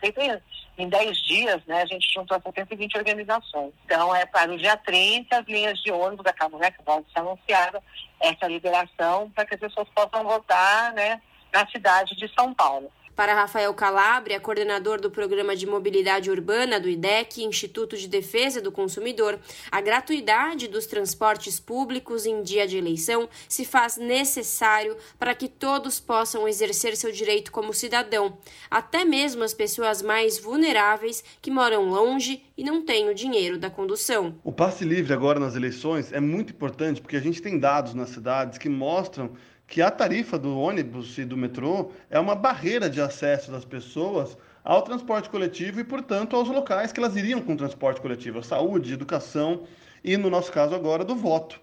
em 0.78 0.90
10 0.90 1.18
dias, 1.24 1.62
né? 1.66 1.82
A 1.82 1.86
gente 1.86 2.12
juntou 2.14 2.40
720 2.42 2.98
organizações. 2.98 3.74
Então, 3.86 4.14
é 4.14 4.26
para 4.26 4.52
o 4.52 4.58
dia 4.58 4.76
30, 4.78 5.38
as 5.38 5.46
linhas 5.46 5.80
de 5.82 5.92
ônibus 5.92 6.26
acabam, 6.26 6.60
né? 6.60 6.72
Que 6.72 6.84
pode 6.84 7.06
ser 7.12 7.20
anunciada 7.20 7.82
essa 8.20 8.48
liberação 8.48 9.30
para 9.32 9.46
que 9.46 9.56
as 9.56 9.60
pessoas 9.60 9.88
possam 9.96 10.24
votar, 10.24 10.94
né? 10.94 11.22
Na 11.54 11.66
cidade 11.68 12.16
de 12.16 12.28
São 12.34 12.54
Paulo. 12.54 12.92
Para 13.16 13.34
Rafael 13.34 13.74
Calabria, 13.74 14.42
coordenador 14.42 15.00
do 15.00 15.10
Programa 15.10 15.56
de 15.56 15.66
Mobilidade 15.66 16.30
Urbana 16.30 16.82
do 16.82 16.90
IDEC, 16.90 17.46
Instituto 17.46 17.96
de 17.96 18.10
Defesa 18.10 18.60
do 18.60 18.74
Consumidor, 18.74 19.40
a 19.72 19.80
gratuidade 19.80 20.68
dos 20.68 20.86
transportes 20.86 21.58
públicos 21.58 22.26
em 22.26 22.44
dia 22.44 22.68
de 22.68 22.78
eleição 22.78 23.30
se 23.48 23.64
faz 23.64 23.96
necessário 23.96 24.98
para 25.18 25.34
que 25.34 25.48
todos 25.48 25.98
possam 25.98 26.46
exercer 26.46 26.98
seu 26.98 27.10
direito 27.10 27.54
como 27.54 27.74
cidadão, 27.74 28.38
até 28.70 29.06
mesmo 29.06 29.46
as 29.46 29.54
pessoas 29.54 30.02
mais 30.02 30.38
vulneráveis 30.38 31.24
que 31.42 31.50
moram 31.50 31.90
longe 31.90 32.44
e 32.58 32.66
não 32.66 32.84
têm 32.84 33.10
o 33.10 33.16
dinheiro 33.16 33.58
da 33.58 33.70
condução. 33.70 34.36
O 34.44 34.52
passe 34.52 34.84
livre 34.84 35.14
agora 35.14 35.40
nas 35.40 35.56
eleições 35.56 36.12
é 36.12 36.20
muito 36.20 36.52
importante 36.52 37.00
porque 37.00 37.16
a 37.16 37.22
gente 37.22 37.42
tem 37.42 37.58
dados 37.58 37.94
nas 37.94 38.10
cidades 38.10 38.58
que 38.58 38.68
mostram 38.68 39.32
que 39.68 39.82
a 39.82 39.90
tarifa 39.90 40.38
do 40.38 40.58
ônibus 40.58 41.18
e 41.18 41.26
do 41.26 41.36
metrô 41.36 41.92
é 42.10 42.20
uma 42.20 42.36
barreira 42.36 42.90
de 42.90 43.02
acesso 43.02 43.52
das 43.52 43.66
pessoas 43.66 44.38
ao 44.64 44.82
transporte 44.82 45.30
coletivo 45.30 45.80
e, 45.80 45.84
portanto, 45.84 46.36
aos 46.36 46.50
locais 46.50 46.92
que 46.92 47.00
elas 47.00 47.16
iriam 47.16 47.42
com 47.42 47.54
o 47.54 47.58
transporte 47.58 48.02
coletivo, 48.02 48.44
saúde, 48.44 48.94
educação 48.94 49.64
e, 50.04 50.18
no 50.18 50.30
nosso 50.30 50.52
caso 50.52 50.74
agora, 50.74 51.04
do 51.04 51.16
voto. 51.16 51.60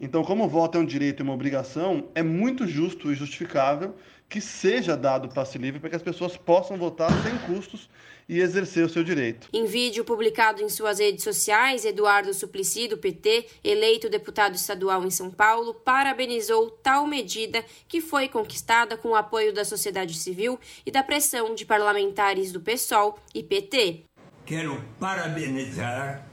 Então, 0.00 0.24
como 0.24 0.44
o 0.44 0.48
voto 0.48 0.76
é 0.76 0.80
um 0.80 0.84
direito 0.84 1.20
e 1.20 1.24
uma 1.24 1.32
obrigação, 1.32 2.08
é 2.14 2.22
muito 2.22 2.66
justo 2.66 3.12
e 3.12 3.14
justificável 3.14 3.94
que 4.28 4.40
seja 4.40 4.96
dado 4.96 5.28
passe 5.28 5.58
livre 5.58 5.78
para 5.78 5.90
que 5.90 5.96
as 5.96 6.02
pessoas 6.02 6.36
possam 6.36 6.76
votar 6.76 7.10
sem 7.22 7.38
custos 7.38 7.88
e 8.28 8.40
exercer 8.40 8.84
o 8.84 8.88
seu 8.88 9.04
direito. 9.04 9.48
Em 9.52 9.66
vídeo 9.66 10.04
publicado 10.04 10.62
em 10.62 10.68
suas 10.68 10.98
redes 10.98 11.24
sociais, 11.24 11.84
Eduardo 11.84 12.32
Suplicy, 12.32 12.88
do 12.88 12.96
PT, 12.96 13.46
eleito 13.62 14.08
deputado 14.08 14.54
estadual 14.54 15.04
em 15.04 15.10
São 15.10 15.30
Paulo, 15.30 15.74
parabenizou 15.74 16.70
tal 16.70 17.06
medida 17.06 17.64
que 17.86 18.00
foi 18.00 18.28
conquistada 18.28 18.96
com 18.96 19.08
o 19.10 19.14
apoio 19.14 19.52
da 19.52 19.64
sociedade 19.64 20.14
civil 20.14 20.58
e 20.84 20.90
da 20.90 21.02
pressão 21.02 21.54
de 21.54 21.64
parlamentares 21.64 22.52
do 22.52 22.60
PSOL 22.60 23.18
e 23.34 23.42
PT. 23.42 24.04
Quero 24.46 24.82
parabenizar 24.98 26.26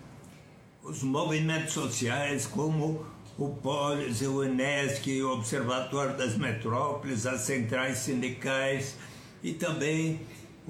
os 0.83 1.03
movimentos 1.03 1.73
sociais 1.73 2.45
como 2.45 3.05
o 3.37 3.49
Polis, 3.49 4.21
o 4.21 4.43
Enesc, 4.43 5.07
o 5.21 5.33
Observatório 5.33 6.17
das 6.17 6.37
Metrópoles, 6.37 7.25
as 7.25 7.41
centrais 7.41 7.99
sindicais 7.99 8.95
e 9.43 9.53
também 9.53 10.19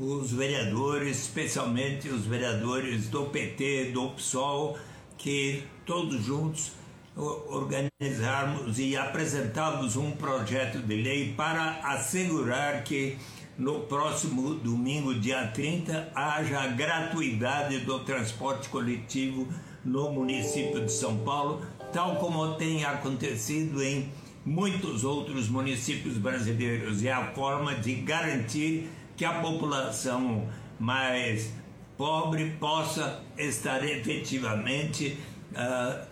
os 0.02 0.32
vereadores, 0.32 1.20
especialmente 1.20 2.10
os 2.10 2.26
vereadores 2.26 3.08
do 3.08 3.26
PT, 3.26 3.92
do 3.94 4.10
PSOL, 4.10 4.78
que 5.16 5.64
todos 5.86 6.26
juntos 6.26 6.72
organizarmos 7.16 8.80
e 8.80 8.98
apresentarmos 8.98 9.96
um 9.96 10.12
projeto 10.12 10.80
de 10.80 10.96
lei 10.96 11.34
para 11.34 11.82
assegurar 11.84 12.84
que 12.84 13.18
no 13.58 13.82
próximo 13.82 14.56
domingo, 14.56 15.14
dia 15.14 15.46
30, 15.48 16.14
haja 16.16 16.66
gratuidade 16.68 17.80
do 17.80 18.00
transporte 18.00 18.70
coletivo 18.70 19.48
no 19.86 20.12
município 20.12 20.84
de 20.84 20.92
São 20.92 21.18
Paulo, 21.18 21.62
tal 21.94 22.16
como 22.16 22.56
tem 22.56 22.84
acontecido 22.86 23.84
em 23.84 24.10
muitos 24.44 25.04
outros 25.04 25.48
municípios 25.48 26.18
brasileiros. 26.18 27.04
É 27.04 27.12
a 27.12 27.28
forma 27.34 27.76
de 27.76 27.96
garantir 27.96 28.90
que 29.16 29.26
a 29.26 29.34
população 29.42 30.48
mais 30.80 31.52
pobre 31.98 32.52
possa 32.60 33.22
estar 33.38 33.84
efetivamente 33.84 35.18
uh, 35.52 36.06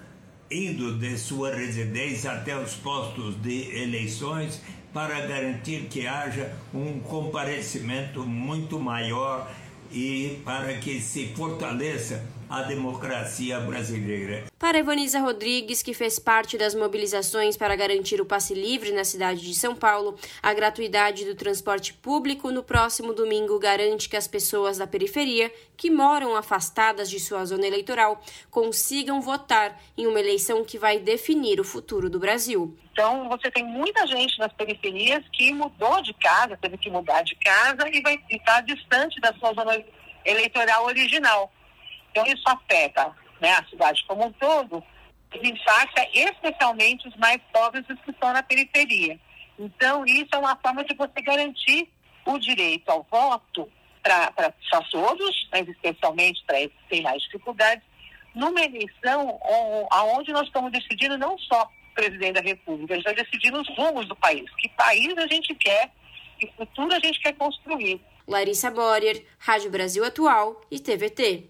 indo 0.52 0.98
de 0.98 1.18
sua 1.18 1.56
residência 1.56 2.32
até 2.32 2.58
os 2.58 2.74
postos 2.76 3.42
de 3.42 3.76
eleições 3.76 4.62
para 4.94 5.22
garantir 5.22 5.88
que 5.90 6.08
haja 6.08 6.52
um 6.74 7.00
comparecimento 7.00 8.26
muito 8.26 8.80
maior 8.80 9.52
e 9.92 10.42
para 10.44 10.74
que 10.76 11.00
se 11.00 11.28
fortaleça 11.36 12.24
a 12.50 12.64
democracia 12.64 13.60
brasileira. 13.60 14.46
Para 14.58 14.80
Evaniza 14.80 15.20
Rodrigues, 15.20 15.84
que 15.84 15.94
fez 15.94 16.18
parte 16.18 16.58
das 16.58 16.74
mobilizações 16.74 17.56
para 17.56 17.76
garantir 17.76 18.20
o 18.20 18.26
passe 18.26 18.56
livre 18.56 18.92
na 18.92 19.04
cidade 19.04 19.42
de 19.42 19.54
São 19.54 19.76
Paulo, 19.76 20.18
a 20.42 20.52
gratuidade 20.52 21.26
do 21.26 21.36
transporte 21.36 21.94
público 21.94 22.50
no 22.50 22.64
próximo 22.64 23.14
domingo 23.14 23.60
garante 23.60 24.10
que 24.10 24.18
as 24.18 24.28
pessoas 24.28 24.80
da 24.80 24.88
periferia, 24.88 25.54
que 25.78 25.92
moram 25.92 26.36
afastadas 26.36 27.10
de 27.10 27.20
sua 27.20 27.46
zona 27.46 27.68
eleitoral, 27.68 28.20
consigam 28.50 29.22
votar 29.22 29.80
em 29.96 30.08
uma 30.08 30.20
eleição 30.20 30.66
que 30.66 30.80
vai 30.80 30.98
definir 30.98 31.60
o 31.60 31.64
futuro 31.64 32.10
do 32.10 32.20
Brasil. 32.20 32.76
Então, 32.92 33.30
você 33.30 33.52
tem 33.52 33.64
muita 33.64 34.08
gente 34.08 34.38
nas 34.40 34.52
periferias 34.54 35.24
que 35.32 35.54
mudou 35.54 36.02
de 36.02 36.14
casa, 36.16 36.58
teve 36.58 36.78
que 36.78 36.90
mudar 36.90 37.22
de 37.22 37.36
casa 37.36 37.88
e 37.88 38.02
vai 38.02 38.20
estar 38.30 38.62
distante 38.62 39.22
da 39.22 39.32
sua 39.36 39.54
zona 39.54 39.82
eleitoral 40.26 40.86
original. 40.86 41.52
Então, 42.12 42.26
isso 42.26 42.44
afeta 42.46 43.16
né, 43.40 43.54
a 43.54 43.66
cidade 43.66 44.04
como 44.08 44.26
um 44.26 44.32
todo, 44.34 44.84
impacta 45.34 46.08
especialmente 46.14 47.08
os 47.08 47.16
mais 47.18 47.40
pobres 47.54 47.86
os 47.90 48.00
que 48.02 48.12
estão 48.12 48.34
na 48.34 48.44
periferia. 48.44 49.20
Então, 49.58 50.06
isso 50.06 50.30
é 50.34 50.38
uma 50.38 50.56
forma 50.56 50.84
de 50.84 50.96
você 50.96 51.22
garantir 51.22 51.90
o 52.26 52.38
direito 52.38 52.90
ao 52.90 53.06
voto 53.10 53.70
para 54.02 54.54
todos, 54.90 55.50
mas 55.52 55.68
especialmente 55.68 56.44
para 56.46 56.62
esses 56.62 56.76
que 56.78 56.90
têm 56.90 57.02
mais 57.02 57.22
dificuldades, 57.24 57.84
numa 58.34 58.62
eleição 58.62 59.40
onde 60.16 60.32
nós 60.32 60.48
estamos 60.48 60.72
decidindo 60.72 61.18
não 61.18 61.38
só 61.38 61.64
o 61.64 61.94
presidente 61.94 62.34
da 62.34 62.42
República, 62.42 62.94
a 62.94 62.98
gente 62.98 63.10
está 63.10 63.24
decidindo 63.24 63.62
os 63.62 63.68
rumos 63.76 64.08
do 64.08 64.16
país. 64.16 64.50
Que 64.56 64.70
país 64.70 65.18
a 65.18 65.28
gente 65.28 65.54
quer, 65.56 65.92
que 66.40 66.48
futuro 66.56 66.94
a 66.94 67.00
gente 67.00 67.20
quer 67.20 67.34
construir. 67.34 68.02
Larissa 68.28 68.72
Borer, 68.72 69.26
Rádio 69.40 69.72
Brasil 69.72 70.06
Atual 70.06 70.62
e 70.72 70.80
TVT. 70.80 71.50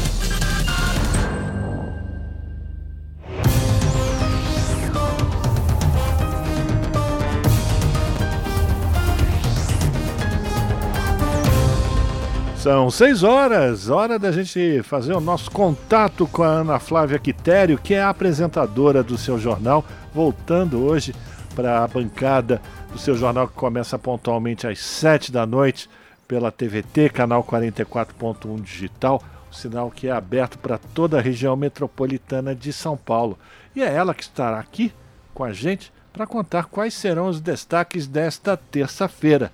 São 12.61 12.91
seis 12.91 13.23
horas, 13.23 13.89
hora 13.89 14.19
da 14.19 14.31
gente 14.31 14.83
fazer 14.83 15.13
o 15.13 15.19
nosso 15.19 15.49
contato 15.49 16.27
com 16.27 16.43
a 16.43 16.47
Ana 16.47 16.77
Flávia 16.77 17.17
Quitério, 17.17 17.75
que 17.75 17.95
é 17.95 18.03
a 18.03 18.09
apresentadora 18.09 19.01
do 19.01 19.17
seu 19.17 19.39
jornal, 19.39 19.83
voltando 20.13 20.79
hoje 20.85 21.15
para 21.55 21.83
a 21.83 21.87
bancada 21.87 22.61
do 22.91 22.99
seu 22.99 23.15
jornal 23.15 23.47
que 23.47 23.55
começa 23.55 23.97
pontualmente 23.97 24.67
às 24.67 24.77
sete 24.77 25.31
da 25.31 25.43
noite 25.43 25.89
pela 26.27 26.51
TVT, 26.51 27.09
canal 27.09 27.43
44.1 27.43 28.61
digital, 28.61 29.23
o 29.51 29.55
sinal 29.55 29.89
que 29.89 30.05
é 30.05 30.11
aberto 30.11 30.59
para 30.59 30.77
toda 30.77 31.17
a 31.17 31.21
região 31.21 31.55
metropolitana 31.55 32.53
de 32.53 32.71
São 32.71 32.95
Paulo. 32.95 33.39
E 33.75 33.81
é 33.81 33.91
ela 33.91 34.13
que 34.13 34.21
estará 34.21 34.59
aqui 34.59 34.93
com 35.33 35.43
a 35.43 35.51
gente 35.51 35.91
para 36.13 36.27
contar 36.27 36.65
quais 36.65 36.93
serão 36.93 37.27
os 37.27 37.41
destaques 37.41 38.05
desta 38.05 38.55
terça-feira. 38.55 39.51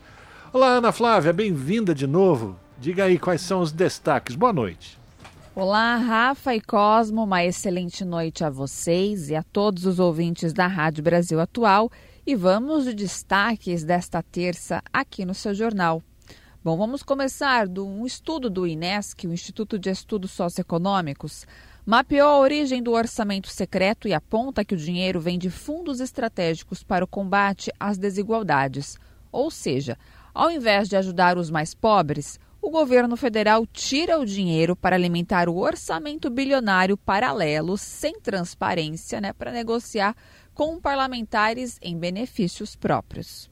Olá, 0.51 0.71
Ana 0.71 0.91
Flávia, 0.91 1.31
bem-vinda 1.31 1.95
de 1.95 2.05
novo. 2.05 2.66
Diga 2.79 3.05
aí 3.05 3.17
quais 3.17 3.41
são 3.41 3.61
os 3.61 3.71
destaques. 3.71 4.35
Boa 4.35 4.53
noite. 4.53 4.99
Olá, 5.55 5.95
Rafa 5.95 6.55
e 6.55 6.61
Cosmo. 6.61 7.23
Uma 7.23 7.43
excelente 7.43 8.05
noite 8.05 8.43
a 8.43 8.51
vocês 8.51 9.31
e 9.31 9.35
a 9.35 9.41
todos 9.41 9.87
os 9.87 9.99
ouvintes 9.99 10.53
da 10.53 10.67
Rádio 10.67 11.03
Brasil 11.03 11.39
Atual. 11.39 11.91
E 12.25 12.35
vamos 12.35 12.85
de 12.85 12.93
destaques 12.93 13.83
desta 13.83 14.21
terça 14.21 14.83
aqui 14.93 15.25
no 15.25 15.33
seu 15.33 15.55
jornal. 15.55 16.03
Bom, 16.63 16.77
vamos 16.77 17.01
começar 17.01 17.67
do 17.67 17.87
um 17.87 18.05
estudo 18.05 18.47
do 18.47 18.67
INESC, 18.67 19.25
o 19.25 19.33
Instituto 19.33 19.79
de 19.79 19.89
Estudos 19.89 20.31
Socioeconômicos, 20.31 21.47
mapeou 21.85 22.27
a 22.27 22.39
origem 22.39 22.83
do 22.83 22.91
orçamento 22.91 23.47
secreto 23.47 24.07
e 24.07 24.13
aponta 24.13 24.65
que 24.65 24.75
o 24.75 24.77
dinheiro 24.77 25.19
vem 25.19 25.39
de 25.39 25.49
fundos 25.49 25.99
estratégicos 25.99 26.83
para 26.83 27.05
o 27.05 27.07
combate 27.07 27.71
às 27.79 27.97
desigualdades. 27.97 28.99
Ou 29.31 29.49
seja, 29.49 29.97
ao 30.33 30.51
invés 30.51 30.89
de 30.89 30.95
ajudar 30.95 31.37
os 31.37 31.49
mais 31.49 31.73
pobres, 31.73 32.37
o 32.67 32.69
governo 32.69 33.15
federal 33.15 33.65
tira 33.65 34.19
o 34.19 34.25
dinheiro 34.25 34.75
para 34.75 34.93
alimentar 34.93 35.47
o 35.47 35.55
orçamento 35.55 36.29
bilionário 36.29 36.97
paralelo, 36.97 37.77
sem 37.77 38.19
transparência, 38.19 39.21
né, 39.21 39.31
para 39.31 39.53
negociar 39.53 40.13
com 40.53 40.77
parlamentares 40.77 41.77
em 41.81 41.97
benefícios 41.97 42.75
próprios. 42.75 43.49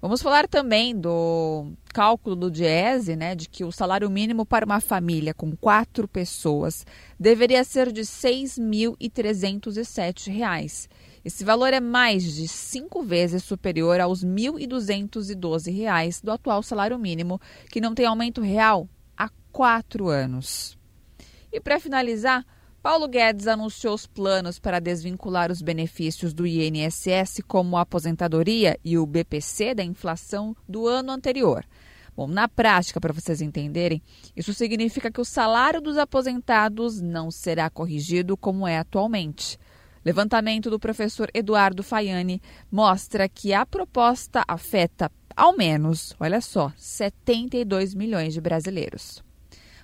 Vamos 0.00 0.22
falar 0.22 0.48
também 0.48 0.98
do 0.98 1.72
cálculo 1.92 2.34
do 2.34 2.50
Diese, 2.50 3.14
né, 3.14 3.34
de 3.34 3.50
que 3.50 3.64
o 3.64 3.70
salário 3.70 4.08
mínimo 4.08 4.46
para 4.46 4.64
uma 4.64 4.80
família 4.80 5.34
com 5.34 5.54
quatro 5.54 6.08
pessoas 6.08 6.86
deveria 7.20 7.62
ser 7.64 7.92
de 7.92 8.00
R$ 8.00 8.06
6.307 8.06 10.88
esse 11.24 11.44
valor 11.44 11.72
é 11.72 11.80
mais 11.80 12.22
de 12.22 12.46
cinco 12.46 13.02
vezes 13.02 13.42
superior 13.44 14.00
aos 14.00 14.22
R$ 14.22 14.28
1.212 14.28 16.22
do 16.22 16.30
atual 16.30 16.62
salário 16.62 16.98
mínimo, 16.98 17.40
que 17.70 17.80
não 17.80 17.94
tem 17.94 18.06
aumento 18.06 18.40
real 18.40 18.88
há 19.16 19.28
quatro 19.52 20.08
anos. 20.08 20.78
E 21.52 21.60
para 21.60 21.80
finalizar, 21.80 22.44
Paulo 22.82 23.08
Guedes 23.08 23.48
anunciou 23.48 23.94
os 23.94 24.06
planos 24.06 24.58
para 24.58 24.78
desvincular 24.80 25.50
os 25.50 25.60
benefícios 25.60 26.32
do 26.32 26.46
INSS, 26.46 27.42
como 27.46 27.76
a 27.76 27.80
aposentadoria 27.80 28.78
e 28.84 28.96
o 28.96 29.04
BPC, 29.04 29.74
da 29.74 29.82
inflação 29.82 30.56
do 30.68 30.86
ano 30.86 31.10
anterior. 31.10 31.64
Bom, 32.16 32.26
na 32.26 32.48
prática, 32.48 33.00
para 33.00 33.12
vocês 33.12 33.40
entenderem, 33.40 34.02
isso 34.34 34.52
significa 34.52 35.10
que 35.10 35.20
o 35.20 35.24
salário 35.24 35.80
dos 35.80 35.96
aposentados 35.96 37.00
não 37.00 37.30
será 37.30 37.70
corrigido 37.70 38.36
como 38.36 38.66
é 38.66 38.78
atualmente. 38.78 39.58
Levantamento 40.04 40.70
do 40.70 40.78
professor 40.78 41.30
Eduardo 41.34 41.82
Faiani 41.82 42.40
mostra 42.70 43.28
que 43.28 43.52
a 43.52 43.66
proposta 43.66 44.44
afeta 44.46 45.10
ao 45.38 45.56
menos, 45.56 46.16
olha 46.18 46.40
só, 46.40 46.72
72 46.76 47.94
milhões 47.94 48.34
de 48.34 48.40
brasileiros. 48.40 49.22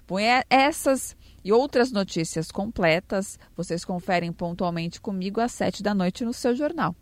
Bom, 0.07 0.19
é 0.19 0.43
essas 0.51 1.17
e 1.45 1.53
outras 1.53 1.93
notícias 1.93 2.51
completas 2.51 3.39
vocês 3.57 3.85
conferem 3.85 4.33
pontualmente 4.33 5.01
comigo 5.01 5.41
às 5.41 5.53
sete 5.53 5.83
da 5.83 5.95
noite 5.95 6.25
no 6.25 6.33
seu 6.33 6.57
jornal. 6.57 6.97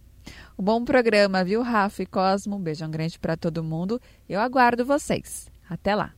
Um 0.59 0.63
bom 0.63 0.85
programa, 0.85 1.43
viu, 1.43 1.63
Rafa 1.63 2.03
e 2.03 2.07
Cosmo? 2.07 2.57
Um 2.57 2.61
beijão 2.61 2.91
grande 2.91 3.19
para 3.19 3.37
todo 3.37 3.65
mundo. 3.65 4.01
Eu 4.29 4.41
aguardo 4.41 4.85
vocês. 4.85 5.51
Até 5.69 5.95
lá. 5.95 6.13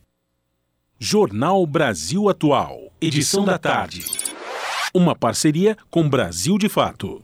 Jornal 0.99 1.65
Brasil 1.67 2.29
Atual, 2.29 2.91
edição 3.01 3.45
da 3.45 3.59
tarde. 3.59 4.05
Uma 4.97 5.17
parceria 5.17 5.77
com 5.91 6.09
Brasil 6.09 6.57
de 6.57 6.69
Fato. 6.69 7.24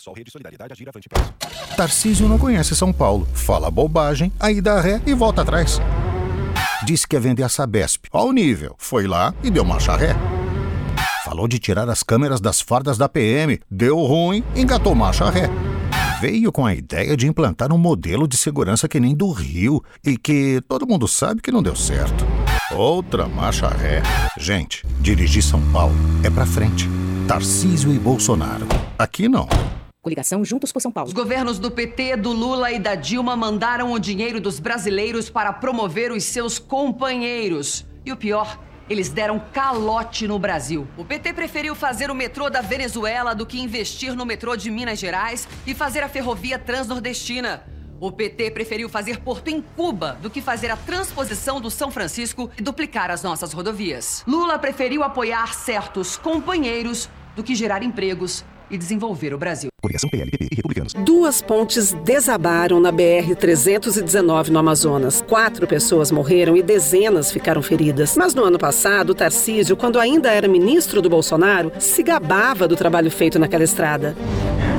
Sol, 0.00 0.14
Rede 0.14 0.30
Solidariedade, 0.30 0.72
Agir, 0.72 0.88
Avante, 0.88 1.08
Tarcísio 1.76 2.28
não 2.28 2.38
conhece 2.38 2.74
São 2.74 2.92
Paulo. 2.92 3.26
Fala 3.34 3.70
bobagem, 3.70 4.32
aí 4.38 4.60
dá 4.60 4.80
ré 4.80 5.00
e 5.06 5.14
volta 5.14 5.42
atrás. 5.42 5.80
Disse 6.84 7.06
que 7.06 7.16
ia 7.16 7.20
vender 7.20 7.42
a 7.42 7.48
Sabesp. 7.48 8.06
Ao 8.12 8.32
nível. 8.32 8.74
Foi 8.78 9.06
lá 9.06 9.34
e 9.42 9.50
deu 9.50 9.64
marcha 9.64 9.96
ré. 9.96 10.14
Falou 11.24 11.48
de 11.48 11.58
tirar 11.58 11.88
as 11.88 12.02
câmeras 12.02 12.40
das 12.40 12.60
fardas 12.60 12.98
da 12.98 13.08
PM. 13.08 13.58
Deu 13.70 13.98
ruim, 14.04 14.44
engatou 14.54 14.94
marcha 14.94 15.28
ré. 15.30 15.48
Veio 16.20 16.52
com 16.52 16.64
a 16.64 16.74
ideia 16.74 17.16
de 17.16 17.26
implantar 17.26 17.72
um 17.72 17.78
modelo 17.78 18.28
de 18.28 18.36
segurança 18.36 18.88
que 18.88 19.00
nem 19.00 19.14
do 19.14 19.30
Rio 19.30 19.82
e 20.04 20.16
que 20.16 20.62
todo 20.68 20.86
mundo 20.86 21.08
sabe 21.08 21.40
que 21.40 21.50
não 21.50 21.62
deu 21.62 21.74
certo. 21.74 22.24
Outra 22.70 23.26
marcha 23.26 23.68
ré. 23.68 24.02
Gente, 24.38 24.86
dirigir 25.00 25.42
São 25.42 25.60
Paulo 25.72 25.94
é 26.22 26.30
pra 26.30 26.46
frente. 26.46 26.88
Tarcísio 27.26 27.90
e 27.90 27.98
Bolsonaro. 27.98 28.66
Aqui 28.98 29.30
não. 29.30 29.48
Coligação 30.02 30.44
Juntos 30.44 30.70
por 30.70 30.82
São 30.82 30.92
Paulo. 30.92 31.08
Os 31.08 31.14
governos 31.14 31.58
do 31.58 31.70
PT, 31.70 32.18
do 32.18 32.30
Lula 32.30 32.70
e 32.70 32.78
da 32.78 32.94
Dilma 32.94 33.34
mandaram 33.34 33.92
o 33.92 33.98
dinheiro 33.98 34.42
dos 34.42 34.60
brasileiros 34.60 35.30
para 35.30 35.50
promover 35.50 36.12
os 36.12 36.22
seus 36.22 36.58
companheiros. 36.58 37.86
E 38.04 38.12
o 38.12 38.16
pior, 38.16 38.60
eles 38.90 39.08
deram 39.08 39.42
calote 39.54 40.28
no 40.28 40.38
Brasil. 40.38 40.86
O 40.98 41.04
PT 41.04 41.32
preferiu 41.32 41.74
fazer 41.74 42.10
o 42.10 42.14
metrô 42.14 42.50
da 42.50 42.60
Venezuela 42.60 43.34
do 43.34 43.46
que 43.46 43.58
investir 43.58 44.14
no 44.14 44.26
metrô 44.26 44.54
de 44.54 44.70
Minas 44.70 44.98
Gerais 44.98 45.48
e 45.66 45.74
fazer 45.74 46.02
a 46.02 46.08
ferrovia 46.10 46.58
transnordestina. 46.58 47.64
O 48.04 48.12
PT 48.12 48.50
preferiu 48.50 48.86
fazer 48.86 49.20
porto 49.20 49.48
em 49.48 49.62
Cuba 49.62 50.18
do 50.20 50.28
que 50.28 50.42
fazer 50.42 50.70
a 50.70 50.76
transposição 50.76 51.58
do 51.58 51.70
São 51.70 51.90
Francisco 51.90 52.50
e 52.58 52.62
duplicar 52.62 53.10
as 53.10 53.22
nossas 53.22 53.54
rodovias. 53.54 54.22
Lula 54.28 54.58
preferiu 54.58 55.02
apoiar 55.02 55.54
certos 55.54 56.14
companheiros 56.14 57.08
do 57.34 57.42
que 57.42 57.54
gerar 57.54 57.82
empregos 57.82 58.44
e 58.70 58.76
desenvolver 58.76 59.32
o 59.32 59.38
Brasil. 59.38 59.70
Coligação 59.80 60.10
PLPP 60.10 60.48
e 60.52 60.54
Republicanos. 60.54 60.92
Duas 60.92 61.40
pontes 61.40 61.94
desabaram 62.04 62.78
na 62.78 62.92
BR-319 62.92 64.48
no 64.48 64.58
Amazonas. 64.58 65.22
Quatro 65.22 65.66
pessoas 65.66 66.10
morreram 66.10 66.58
e 66.58 66.62
dezenas 66.62 67.32
ficaram 67.32 67.62
feridas. 67.62 68.18
Mas 68.18 68.34
no 68.34 68.44
ano 68.44 68.58
passado, 68.58 69.14
Tarcísio, 69.14 69.78
quando 69.78 69.98
ainda 69.98 70.30
era 70.30 70.46
ministro 70.46 71.00
do 71.00 71.08
Bolsonaro, 71.08 71.72
se 71.78 72.02
gabava 72.02 72.68
do 72.68 72.76
trabalho 72.76 73.10
feito 73.10 73.38
naquela 73.38 73.64
estrada. 73.64 74.14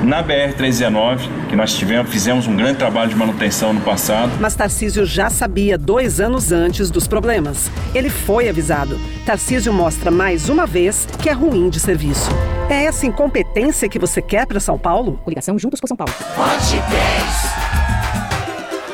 Na 0.06 0.22
BR-319, 0.22 1.48
que 1.48 1.56
nós 1.56 1.74
tivemos, 1.74 2.12
fizemos 2.12 2.46
um 2.46 2.56
grande 2.56 2.78
trabalho 2.78 3.10
de 3.10 3.16
manutenção 3.16 3.72
no 3.72 3.80
passado. 3.80 4.30
Mas 4.38 4.54
Tarcísio 4.54 5.04
já 5.04 5.28
sabia 5.28 5.76
dois 5.76 6.20
anos 6.20 6.52
antes 6.52 6.92
dos 6.92 7.08
problemas. 7.08 7.68
Ele 7.92 8.08
foi 8.08 8.48
avisado. 8.48 9.00
Tarcísio 9.24 9.72
mostra 9.72 10.08
mais 10.08 10.48
uma 10.48 10.64
vez 10.64 11.08
que 11.20 11.28
é 11.28 11.32
ruim 11.32 11.68
de 11.68 11.80
serviço. 11.80 12.30
É 12.70 12.84
essa 12.84 13.04
incompetência 13.04 13.88
que 13.88 13.98
você 13.98 14.22
quer 14.22 14.46
para 14.46 14.60
São 14.60 14.78
Paulo? 14.78 15.18
Coligação 15.24 15.58
Juntos 15.58 15.80
por 15.80 15.88
São 15.88 15.96
Paulo. 15.96 16.14
Vote 16.36 16.80
10. 16.88 17.66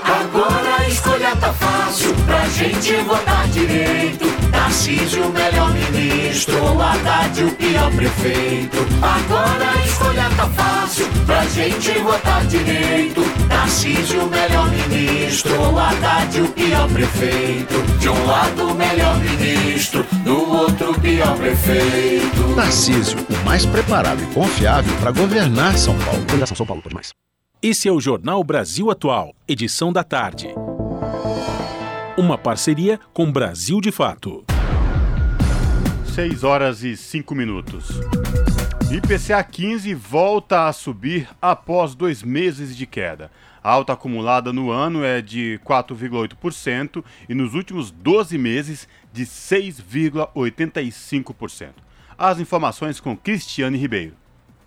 Agora 0.03 0.77
a 0.79 0.89
escolha 0.89 1.37
tá 1.37 1.53
fácil 1.53 2.15
pra 2.25 2.49
gente 2.49 2.95
votar 3.03 3.47
direito. 3.49 4.32
Tarcísio, 4.63 5.27
o 5.27 5.33
melhor 5.33 5.75
ministro, 5.75 6.81
Haddad, 6.81 7.43
o 7.43 7.51
pior 7.57 7.91
prefeito. 7.97 8.79
Agora 9.03 9.71
a 9.73 9.85
escolha 9.85 10.31
tá 10.37 10.49
fácil 10.51 11.09
pra 11.27 11.45
gente 11.47 11.91
votar 11.99 12.47
direito. 12.47 13.23
Tarcísio, 13.49 14.25
o 14.25 14.31
melhor 14.31 14.71
ministro, 14.71 15.77
Haddad, 15.77 16.41
o 16.41 16.49
pior 16.53 16.89
prefeito. 16.89 17.83
De 17.99 18.09
um 18.09 18.25
lado, 18.25 18.69
o 18.69 18.75
melhor 18.75 19.19
ministro, 19.19 20.07
do 20.25 20.49
outro, 20.49 20.93
o 20.93 21.01
pior 21.01 21.37
prefeito. 21.37 22.55
Tarcísio, 22.55 23.19
o 23.19 23.45
mais 23.45 23.67
preparado 23.67 24.23
e 24.23 24.27
confiável 24.33 24.97
para 24.99 25.11
governar 25.11 25.77
São 25.77 25.99
Paulo. 25.99 26.25
Fundação 26.29 26.57
São 26.57 26.67
Paulo, 26.67 26.81
por 26.81 26.95
mais. 26.95 27.13
Esse 27.61 27.89
é 27.89 27.93
o 27.93 28.01
Jornal 28.01 28.45
Brasil 28.45 28.93
Atual, 28.93 29.35
edição 29.49 29.93
da 29.93 30.05
tarde. 30.05 30.55
Uma 32.17 32.39
parceria 32.39 33.01
com 33.13 33.31
Brasil 33.33 33.81
de 33.81 33.91
Fato. 33.91 34.45
6 36.15 36.45
horas 36.45 36.85
e 36.85 36.95
5 36.95 37.35
minutos. 37.35 37.89
IPCA 38.95 39.43
15 39.43 39.95
volta 39.95 40.69
a 40.69 40.73
subir 40.75 41.27
após 41.41 41.95
dois 41.95 42.23
meses 42.23 42.77
de 42.77 42.87
queda. 42.87 43.31
A 43.65 43.71
alta 43.71 43.95
acumulada 43.95 44.53
no 44.53 44.71
ano 44.71 45.03
é 45.03 45.23
de 45.23 45.59
4,8% 45.65 47.03
e 47.31 47.35
nos 47.35 47.55
últimos 47.55 47.91
12 47.91 48.37
meses 48.37 48.87
de 49.11 49.25
6,85%. 49.25 51.71
As 52.19 52.39
informações 52.39 53.01
com 53.01 53.17
Cristiane 53.17 53.79
Ribeiro. 53.79 54.13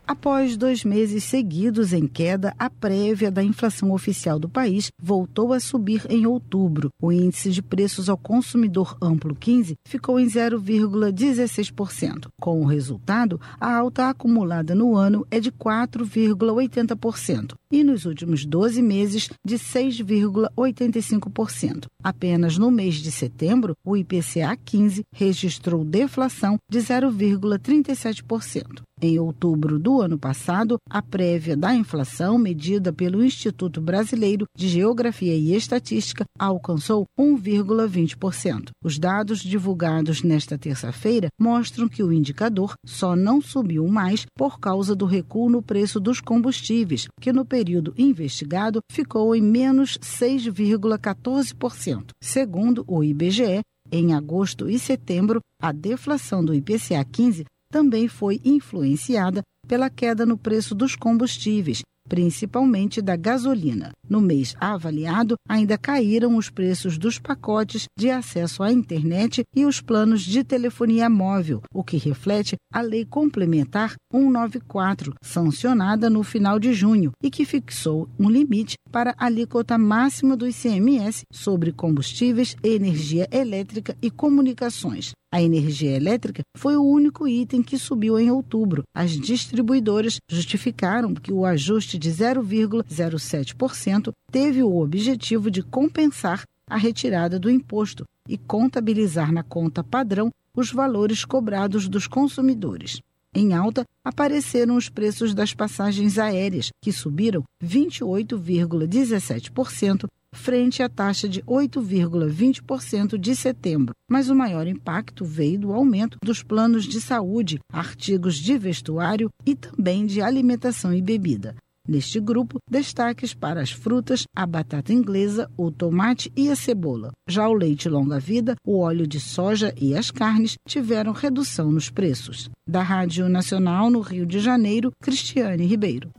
Após 0.07 0.55
dois 0.55 0.83
meses 0.83 1.23
seguidos 1.23 1.91
em 1.91 2.05
queda, 2.05 2.53
a 2.59 2.69
prévia 2.69 3.31
da 3.31 3.43
inflação 3.43 3.91
oficial 3.91 4.37
do 4.37 4.47
país 4.47 4.91
voltou 5.01 5.51
a 5.51 5.59
subir 5.59 6.05
em 6.11 6.27
outubro. 6.27 6.91
O 7.01 7.11
índice 7.11 7.49
de 7.49 7.63
preços 7.63 8.07
ao 8.07 8.15
consumidor 8.15 8.95
amplo 9.01 9.33
15 9.33 9.73
ficou 9.87 10.19
em 10.19 10.27
0,16%. 10.27 12.27
Com 12.39 12.61
o 12.61 12.65
resultado, 12.65 13.41
a 13.59 13.75
alta 13.75 14.09
acumulada 14.09 14.75
no 14.75 14.95
ano 14.95 15.25
é 15.31 15.39
de 15.39 15.51
4,80% 15.51 17.55
e 17.71 17.83
nos 17.83 18.05
últimos 18.05 18.45
12 18.45 18.83
meses 18.83 19.31
de 19.43 19.55
6,85%. 19.55 21.87
Apenas 22.03 22.59
no 22.59 22.69
mês 22.69 22.93
de 22.95 23.11
setembro, 23.11 23.73
o 23.83 23.97
IPCA 23.97 24.55
15 24.63 25.01
registrou 25.11 25.83
deflação 25.83 26.59
de 26.69 26.77
0,37%. 26.77 28.83
Em 29.01 29.19
outubro 29.19 29.77
do 29.77 30.01
ano 30.01 30.17
passado, 30.17 30.77
a 30.89 31.01
prévia 31.01 31.57
da 31.57 31.75
inflação, 31.75 32.37
medida 32.37 32.93
pelo 32.93 33.25
Instituto 33.25 33.81
Brasileiro 33.81 34.45
de 34.55 34.69
Geografia 34.69 35.35
e 35.35 35.53
Estatística, 35.53 36.23
alcançou 36.39 37.05
1,20%. 37.19 38.69
Os 38.81 38.97
dados 38.97 39.41
divulgados 39.41 40.23
nesta 40.23 40.57
terça-feira 40.57 41.27
mostram 41.37 41.89
que 41.89 42.01
o 42.01 42.13
indicador 42.13 42.75
só 42.85 43.17
não 43.17 43.41
subiu 43.41 43.85
mais 43.85 44.25
por 44.33 44.61
causa 44.61 44.95
do 44.95 45.05
recuo 45.05 45.49
no 45.49 45.61
preço 45.61 45.99
dos 45.99 46.21
combustíveis, 46.21 47.09
que 47.19 47.33
no 47.33 47.45
período 47.45 47.93
investigado 47.97 48.79
ficou 48.89 49.35
em 49.35 49.41
menos 49.41 49.97
6,14%. 49.97 52.11
Segundo 52.23 52.85
o 52.87 53.03
IBGE, 53.03 53.59
em 53.91 54.13
agosto 54.13 54.69
e 54.69 54.79
setembro, 54.79 55.41
a 55.61 55.73
deflação 55.73 56.43
do 56.43 56.53
IPCA 56.53 57.03
15 57.03 57.43
também 57.75 58.07
foi 58.07 58.39
influenciada 58.45 59.41
pela 59.67 59.89
queda 59.89 60.25
no 60.25 60.37
preço 60.37 60.73
dos 60.73 60.95
combustíveis, 60.95 61.81
principalmente 62.07 63.01
da 63.01 63.17
gasolina. 63.17 63.91
No 64.09 64.21
mês 64.21 64.55
avaliado, 64.61 65.35
ainda 65.45 65.77
caíram 65.77 66.37
os 66.37 66.49
preços 66.49 66.97
dos 66.97 67.19
pacotes 67.19 67.83
de 67.99 68.09
acesso 68.09 68.63
à 68.63 68.71
internet 68.71 69.43
e 69.53 69.65
os 69.65 69.81
planos 69.81 70.21
de 70.21 70.41
telefonia 70.41 71.09
móvel, 71.09 71.61
o 71.73 71.83
que 71.83 71.97
reflete 71.97 72.55
a 72.71 72.79
Lei 72.79 73.03
Complementar 73.03 73.95
194, 74.09 75.13
sancionada 75.21 76.09
no 76.09 76.23
final 76.23 76.57
de 76.57 76.71
junho 76.71 77.11
e 77.21 77.29
que 77.29 77.43
fixou 77.43 78.07
um 78.17 78.29
limite 78.29 78.75
para 78.89 79.13
a 79.17 79.25
alíquota 79.25 79.77
máxima 79.77 80.37
do 80.37 80.47
ICMS 80.47 81.23
sobre 81.29 81.73
combustíveis, 81.73 82.55
energia 82.63 83.27
elétrica 83.33 83.97
e 84.01 84.09
comunicações. 84.09 85.11
A 85.35 85.41
energia 85.41 85.91
elétrica 85.91 86.41
foi 86.55 86.77
o 86.77 86.85
único 86.85 87.27
item 87.27 87.61
que 87.61 87.77
subiu 87.77 88.17
em 88.17 88.31
outubro. 88.31 88.83
As 88.95 89.11
distribuidoras 89.11 90.15
justificaram 90.31 91.13
que 91.13 91.33
o 91.33 91.45
ajuste 91.45 91.97
de 91.97 92.09
0,07% 92.09 94.13
teve 94.31 94.63
o 94.63 94.79
objetivo 94.79 95.51
de 95.51 95.61
compensar 95.61 96.43
a 96.69 96.77
retirada 96.77 97.37
do 97.37 97.51
imposto 97.51 98.05
e 98.29 98.37
contabilizar 98.37 99.33
na 99.33 99.43
conta 99.43 99.83
padrão 99.83 100.29
os 100.55 100.71
valores 100.71 101.25
cobrados 101.25 101.89
dos 101.89 102.07
consumidores. 102.07 103.01
Em 103.35 103.53
alta, 103.53 103.83
apareceram 104.01 104.77
os 104.77 104.87
preços 104.87 105.33
das 105.33 105.53
passagens 105.53 106.17
aéreas, 106.17 106.69
que 106.81 106.93
subiram 106.93 107.43
28,17% 107.61 110.07
frente 110.31 110.81
à 110.81 110.87
taxa 110.87 111.27
de 111.27 111.43
8,20% 111.43 113.17
de 113.17 113.35
setembro. 113.35 113.93
Mas 114.09 114.29
o 114.29 114.35
maior 114.35 114.65
impacto 114.67 115.25
veio 115.25 115.59
do 115.59 115.73
aumento 115.73 116.17
dos 116.23 116.41
planos 116.43 116.85
de 116.85 117.01
saúde, 117.01 117.59
artigos 117.71 118.35
de 118.35 118.57
vestuário 118.57 119.29
e 119.45 119.53
também 119.55 120.05
de 120.05 120.21
alimentação 120.21 120.93
e 120.93 121.01
bebida. 121.01 121.57
Neste 121.87 122.19
grupo, 122.19 122.57
destaques 122.67 123.35
para 123.35 123.61
as 123.61 123.71
frutas, 123.71 124.25
a 124.35 124.43
batata 124.47 124.91
inglesa, 124.91 125.47
o 125.55 125.69
tomate 125.69 126.31
e 126.35 126.49
a 126.49 126.55
cebola. 126.55 127.11
Já 127.29 127.47
o 127.47 127.53
leite 127.53 127.87
longa-vida, 127.87 128.55
o 128.65 128.79
óleo 128.79 129.05
de 129.05 129.19
soja 129.19 129.71
e 129.79 129.95
as 129.95 130.09
carnes 130.09 130.55
tiveram 130.67 131.11
redução 131.11 131.71
nos 131.71 131.91
preços. 131.91 132.49
Da 132.67 132.81
Rádio 132.81 133.29
Nacional 133.29 133.91
no 133.91 133.99
Rio 133.99 134.25
de 134.25 134.39
Janeiro, 134.39 134.91
Cristiane 134.99 135.67
Ribeiro. 135.67 136.09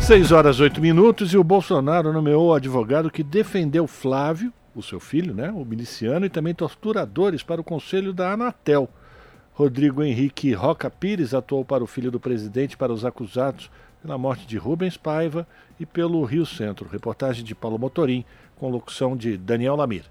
6 0.00 0.32
horas 0.32 0.58
8 0.58 0.80
minutos 0.80 1.32
e 1.32 1.38
o 1.38 1.44
Bolsonaro 1.44 2.12
nomeou 2.12 2.48
o 2.48 2.54
advogado 2.54 3.12
que 3.12 3.22
defendeu 3.22 3.86
Flávio, 3.86 4.52
o 4.74 4.82
seu 4.82 4.98
filho, 4.98 5.34
né, 5.34 5.52
o 5.52 5.64
miliciano, 5.64 6.26
e 6.26 6.30
também 6.30 6.54
torturadores 6.54 7.44
para 7.44 7.60
o 7.60 7.64
conselho 7.64 8.12
da 8.12 8.32
Anatel. 8.32 8.88
Rodrigo 9.52 10.02
Henrique 10.02 10.52
Roca 10.52 10.88
Pires 10.88 11.34
atuou 11.34 11.64
para 11.64 11.82
o 11.84 11.86
filho 11.86 12.10
do 12.10 12.18
presidente 12.18 12.76
para 12.76 12.92
os 12.92 13.04
acusados 13.04 13.70
pela 14.02 14.18
morte 14.18 14.46
de 14.46 14.56
Rubens 14.56 14.96
Paiva 14.96 15.46
e 15.78 15.86
pelo 15.86 16.24
Rio 16.24 16.46
Centro. 16.46 16.88
Reportagem 16.88 17.44
de 17.44 17.54
Paulo 17.54 17.78
Motorim, 17.78 18.24
com 18.56 18.68
locução 18.68 19.16
de 19.16 19.36
Daniel 19.36 19.76
Lamir. 19.76 20.04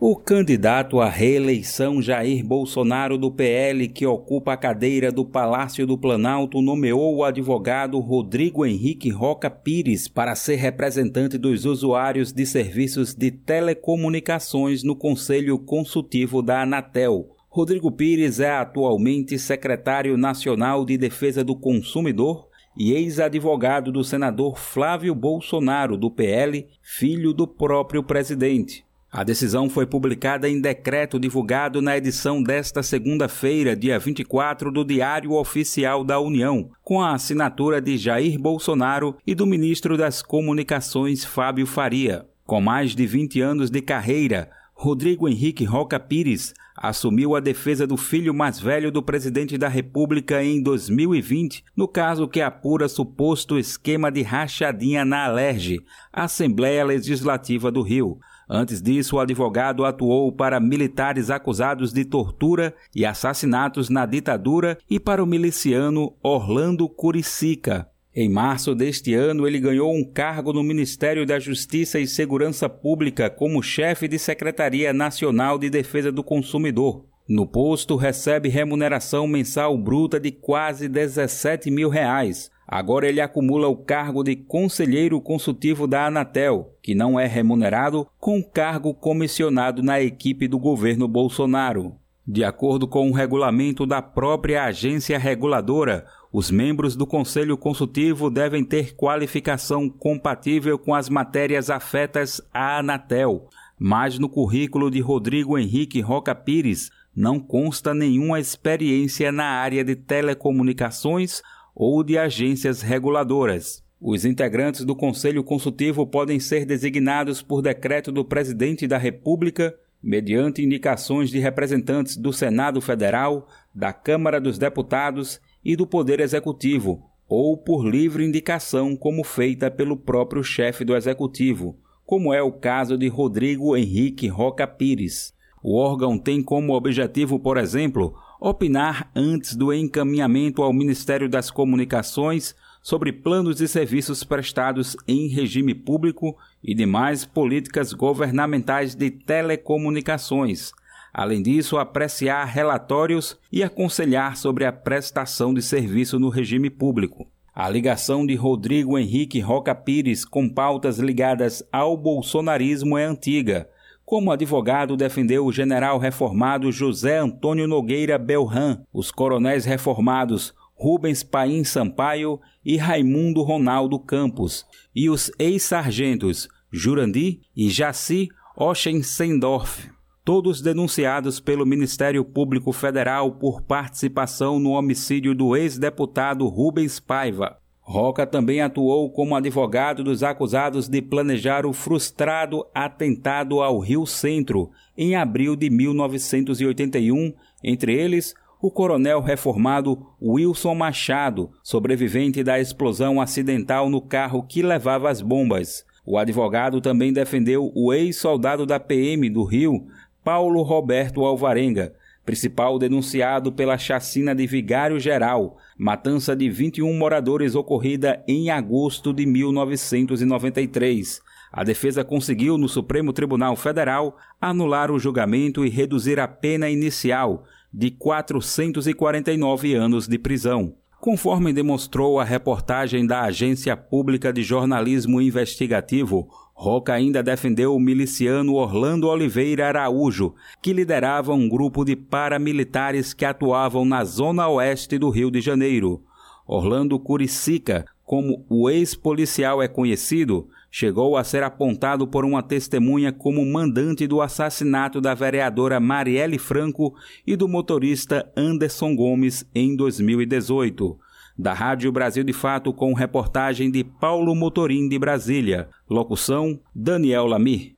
O 0.00 0.16
candidato 0.16 1.00
à 1.00 1.08
reeleição 1.08 2.02
Jair 2.02 2.44
Bolsonaro 2.44 3.16
do 3.16 3.30
PL, 3.30 3.88
que 3.88 4.04
ocupa 4.04 4.52
a 4.52 4.56
cadeira 4.56 5.10
do 5.10 5.24
Palácio 5.24 5.86
do 5.86 5.96
Planalto, 5.96 6.60
nomeou 6.60 7.16
o 7.16 7.24
advogado 7.24 7.98
Rodrigo 8.00 8.66
Henrique 8.66 9.08
Roca 9.08 9.48
Pires 9.48 10.08
para 10.08 10.34
ser 10.34 10.56
representante 10.56 11.38
dos 11.38 11.64
usuários 11.64 12.32
de 12.32 12.44
serviços 12.44 13.14
de 13.14 13.30
telecomunicações 13.30 14.82
no 14.82 14.96
Conselho 14.96 15.58
Consultivo 15.58 16.42
da 16.42 16.62
Anatel. 16.62 17.28
Rodrigo 17.48 17.90
Pires 17.92 18.40
é 18.40 18.50
atualmente 18.50 19.38
secretário 19.38 20.16
nacional 20.16 20.84
de 20.84 20.98
Defesa 20.98 21.44
do 21.44 21.54
Consumidor 21.54 22.48
e 22.76 22.92
ex-advogado 22.92 23.92
do 23.92 24.02
senador 24.02 24.58
Flávio 24.58 25.14
Bolsonaro, 25.14 25.96
do 25.96 26.10
PL, 26.10 26.66
filho 26.82 27.32
do 27.32 27.46
próprio 27.46 28.02
presidente. 28.02 28.84
A 29.16 29.22
decisão 29.22 29.70
foi 29.70 29.86
publicada 29.86 30.48
em 30.48 30.60
decreto 30.60 31.20
divulgado 31.20 31.80
na 31.80 31.96
edição 31.96 32.42
desta 32.42 32.82
segunda-feira, 32.82 33.76
dia 33.76 33.96
24, 33.96 34.72
do 34.72 34.84
Diário 34.84 35.34
Oficial 35.34 36.02
da 36.02 36.18
União, 36.18 36.68
com 36.82 37.00
a 37.00 37.14
assinatura 37.14 37.80
de 37.80 37.96
Jair 37.96 38.36
Bolsonaro 38.40 39.16
e 39.24 39.32
do 39.32 39.46
ministro 39.46 39.96
das 39.96 40.20
Comunicações, 40.20 41.24
Fábio 41.24 41.64
Faria. 41.64 42.26
Com 42.44 42.60
mais 42.60 42.96
de 42.96 43.06
20 43.06 43.40
anos 43.40 43.70
de 43.70 43.80
carreira, 43.80 44.50
Rodrigo 44.74 45.28
Henrique 45.28 45.64
Roca 45.64 46.00
Pires 46.00 46.52
assumiu 46.76 47.36
a 47.36 47.40
defesa 47.40 47.86
do 47.86 47.96
filho 47.96 48.34
mais 48.34 48.58
velho 48.58 48.90
do 48.90 49.02
presidente 49.02 49.56
da 49.56 49.68
República 49.68 50.42
em 50.42 50.62
2020, 50.62 51.64
no 51.76 51.86
caso 51.86 52.28
que 52.28 52.40
apura 52.40 52.88
suposto 52.88 53.58
esquema 53.58 54.10
de 54.10 54.22
rachadinha 54.22 55.04
na 55.04 55.26
Alerj, 55.26 55.80
Assembleia 56.12 56.84
Legislativa 56.84 57.70
do 57.70 57.82
Rio. 57.82 58.18
Antes 58.48 58.82
disso, 58.82 59.16
o 59.16 59.20
advogado 59.20 59.84
atuou 59.84 60.30
para 60.30 60.60
militares 60.60 61.30
acusados 61.30 61.92
de 61.92 62.04
tortura 62.04 62.74
e 62.94 63.06
assassinatos 63.06 63.88
na 63.88 64.04
ditadura 64.04 64.76
e 64.88 65.00
para 65.00 65.22
o 65.22 65.26
miliciano 65.26 66.14
Orlando 66.22 66.88
Curicica. 66.88 67.88
Em 68.14 68.28
março 68.28 68.74
deste 68.74 69.12
ano, 69.14 69.46
ele 69.46 69.58
ganhou 69.58 69.92
um 69.92 70.04
cargo 70.04 70.52
no 70.52 70.62
Ministério 70.62 71.26
da 71.26 71.38
Justiça 71.38 71.98
e 71.98 72.06
Segurança 72.06 72.68
Pública 72.68 73.28
como 73.28 73.62
chefe 73.62 74.06
de 74.06 74.18
Secretaria 74.18 74.92
Nacional 74.92 75.58
de 75.58 75.68
Defesa 75.68 76.12
do 76.12 76.22
Consumidor. 76.22 77.04
No 77.28 77.46
posto, 77.46 77.96
recebe 77.96 78.48
remuneração 78.48 79.26
mensal 79.26 79.76
bruta 79.76 80.20
de 80.20 80.30
quase 80.30 80.88
17 80.88 81.70
mil 81.70 81.88
reais, 81.88 82.50
Agora 82.66 83.06
ele 83.06 83.20
acumula 83.20 83.68
o 83.68 83.76
cargo 83.76 84.24
de 84.24 84.34
conselheiro 84.34 85.20
consultivo 85.20 85.86
da 85.86 86.06
Anatel, 86.06 86.74
que 86.82 86.94
não 86.94 87.20
é 87.20 87.26
remunerado, 87.26 88.06
com 88.18 88.42
cargo 88.42 88.94
comissionado 88.94 89.82
na 89.82 90.00
equipe 90.00 90.48
do 90.48 90.58
governo 90.58 91.06
Bolsonaro. 91.06 91.94
De 92.26 92.42
acordo 92.42 92.88
com 92.88 93.10
o 93.10 93.12
regulamento 93.12 93.84
da 93.84 94.00
própria 94.00 94.64
agência 94.64 95.18
reguladora, 95.18 96.06
os 96.34 96.50
membros 96.50 96.96
do 96.96 97.06
Conselho 97.06 97.56
Consultivo 97.56 98.28
devem 98.28 98.64
ter 98.64 98.96
qualificação 98.96 99.88
compatível 99.88 100.76
com 100.76 100.92
as 100.92 101.08
matérias 101.08 101.70
afetas 101.70 102.42
à 102.52 102.78
Anatel, 102.78 103.48
mas 103.78 104.18
no 104.18 104.28
currículo 104.28 104.90
de 104.90 104.98
Rodrigo 104.98 105.56
Henrique 105.56 106.00
Roca 106.00 106.34
Pires 106.34 106.90
não 107.14 107.38
consta 107.38 107.94
nenhuma 107.94 108.40
experiência 108.40 109.30
na 109.30 109.44
área 109.44 109.84
de 109.84 109.94
telecomunicações 109.94 111.40
ou 111.72 112.02
de 112.02 112.18
agências 112.18 112.82
reguladoras. 112.82 113.84
Os 114.00 114.24
integrantes 114.24 114.84
do 114.84 114.96
Conselho 114.96 115.44
Consultivo 115.44 116.04
podem 116.04 116.40
ser 116.40 116.66
designados 116.66 117.42
por 117.42 117.62
decreto 117.62 118.10
do 118.10 118.24
Presidente 118.24 118.88
da 118.88 118.98
República, 118.98 119.72
mediante 120.02 120.64
indicações 120.64 121.30
de 121.30 121.38
representantes 121.38 122.16
do 122.16 122.32
Senado 122.32 122.80
Federal, 122.80 123.46
da 123.72 123.92
Câmara 123.92 124.40
dos 124.40 124.58
Deputados 124.58 125.40
e 125.64 125.74
do 125.74 125.86
Poder 125.86 126.20
Executivo, 126.20 127.02
ou 127.28 127.56
por 127.56 127.86
livre 127.86 128.24
indicação, 128.24 128.94
como 128.94 129.24
feita 129.24 129.70
pelo 129.70 129.96
próprio 129.96 130.44
chefe 130.44 130.84
do 130.84 130.94
Executivo, 130.94 131.76
como 132.04 132.34
é 132.34 132.42
o 132.42 132.52
caso 132.52 132.98
de 132.98 133.08
Rodrigo 133.08 133.76
Henrique 133.76 134.28
Roca 134.28 134.66
Pires. 134.66 135.32
O 135.62 135.76
órgão 135.78 136.18
tem 136.18 136.42
como 136.42 136.74
objetivo, 136.74 137.38
por 137.38 137.56
exemplo, 137.56 138.14
opinar 138.38 139.10
antes 139.16 139.56
do 139.56 139.72
encaminhamento 139.72 140.62
ao 140.62 140.74
Ministério 140.74 141.28
das 141.28 141.50
Comunicações 141.50 142.54
sobre 142.82 143.10
planos 143.10 143.62
e 143.62 143.66
serviços 143.66 144.22
prestados 144.22 144.94
em 145.08 145.26
regime 145.28 145.74
público 145.74 146.36
e 146.62 146.74
demais 146.74 147.24
políticas 147.24 147.94
governamentais 147.94 148.94
de 148.94 149.10
telecomunicações. 149.10 150.72
Além 151.14 151.40
disso, 151.40 151.78
apreciar 151.78 152.44
relatórios 152.44 153.38
e 153.52 153.62
aconselhar 153.62 154.36
sobre 154.36 154.64
a 154.64 154.72
prestação 154.72 155.54
de 155.54 155.62
serviço 155.62 156.18
no 156.18 156.28
regime 156.28 156.68
público. 156.68 157.28
A 157.54 157.70
ligação 157.70 158.26
de 158.26 158.34
Rodrigo 158.34 158.98
Henrique 158.98 159.38
Roca 159.38 159.76
Pires 159.76 160.24
com 160.24 160.48
pautas 160.48 160.98
ligadas 160.98 161.62
ao 161.72 161.96
bolsonarismo 161.96 162.98
é 162.98 163.04
antiga 163.04 163.68
como 164.04 164.30
advogado, 164.30 164.98
defendeu 164.98 165.46
o 165.46 165.52
general 165.52 165.98
reformado 165.98 166.70
José 166.70 167.18
Antônio 167.18 167.66
Nogueira 167.66 168.18
Belran, 168.18 168.82
os 168.92 169.10
coronéis 169.10 169.64
reformados 169.64 170.52
Rubens 170.74 171.22
Paim 171.22 171.64
Sampaio 171.64 172.38
e 172.62 172.76
Raimundo 172.76 173.42
Ronaldo 173.42 173.98
Campos, 173.98 174.66
e 174.94 175.08
os 175.08 175.30
ex-sargentos 175.38 176.48
Jurandi 176.70 177.40
e 177.56 177.70
Jaci 177.70 178.28
Oschensendorf, 178.56 179.88
todos 180.24 180.62
denunciados 180.62 181.38
pelo 181.38 181.66
Ministério 181.66 182.24
Público 182.24 182.72
Federal 182.72 183.32
por 183.32 183.60
participação 183.60 184.58
no 184.58 184.70
homicídio 184.70 185.34
do 185.34 185.54
ex-deputado 185.54 186.48
Rubens 186.48 186.98
Paiva. 186.98 187.58
Roca 187.82 188.26
também 188.26 188.62
atuou 188.62 189.10
como 189.10 189.36
advogado 189.36 190.02
dos 190.02 190.22
acusados 190.22 190.88
de 190.88 191.02
planejar 191.02 191.66
o 191.66 191.74
frustrado 191.74 192.64
atentado 192.74 193.60
ao 193.60 193.78
Rio 193.78 194.06
Centro 194.06 194.70
em 194.96 195.14
abril 195.14 195.54
de 195.54 195.68
1981, 195.68 197.34
entre 197.62 197.92
eles 197.92 198.34
o 198.62 198.70
coronel 198.70 199.20
reformado 199.20 200.06
Wilson 200.22 200.74
Machado, 200.74 201.50
sobrevivente 201.62 202.42
da 202.42 202.58
explosão 202.58 203.20
acidental 203.20 203.90
no 203.90 204.00
carro 204.00 204.42
que 204.42 204.62
levava 204.62 205.10
as 205.10 205.20
bombas. 205.20 205.84
O 206.06 206.18
advogado 206.18 206.80
também 206.80 207.12
defendeu 207.12 207.70
o 207.74 207.92
ex-soldado 207.92 208.64
da 208.64 208.78
PM 208.78 209.28
do 209.28 209.42
Rio, 209.42 209.86
Paulo 210.24 210.62
Roberto 210.62 211.22
Alvarenga, 211.24 211.92
principal 212.24 212.78
denunciado 212.78 213.52
pela 213.52 213.76
chacina 213.76 214.34
de 214.34 214.46
Vigário 214.46 214.98
Geral, 214.98 215.58
matança 215.76 216.34
de 216.34 216.48
21 216.48 216.96
moradores 216.96 217.54
ocorrida 217.54 218.24
em 218.26 218.48
agosto 218.48 219.12
de 219.12 219.26
1993. 219.26 221.20
A 221.52 221.62
defesa 221.62 222.02
conseguiu, 222.02 222.56
no 222.56 222.68
Supremo 222.68 223.12
Tribunal 223.12 223.54
Federal, 223.54 224.16
anular 224.40 224.90
o 224.90 224.98
julgamento 224.98 225.62
e 225.64 225.68
reduzir 225.68 226.18
a 226.18 226.26
pena 226.26 226.70
inicial 226.70 227.44
de 227.72 227.90
449 227.90 229.74
anos 229.74 230.08
de 230.08 230.18
prisão. 230.18 230.74
Conforme 231.00 231.52
demonstrou 231.52 232.18
a 232.18 232.24
reportagem 232.24 233.06
da 233.06 233.20
Agência 233.24 233.76
Pública 233.76 234.32
de 234.32 234.42
Jornalismo 234.42 235.20
Investigativo, 235.20 236.30
Roca 236.56 236.94
ainda 236.94 237.20
defendeu 237.20 237.74
o 237.74 237.80
miliciano 237.80 238.54
Orlando 238.54 239.08
Oliveira 239.08 239.66
Araújo, 239.66 240.34
que 240.62 240.72
liderava 240.72 241.34
um 241.34 241.48
grupo 241.48 241.84
de 241.84 241.96
paramilitares 241.96 243.12
que 243.12 243.24
atuavam 243.24 243.84
na 243.84 244.04
zona 244.04 244.48
oeste 244.48 244.96
do 244.96 245.10
Rio 245.10 245.32
de 245.32 245.40
Janeiro. 245.40 246.00
Orlando 246.46 246.96
Curicica, 246.98 247.84
como 248.04 248.46
o 248.48 248.70
ex-policial 248.70 249.60
é 249.60 249.66
conhecido, 249.66 250.48
chegou 250.70 251.16
a 251.16 251.24
ser 251.24 251.42
apontado 251.42 252.06
por 252.06 252.24
uma 252.24 252.42
testemunha 252.42 253.12
como 253.12 253.44
mandante 253.44 254.06
do 254.06 254.22
assassinato 254.22 255.00
da 255.00 255.12
vereadora 255.12 255.80
Marielle 255.80 256.38
Franco 256.38 256.94
e 257.26 257.34
do 257.34 257.48
motorista 257.48 258.30
Anderson 258.36 258.94
Gomes 258.94 259.44
em 259.52 259.74
2018 259.74 261.03
da 261.36 261.52
Rádio 261.52 261.90
Brasil 261.90 262.24
de 262.24 262.32
Fato 262.32 262.72
com 262.72 262.94
reportagem 262.94 263.70
de 263.70 263.84
Paulo 263.84 264.34
Motorim 264.34 264.88
de 264.88 264.98
Brasília. 264.98 265.68
Locução: 265.88 266.58
Daniel 266.74 267.26
Lamir. 267.26 267.74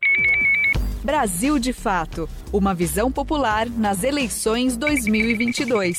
Brasil 1.03 1.59
de 1.59 1.73
Fato 1.73 2.28
Uma 2.53 2.74
visão 2.74 3.12
popular 3.12 3.69
nas 3.69 4.03
eleições 4.03 4.77
2022. 4.77 5.97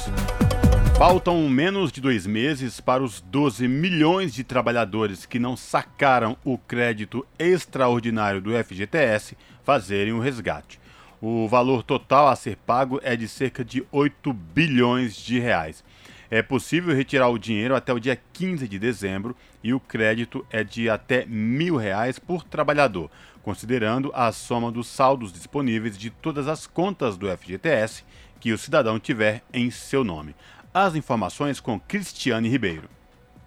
Faltam 1.05 1.49
menos 1.49 1.91
de 1.91 1.99
dois 1.99 2.25
meses 2.25 2.79
para 2.79 3.03
os 3.03 3.19
12 3.19 3.67
milhões 3.67 4.33
de 4.33 4.41
trabalhadores 4.41 5.25
que 5.25 5.37
não 5.37 5.57
sacaram 5.57 6.37
o 6.45 6.57
crédito 6.57 7.27
extraordinário 7.37 8.39
do 8.39 8.51
FGTS 8.51 9.35
fazerem 9.65 10.13
o 10.13 10.21
resgate. 10.21 10.79
O 11.21 11.45
valor 11.45 11.83
total 11.83 12.29
a 12.29 12.37
ser 12.37 12.55
pago 12.55 13.01
é 13.03 13.17
de 13.17 13.27
cerca 13.27 13.65
de 13.65 13.85
8 13.91 14.31
bilhões 14.31 15.13
de 15.17 15.39
reais. 15.39 15.83
É 16.31 16.41
possível 16.41 16.95
retirar 16.95 17.27
o 17.27 17.37
dinheiro 17.37 17.75
até 17.75 17.91
o 17.91 17.99
dia 17.99 18.17
15 18.31 18.65
de 18.65 18.79
dezembro 18.79 19.35
e 19.61 19.73
o 19.73 19.81
crédito 19.81 20.47
é 20.49 20.63
de 20.63 20.89
até 20.89 21.25
mil 21.25 21.75
reais 21.75 22.17
por 22.17 22.45
trabalhador, 22.45 23.11
considerando 23.41 24.09
a 24.15 24.31
soma 24.31 24.71
dos 24.71 24.87
saldos 24.87 25.33
disponíveis 25.33 25.97
de 25.97 26.09
todas 26.09 26.47
as 26.47 26.65
contas 26.65 27.17
do 27.17 27.27
FGTS 27.27 28.05
que 28.39 28.53
o 28.53 28.57
cidadão 28.57 28.99
tiver 28.99 29.41
em 29.53 29.69
seu 29.69 30.03
nome. 30.03 30.33
As 30.75 30.95
informações 30.95 31.59
com 31.59 31.79
Cristiane 31.79 32.49
Ribeiro. 32.49 32.89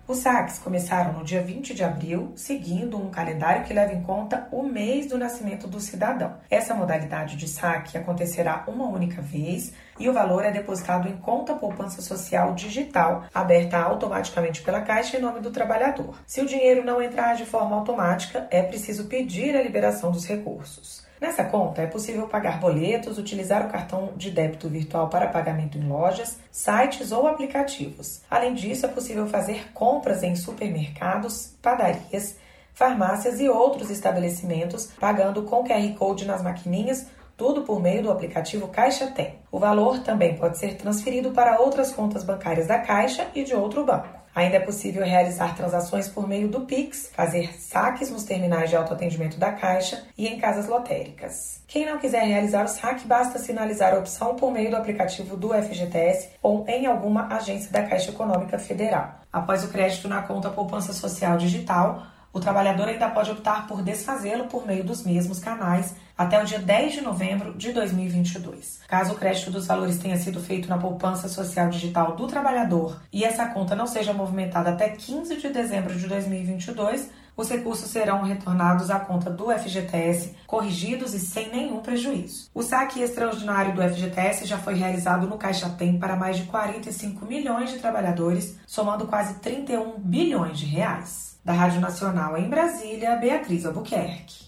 Os 0.07 0.19
saques 0.19 0.61
começaram 0.61 1.13
no 1.13 1.25
dia 1.25 1.43
20 1.43 1.75
de 1.75 1.83
abril, 1.83 2.31
seguindo 2.37 2.97
um 2.97 3.11
calendário 3.11 3.65
que 3.65 3.75
leva 3.75 3.93
em 3.93 4.01
conta 4.01 4.47
o 4.53 4.63
mês 4.63 5.09
do 5.09 5.19
nascimento 5.19 5.67
do 5.67 5.81
cidadão. 5.81 6.37
Essa 6.49 6.73
modalidade 6.73 7.35
de 7.35 7.49
saque 7.49 7.99
acontecerá 7.99 8.63
uma 8.69 8.87
única 8.87 9.21
vez 9.21 9.73
e 9.99 10.09
o 10.09 10.13
valor 10.13 10.45
é 10.45 10.53
depositado 10.53 11.09
em 11.09 11.17
conta 11.17 11.57
poupança 11.57 12.01
social 12.01 12.55
digital, 12.55 13.25
aberta 13.35 13.77
automaticamente 13.77 14.63
pela 14.63 14.83
Caixa 14.83 15.17
em 15.17 15.21
nome 15.21 15.41
do 15.41 15.51
trabalhador. 15.51 16.15
Se 16.29 16.41
o 16.41 16.47
dinheiro 16.47 16.85
não 16.85 17.03
entrar 17.03 17.35
de 17.35 17.45
forma 17.45 17.75
automática, 17.75 18.47
é 18.53 18.63
preciso 18.63 19.07
pedir 19.07 19.57
a 19.57 19.63
liberação 19.65 20.13
dos 20.13 20.25
recursos. 20.25 21.06
Nessa 21.21 21.45
conta 21.45 21.81
é 21.81 21.87
possível 21.87 22.27
pagar 22.27 22.61
boletos, 22.61 23.17
utilizar 23.17 23.65
o 23.65 23.71
cartão 23.71 24.13
de 24.17 24.31
débito 24.31 24.69
virtual 24.69 25.09
para 25.09 25.29
pagamento 25.29 25.79
em 25.79 25.89
lojas, 25.89 26.39
sites 26.51 27.11
ou 27.11 27.27
aplicativos. 27.27 28.21
Além 28.31 28.53
disso, 28.53 28.85
é 28.85 28.89
possível 28.89 29.27
fazer 29.27 29.73
compras 29.73 30.23
em 30.23 30.37
supermercados, 30.37 31.55
padarias, 31.63 32.37
farmácias 32.75 33.41
e 33.41 33.49
outros 33.49 33.91
estabelecimentos, 33.91 34.91
pagando 35.01 35.43
com 35.45 35.65
QR 35.65 35.95
Code 35.99 36.27
nas 36.27 36.43
maquininhas, 36.43 37.07
tudo 37.35 37.63
por 37.63 37.81
meio 37.81 38.03
do 38.03 38.11
aplicativo 38.11 38.69
Caixa 38.69 39.07
Tem. 39.07 39.39
O 39.51 39.59
valor 39.59 40.01
também 40.01 40.37
pode 40.37 40.59
ser 40.59 40.77
transferido 40.77 41.31
para 41.31 41.61
outras 41.61 41.93
contas 41.93 42.25
bancárias 42.25 42.67
da 42.67 42.79
Caixa 42.79 43.27
e 43.35 43.43
de 43.43 43.55
outro 43.55 43.85
banco. 43.85 44.16
Ainda 44.37 44.57
é 44.57 44.61
possível 44.61 45.03
realizar 45.03 45.57
transações 45.57 46.09
por 46.09 46.29
meio 46.29 46.47
do 46.47 46.61
Pix, 46.61 47.11
fazer 47.15 47.59
saques 47.59 48.11
nos 48.11 48.23
terminais 48.23 48.69
de 48.69 48.77
autoatendimento 48.77 49.39
da 49.39 49.51
Caixa 49.51 50.05
e 50.15 50.29
em 50.29 50.39
casas 50.39 50.67
lotéricas. 50.67 51.63
Quem 51.67 51.87
não 51.87 51.99
quiser 51.99 52.23
realizar 52.23 52.67
o 52.67 52.69
saque, 52.69 53.07
basta 53.07 53.39
sinalizar 53.39 53.95
a 53.95 53.99
opção 53.99 54.37
por 54.37 54.53
meio 54.53 54.69
do 54.69 54.77
aplicativo 54.77 55.39
do 55.39 55.55
FGTS 55.55 56.33
ou 56.43 56.67
em 56.69 56.85
alguma 56.85 57.35
agência 57.35 57.73
da 57.73 57.85
Caixa 57.85 58.11
Econômica 58.11 58.59
Federal. 58.59 59.21
Após 59.33 59.65
o 59.65 59.69
crédito 59.69 60.07
na 60.07 60.21
conta 60.21 60.51
Poupança 60.51 60.93
Social 60.93 61.39
Digital, 61.39 62.03
o 62.31 62.39
trabalhador 62.39 62.89
ainda 62.89 63.09
pode 63.09 63.31
optar 63.31 63.67
por 63.67 63.81
desfazê-lo 63.81 64.49
por 64.49 64.67
meio 64.67 64.85
dos 64.85 65.03
mesmos 65.03 65.39
canais 65.39 65.95
até 66.17 66.43
o 66.43 66.47
dia 66.47 66.59
10 66.59 66.95
de 66.95 67.01
novembro 67.01 67.55
de 67.55 67.73
2022. 67.73 68.81
Caso 68.89 69.13
o 69.13 69.17
crédito 69.17 69.51
dos 69.51 69.67
valores 69.67 69.99
tenha 69.99 70.17
sido 70.17 70.41
feito 70.41 70.69
na 70.69 70.79
poupança 70.79 71.29
social 71.29 71.69
digital 71.69 72.17
do 72.17 72.27
trabalhador 72.27 73.03
e 73.13 73.25
essa 73.25 73.47
conta 73.47 73.77
não 73.77 73.87
seja 73.87 74.13
movimentada 74.13 74.71
até 74.71 74.89
15 74.89 75.37
de 75.37 75.49
dezembro 75.51 75.95
de 75.95 76.07
2022, 76.07 77.11
os 77.37 77.51
recursos 77.51 77.91
serão 77.91 78.23
retornados 78.23 78.91
à 78.91 78.99
conta 78.99 79.29
do 79.29 79.51
FGTS, 79.51 80.35
corrigidos 80.47 81.13
e 81.13 81.19
sem 81.19 81.51
nenhum 81.51 81.81
prejuízo. 81.81 82.49
O 82.55 82.63
saque 82.63 83.03
extraordinário 83.03 83.75
do 83.75 83.83
FGTS 83.83 84.47
já 84.47 84.57
foi 84.57 84.75
realizado 84.75 85.27
no 85.27 85.37
Caixa 85.37 85.69
Tem 85.69 85.99
para 85.99 86.17
mais 86.17 86.39
de 86.39 86.45
45 86.45 87.27
milhões 87.27 87.71
de 87.71 87.79
trabalhadores, 87.79 88.59
somando 88.67 89.07
quase 89.07 89.35
31 89.41 89.99
bilhões 89.99 90.59
de 90.59 90.65
reais. 90.65 91.37
Da 91.45 91.53
Rádio 91.53 91.81
Nacional 91.81 92.37
em 92.37 92.49
Brasília, 92.49 93.17
Beatriz 93.17 93.67
Albuquerque. 93.67 94.47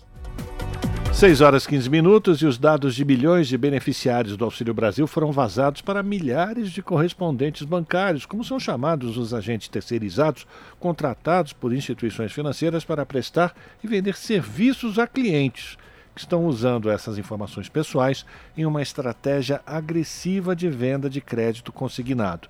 6 1.12 1.40
horas 1.40 1.66
15 1.66 1.90
minutos 1.90 2.42
e 2.42 2.46
os 2.46 2.58
dados 2.58 2.94
de 2.94 3.04
milhões 3.04 3.48
de 3.48 3.58
beneficiários 3.58 4.36
do 4.36 4.44
Auxílio 4.44 4.72
Brasil 4.72 5.06
foram 5.06 5.32
vazados 5.32 5.80
para 5.80 6.02
milhares 6.02 6.70
de 6.70 6.80
correspondentes 6.80 7.66
bancários, 7.66 8.24
como 8.24 8.44
são 8.44 8.60
chamados 8.60 9.16
os 9.16 9.34
agentes 9.34 9.68
terceirizados, 9.68 10.46
contratados 10.78 11.52
por 11.52 11.72
instituições 11.72 12.32
financeiras 12.32 12.84
para 12.84 13.04
prestar 13.04 13.52
e 13.82 13.88
vender 13.88 14.16
serviços 14.16 14.98
a 14.98 15.06
clientes 15.08 15.76
que 16.14 16.20
estão 16.20 16.46
usando 16.46 16.90
essas 16.90 17.18
informações 17.18 17.68
pessoais 17.68 18.24
em 18.56 18.64
uma 18.64 18.82
estratégia 18.82 19.60
agressiva 19.66 20.54
de 20.54 20.68
venda 20.68 21.10
de 21.10 21.20
crédito 21.20 21.72
consignado. 21.72 22.48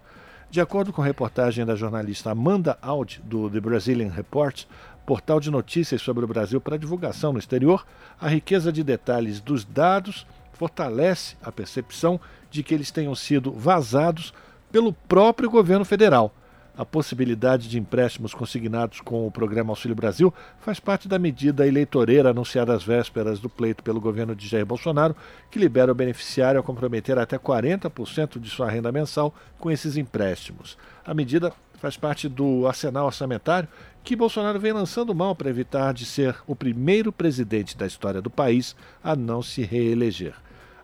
De 0.50 0.62
acordo 0.62 0.94
com 0.94 1.02
reportagem 1.02 1.66
da 1.66 1.76
jornalista 1.76 2.30
Amanda 2.30 2.78
Aud, 2.80 3.20
do 3.22 3.50
The 3.50 3.60
Brazilian 3.60 4.10
Report, 4.10 4.64
portal 5.08 5.40
de 5.40 5.50
notícias 5.50 6.02
sobre 6.02 6.22
o 6.22 6.28
Brasil 6.28 6.60
para 6.60 6.76
divulgação 6.76 7.32
no 7.32 7.38
exterior, 7.38 7.86
a 8.20 8.28
riqueza 8.28 8.70
de 8.70 8.84
detalhes 8.84 9.40
dos 9.40 9.64
dados 9.64 10.26
fortalece 10.52 11.34
a 11.42 11.50
percepção 11.50 12.20
de 12.50 12.62
que 12.62 12.74
eles 12.74 12.90
tenham 12.90 13.14
sido 13.14 13.50
vazados 13.50 14.34
pelo 14.70 14.92
próprio 14.92 15.48
governo 15.48 15.86
federal 15.86 16.30
a 16.78 16.84
possibilidade 16.84 17.68
de 17.68 17.76
empréstimos 17.76 18.32
consignados 18.32 19.00
com 19.00 19.26
o 19.26 19.32
programa 19.32 19.72
Auxílio 19.72 19.96
Brasil 19.96 20.32
faz 20.60 20.78
parte 20.78 21.08
da 21.08 21.18
medida 21.18 21.66
eleitoreira 21.66 22.30
anunciada 22.30 22.72
às 22.72 22.84
vésperas 22.84 23.40
do 23.40 23.48
pleito 23.48 23.82
pelo 23.82 24.00
governo 24.00 24.32
de 24.32 24.46
Jair 24.46 24.64
Bolsonaro, 24.64 25.16
que 25.50 25.58
libera 25.58 25.90
o 25.90 25.94
beneficiário 25.94 26.60
a 26.60 26.62
comprometer 26.62 27.18
até 27.18 27.36
40% 27.36 28.38
de 28.38 28.48
sua 28.48 28.70
renda 28.70 28.92
mensal 28.92 29.34
com 29.58 29.72
esses 29.72 29.96
empréstimos. 29.96 30.78
A 31.04 31.12
medida 31.12 31.52
faz 31.78 31.96
parte 31.96 32.28
do 32.28 32.66
arsenal 32.66 33.06
orçamentário 33.06 33.68
que 34.04 34.16
Bolsonaro 34.16 34.58
vem 34.58 34.72
lançando 34.72 35.14
mão 35.14 35.34
para 35.34 35.50
evitar 35.50 35.92
de 35.92 36.04
ser 36.04 36.36
o 36.46 36.56
primeiro 36.56 37.12
presidente 37.12 37.76
da 37.76 37.86
história 37.86 38.22
do 38.22 38.30
país 38.30 38.74
a 39.02 39.14
não 39.14 39.42
se 39.42 39.62
reeleger. 39.62 40.34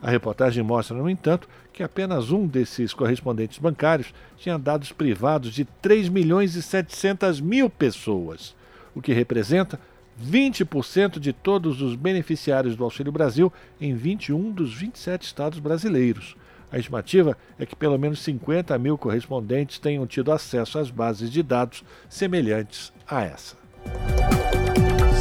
A 0.02 0.10
reportagem 0.10 0.62
mostra, 0.62 0.96
no 0.96 1.08
entanto, 1.08 1.48
que 1.72 1.82
apenas 1.82 2.30
um 2.30 2.46
desses 2.46 2.92
correspondentes 2.92 3.58
bancários 3.58 4.12
tinha 4.36 4.58
dados 4.58 4.92
privados 4.92 5.52
de 5.52 5.64
3 5.64 6.10
milhões 6.10 6.54
e 6.54 6.62
700 6.62 7.40
mil 7.40 7.70
pessoas, 7.70 8.54
o 8.94 9.00
que 9.00 9.14
representa 9.14 9.80
20% 10.22 11.18
de 11.18 11.32
todos 11.32 11.80
os 11.80 11.96
beneficiários 11.96 12.76
do 12.76 12.84
Auxílio 12.84 13.10
Brasil 13.10 13.52
em 13.80 13.94
21 13.94 14.52
dos 14.52 14.74
27 14.74 15.22
estados 15.22 15.58
brasileiros. 15.58 16.36
A 16.74 16.78
estimativa 16.78 17.38
é 17.56 17.64
que 17.64 17.76
pelo 17.76 17.96
menos 17.96 18.18
50 18.18 18.76
mil 18.80 18.98
correspondentes 18.98 19.78
tenham 19.78 20.04
tido 20.08 20.32
acesso 20.32 20.76
às 20.76 20.90
bases 20.90 21.30
de 21.30 21.40
dados 21.40 21.84
semelhantes 22.08 22.92
a 23.08 23.22
essa. 23.22 23.56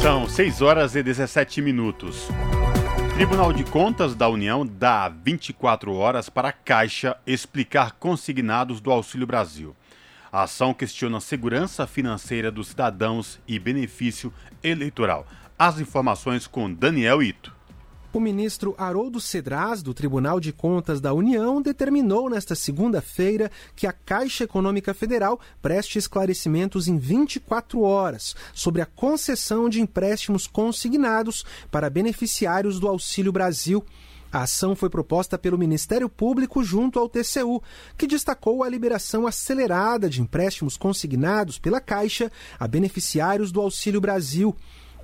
São 0.02 0.28
6 0.28 0.62
horas 0.62 0.96
e 0.96 1.02
17 1.04 1.62
minutos. 1.62 2.26
Tribunal 3.14 3.52
de 3.52 3.62
Contas 3.62 4.16
da 4.16 4.28
União 4.28 4.66
dá 4.66 5.08
24 5.08 5.94
horas 5.94 6.28
para 6.28 6.48
a 6.48 6.52
Caixa 6.52 7.16
explicar 7.24 7.92
consignados 8.00 8.80
do 8.80 8.90
Auxílio 8.90 9.24
Brasil. 9.24 9.76
A 10.32 10.42
ação 10.42 10.74
questiona 10.74 11.18
a 11.18 11.20
segurança 11.20 11.86
financeira 11.86 12.50
dos 12.50 12.66
cidadãos 12.66 13.38
e 13.46 13.60
benefício 13.60 14.32
eleitoral. 14.60 15.24
As 15.56 15.78
informações 15.78 16.48
com 16.48 16.74
Daniel 16.74 17.22
Ito. 17.22 17.53
O 18.14 18.20
ministro 18.20 18.76
Haroldo 18.78 19.20
Cedraz, 19.20 19.82
do 19.82 19.92
Tribunal 19.92 20.38
de 20.38 20.52
Contas 20.52 21.00
da 21.00 21.12
União, 21.12 21.60
determinou 21.60 22.30
nesta 22.30 22.54
segunda-feira 22.54 23.50
que 23.74 23.88
a 23.88 23.92
Caixa 23.92 24.44
Econômica 24.44 24.94
Federal 24.94 25.40
preste 25.60 25.98
esclarecimentos 25.98 26.86
em 26.86 26.96
24 26.96 27.80
horas 27.82 28.36
sobre 28.54 28.80
a 28.80 28.86
concessão 28.86 29.68
de 29.68 29.80
empréstimos 29.80 30.46
consignados 30.46 31.44
para 31.72 31.90
beneficiários 31.90 32.78
do 32.78 32.86
Auxílio 32.86 33.32
Brasil. 33.32 33.84
A 34.30 34.42
ação 34.42 34.76
foi 34.76 34.88
proposta 34.88 35.36
pelo 35.36 35.58
Ministério 35.58 36.08
Público 36.08 36.62
junto 36.62 37.00
ao 37.00 37.08
TCU, 37.08 37.60
que 37.98 38.06
destacou 38.06 38.62
a 38.62 38.68
liberação 38.68 39.26
acelerada 39.26 40.08
de 40.08 40.22
empréstimos 40.22 40.76
consignados 40.76 41.58
pela 41.58 41.80
Caixa 41.80 42.30
a 42.60 42.68
beneficiários 42.68 43.50
do 43.50 43.60
Auxílio 43.60 44.00
Brasil. 44.00 44.54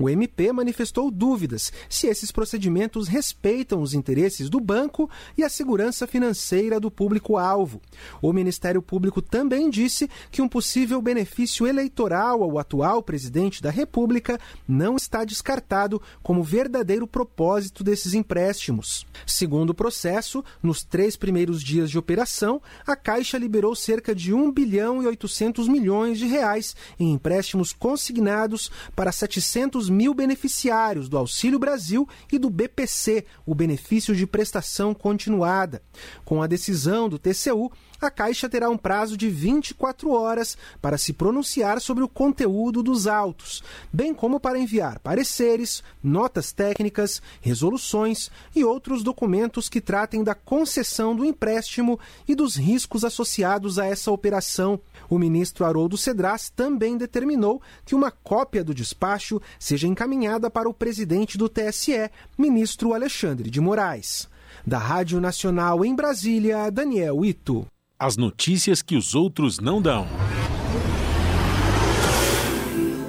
O 0.00 0.08
MP 0.08 0.50
manifestou 0.50 1.10
dúvidas 1.10 1.70
se 1.86 2.06
esses 2.06 2.32
procedimentos 2.32 3.06
respeitam 3.06 3.82
os 3.82 3.92
interesses 3.92 4.48
do 4.48 4.58
banco 4.58 5.10
e 5.36 5.44
a 5.44 5.48
segurança 5.50 6.06
financeira 6.06 6.80
do 6.80 6.90
público-alvo. 6.90 7.82
O 8.22 8.32
Ministério 8.32 8.80
Público 8.80 9.20
também 9.20 9.68
disse 9.68 10.08
que 10.30 10.40
um 10.40 10.48
possível 10.48 11.02
benefício 11.02 11.66
eleitoral 11.66 12.42
ao 12.42 12.58
atual 12.58 13.02
presidente 13.02 13.60
da 13.60 13.68
República 13.68 14.40
não 14.66 14.96
está 14.96 15.22
descartado 15.22 16.00
como 16.22 16.42
verdadeiro 16.42 17.06
propósito 17.06 17.84
desses 17.84 18.14
empréstimos. 18.14 19.06
Segundo 19.26 19.70
o 19.70 19.74
processo, 19.74 20.42
nos 20.62 20.82
três 20.82 21.14
primeiros 21.14 21.62
dias 21.62 21.90
de 21.90 21.98
operação, 21.98 22.62
a 22.86 22.96
Caixa 22.96 23.36
liberou 23.36 23.76
cerca 23.76 24.14
de 24.14 24.32
1 24.32 24.50
bilhão 24.50 25.02
e 25.02 25.06
800 25.06 25.68
milhões 25.68 26.18
de 26.18 26.24
reais 26.24 26.74
em 26.98 27.12
empréstimos 27.12 27.74
consignados 27.74 28.70
para 28.96 29.12
700 29.12 29.89
mil 29.90 30.14
beneficiários 30.14 31.08
do 31.08 31.18
Auxílio 31.18 31.58
Brasil 31.58 32.08
e 32.32 32.38
do 32.38 32.48
BPC, 32.48 33.24
o 33.44 33.54
benefício 33.54 34.14
de 34.14 34.26
prestação 34.26 34.94
continuada. 34.94 35.82
Com 36.24 36.42
a 36.42 36.46
decisão 36.46 37.08
do 37.08 37.18
TCU, 37.18 37.70
a 38.06 38.10
Caixa 38.10 38.48
terá 38.48 38.68
um 38.68 38.76
prazo 38.76 39.16
de 39.16 39.28
24 39.28 40.10
horas 40.10 40.56
para 40.80 40.98
se 40.98 41.12
pronunciar 41.12 41.80
sobre 41.80 42.02
o 42.02 42.08
conteúdo 42.08 42.82
dos 42.82 43.06
autos, 43.06 43.62
bem 43.92 44.14
como 44.14 44.40
para 44.40 44.58
enviar 44.58 44.98
pareceres, 45.00 45.82
notas 46.02 46.52
técnicas, 46.52 47.20
resoluções 47.40 48.30
e 48.54 48.64
outros 48.64 49.02
documentos 49.02 49.68
que 49.68 49.80
tratem 49.80 50.24
da 50.24 50.34
concessão 50.34 51.14
do 51.14 51.24
empréstimo 51.24 51.98
e 52.26 52.34
dos 52.34 52.56
riscos 52.56 53.04
associados 53.04 53.78
a 53.78 53.86
essa 53.86 54.10
operação. 54.10 54.80
O 55.08 55.18
ministro 55.18 55.64
Haroldo 55.64 55.96
Cedras 55.96 56.50
também 56.50 56.96
determinou 56.96 57.60
que 57.84 57.94
uma 57.94 58.10
cópia 58.10 58.62
do 58.62 58.74
despacho 58.74 59.40
seja 59.58 59.86
encaminhada 59.86 60.50
para 60.50 60.68
o 60.68 60.74
presidente 60.74 61.36
do 61.36 61.48
TSE, 61.48 62.10
ministro 62.38 62.94
Alexandre 62.94 63.50
de 63.50 63.60
Moraes. 63.60 64.28
Da 64.66 64.78
Rádio 64.78 65.20
Nacional 65.20 65.84
em 65.84 65.94
Brasília, 65.94 66.70
Daniel 66.70 67.24
Ito. 67.24 67.66
As 68.02 68.16
notícias 68.16 68.80
que 68.80 68.96
os 68.96 69.14
outros 69.14 69.60
não 69.60 69.82
dão. 69.82 70.06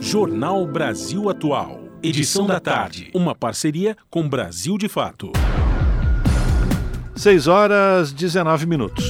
Jornal 0.02 0.68
Brasil 0.68 1.30
Atual. 1.30 1.80
Edição 2.04 2.46
da 2.46 2.60
tarde. 2.60 3.10
Uma 3.14 3.34
parceria 3.34 3.96
com 4.10 4.28
Brasil 4.28 4.78
de 4.78 4.90
Fato. 4.90 5.32
6 7.16 7.48
horas 7.48 8.12
19 8.12 8.66
minutos. 8.66 9.08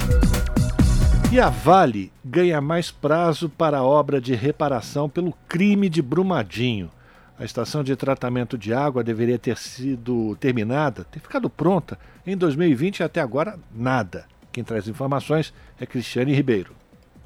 E 1.32 1.40
a 1.40 1.50
Vale 1.50 2.14
ganha 2.24 2.62
mais 2.62 2.92
prazo 2.92 3.50
para 3.50 3.80
a 3.80 3.84
obra 3.84 4.22
de 4.22 4.36
reparação 4.36 5.10
pelo 5.10 5.34
crime 5.48 5.90
de 5.90 6.04
Brumadinho. 6.04 6.92
A 7.40 7.44
estação 7.44 7.84
de 7.84 7.96
tratamento 7.96 8.56
de 8.56 8.72
água 8.72 9.04
deveria 9.04 9.40
ter 9.40 9.58
sido 9.58 10.36
terminada, 10.36 11.06
ter 11.06 11.20
ficado 11.20 11.50
pronta 11.50 11.98
em 12.24 12.38
2020 12.38 13.00
e 13.00 13.04
até 13.04 13.20
agora 13.20 13.58
nada. 13.74 14.30
Quem 14.52 14.64
traz 14.64 14.88
informações 14.88 15.54
é 15.80 15.86
Cristiane 15.86 16.34
Ribeiro. 16.34 16.81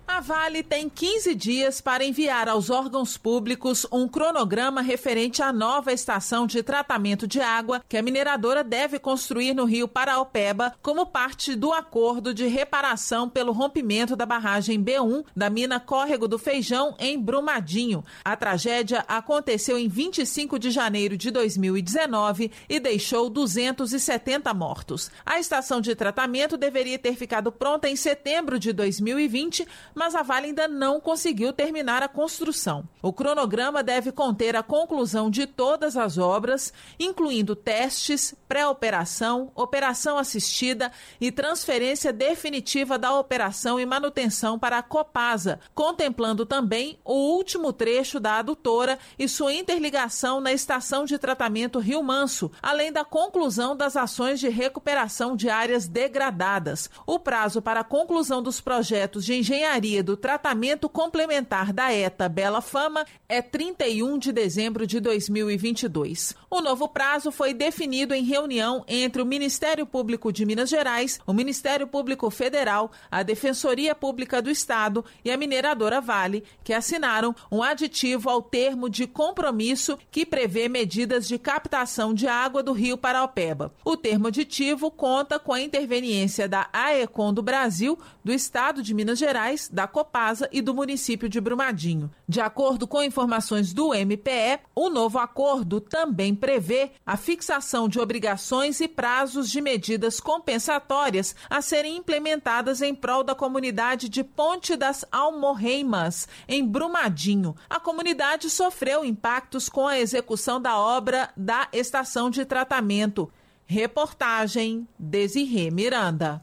A 0.08 0.22
Vale 0.22 0.62
tem 0.62 0.88
15 0.88 1.34
dias 1.34 1.82
para 1.82 2.06
enviar 2.06 2.48
aos 2.48 2.70
órgãos 2.70 3.18
públicos 3.18 3.88
um 3.92 4.08
cronograma 4.08 4.80
referente 4.80 5.42
à 5.42 5.52
nova 5.52 5.92
estação 5.92 6.46
de 6.46 6.62
tratamento 6.62 7.28
de 7.28 7.42
água 7.42 7.84
que 7.90 7.98
a 7.98 8.04
mineradora 8.04 8.64
deve 8.64 9.00
construir 9.00 9.56
no 9.56 9.66
rio 9.66 9.88
Paraopeba 9.88 10.76
como 10.82 11.08
parte 11.08 11.56
do 11.56 11.74
acordo 11.74 12.36
de 12.36 12.46
reparação 12.46 13.28
pelo 13.28 13.52
rompimento 13.52 14.16
da 14.16 14.28
barragem 14.28 14.82
B1 14.82 15.26
da 15.36 15.50
mina 15.50 15.80
Córrego 15.80 16.28
do 16.28 16.38
Feijão 16.38 16.96
em 17.00 17.20
Brumadinho. 17.20 18.04
A 18.24 18.38
tragédia 18.38 19.04
aconteceu 19.08 19.78
em 19.78 19.88
25 19.88 20.60
de 20.60 20.70
janeiro 20.70 21.18
de 21.18 21.32
2019 21.32 22.52
e 22.70 22.80
deixou 22.80 23.28
270 23.28 24.54
mortos. 24.54 25.10
A 25.26 25.40
estação 25.40 25.82
de 25.82 25.96
tratamento 25.96 26.58
deveria 26.58 27.00
ter 27.00 27.16
ficado 27.16 27.52
pronta 27.52 27.90
em 27.90 27.96
setembro 27.96 28.60
de 28.60 28.72
2020 28.72 29.68
mas 29.96 30.14
a 30.14 30.22
Vale 30.22 30.48
ainda 30.48 30.68
não 30.68 31.00
conseguiu 31.00 31.54
terminar 31.54 32.04
a 32.04 32.10
construção. 32.10 32.84
O 33.02 33.14
cronograma 33.14 33.82
deve 33.82 34.12
conter 34.12 34.56
a 34.56 34.62
conclusão 34.62 35.30
de 35.30 35.48
todas 35.48 35.96
as 35.96 36.18
obras, 36.18 36.74
incluindo 37.00 37.56
testes, 37.56 38.36
pré-operação, 38.48 39.52
operação 39.56 40.18
assistida 40.18 40.92
e 41.20 41.32
transferência 41.32 42.12
definitiva 42.12 42.98
da 43.00 43.18
operação 43.18 43.80
e 43.80 43.86
manutenção 43.86 44.60
para 44.60 44.80
a 44.80 44.84
Copasa, 44.84 45.60
contemplando 45.74 46.46
também 46.46 47.00
o 47.06 47.14
último 47.14 47.72
trecho 47.72 48.20
da 48.20 48.40
adutora 48.40 49.00
e 49.18 49.30
sua 49.30 49.54
interligação 49.54 50.42
na 50.42 50.52
estação 50.52 51.06
de 51.06 51.18
tratamento 51.18 51.80
Rio 51.80 52.04
Manso, 52.04 52.52
além 52.62 52.92
da 52.92 53.06
conclusão 53.06 53.76
das 53.76 53.96
ações 53.96 54.40
de 54.40 54.50
recuperação 54.50 55.36
de 55.36 55.50
áreas 55.50 55.88
degradadas. 55.88 56.90
O 57.06 57.18
prazo 57.18 57.62
para 57.62 57.80
a 57.80 57.84
conclusão 57.84 58.44
dos 58.44 58.60
projetos 58.60 59.24
de 59.24 59.36
engenharia 59.36 59.85
do 59.86 60.18
tratamento 60.18 60.90
complementar 60.90 61.72
da 61.72 61.94
ETA 61.94 62.28
Bela 62.28 62.60
Fama 62.60 63.06
é 63.30 63.40
31 63.40 64.18
de 64.18 64.32
dezembro 64.32 64.88
de 64.88 65.00
2022. 65.00 66.36
O 66.50 66.60
novo 66.60 66.88
prazo 66.88 67.32
foi 67.32 67.54
definido 67.54 68.14
em 68.14 68.24
reunião 68.24 68.84
entre 68.88 69.22
o 69.22 69.26
Ministério 69.26 69.86
Público 69.86 70.34
de 70.34 70.44
Minas 70.44 70.70
Gerais, 70.70 71.20
o 71.28 71.34
Ministério 71.34 71.86
Público 71.86 72.30
Federal, 72.32 72.92
a 73.12 73.22
Defensoria 73.22 73.94
Pública 73.94 74.42
do 74.42 74.50
Estado 74.50 75.06
e 75.24 75.30
a 75.30 75.38
mineradora 75.38 76.02
Vale, 76.02 76.44
que 76.64 76.74
assinaram 76.74 77.36
um 77.52 77.62
aditivo 77.62 78.28
ao 78.28 78.42
termo 78.42 78.90
de 78.90 79.06
compromisso 79.06 80.00
que 80.10 80.26
prevê 80.26 80.68
medidas 80.68 81.28
de 81.28 81.38
captação 81.38 82.12
de 82.12 82.28
água 82.28 82.64
do 82.64 82.74
Rio 82.74 82.98
Paraopeba. 82.98 83.72
O 83.86 83.96
termo 83.96 84.28
aditivo 84.28 84.90
conta 84.90 85.38
com 85.38 85.54
a 85.54 85.62
interveniência 85.62 86.48
da 86.48 86.68
AECOM 86.74 87.32
do 87.32 87.44
Brasil, 87.44 88.00
do 88.24 88.34
Estado 88.34 88.82
de 88.82 88.94
Minas 88.94 89.20
Gerais, 89.20 89.70
da 89.76 89.86
Copasa 89.86 90.50
e 90.52 90.62
do 90.62 90.74
município 90.74 91.28
de 91.28 91.42
Brumadinho. 91.42 92.10
De 92.28 92.40
acordo 92.40 92.88
com 92.88 93.04
informações 93.04 93.74
do 93.74 93.94
MPE, 93.94 94.62
o 94.74 94.90
novo 94.90 95.20
acordo 95.20 95.82
também 95.82 96.34
prevê 96.34 96.92
a 97.06 97.18
fixação 97.18 97.90
de 97.90 98.00
obrigações 98.00 98.80
e 98.80 98.88
prazos 98.88 99.52
de 99.52 99.60
medidas 99.60 100.22
compensatórias 100.22 101.36
a 101.50 101.62
serem 101.62 101.98
implementadas 101.98 102.82
em 102.82 102.96
prol 102.96 103.24
da 103.24 103.36
comunidade 103.36 104.08
de 104.08 104.24
Ponte 104.24 104.78
das 104.78 105.04
Almorreimas, 105.12 106.28
em 106.48 106.66
Brumadinho. 106.66 107.54
A 107.70 107.80
comunidade 107.80 108.50
sofreu 108.50 109.04
impactos 109.04 109.68
com 109.68 109.86
a 109.86 110.00
execução 110.00 110.62
da 110.62 110.80
obra 110.80 111.30
da 111.36 111.68
estação 111.74 112.30
de 112.30 112.46
tratamento. 112.46 113.30
Reportagem 113.66 114.88
Desirê 114.98 115.70
Miranda. 115.70 116.42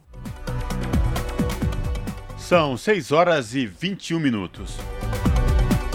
São 2.53 2.77
6 2.77 3.13
horas 3.13 3.55
e 3.55 3.65
21 3.65 4.21
minutos. 4.21 4.77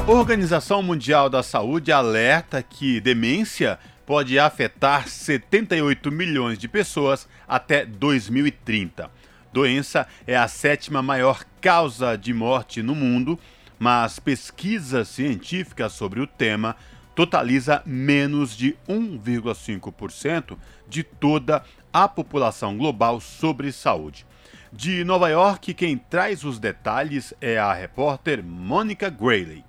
A 0.08 0.12
Organização 0.12 0.82
Mundial 0.82 1.30
da 1.30 1.44
Saúde 1.44 1.92
alerta 1.92 2.64
que 2.64 3.00
demência 3.00 3.78
pode 4.08 4.40
afetar 4.40 5.08
78 5.08 6.12
milhões 6.12 6.58
de 6.58 6.68
pessoas 6.68 7.30
até 7.48 7.86
2030. 7.86 9.08
Doença 9.54 10.08
é 10.26 10.36
a 10.36 10.48
sétima 10.48 11.04
maior 11.04 11.46
causa 11.62 12.16
de 12.16 12.34
morte 12.34 12.82
no 12.82 12.96
mundo, 12.96 13.38
mas 13.78 14.18
pesquisa 14.18 15.06
científica 15.06 15.90
sobre 15.90 16.22
o 16.22 16.26
tema 16.26 16.76
totaliza 17.14 17.84
menos 17.86 18.58
de 18.58 18.76
1,5% 18.90 20.58
de 20.90 21.04
toda 21.04 21.64
a 21.94 22.08
população 22.08 22.76
global 22.76 23.22
sobre 23.22 23.72
saúde. 23.72 24.27
De 24.78 25.04
Nova 25.04 25.28
York, 25.28 25.74
quem 25.74 25.98
traz 25.98 26.44
os 26.44 26.60
detalhes 26.60 27.34
é 27.42 27.58
a 27.58 27.74
repórter 27.74 28.44
Mônica 28.44 29.10
Grayley. 29.10 29.66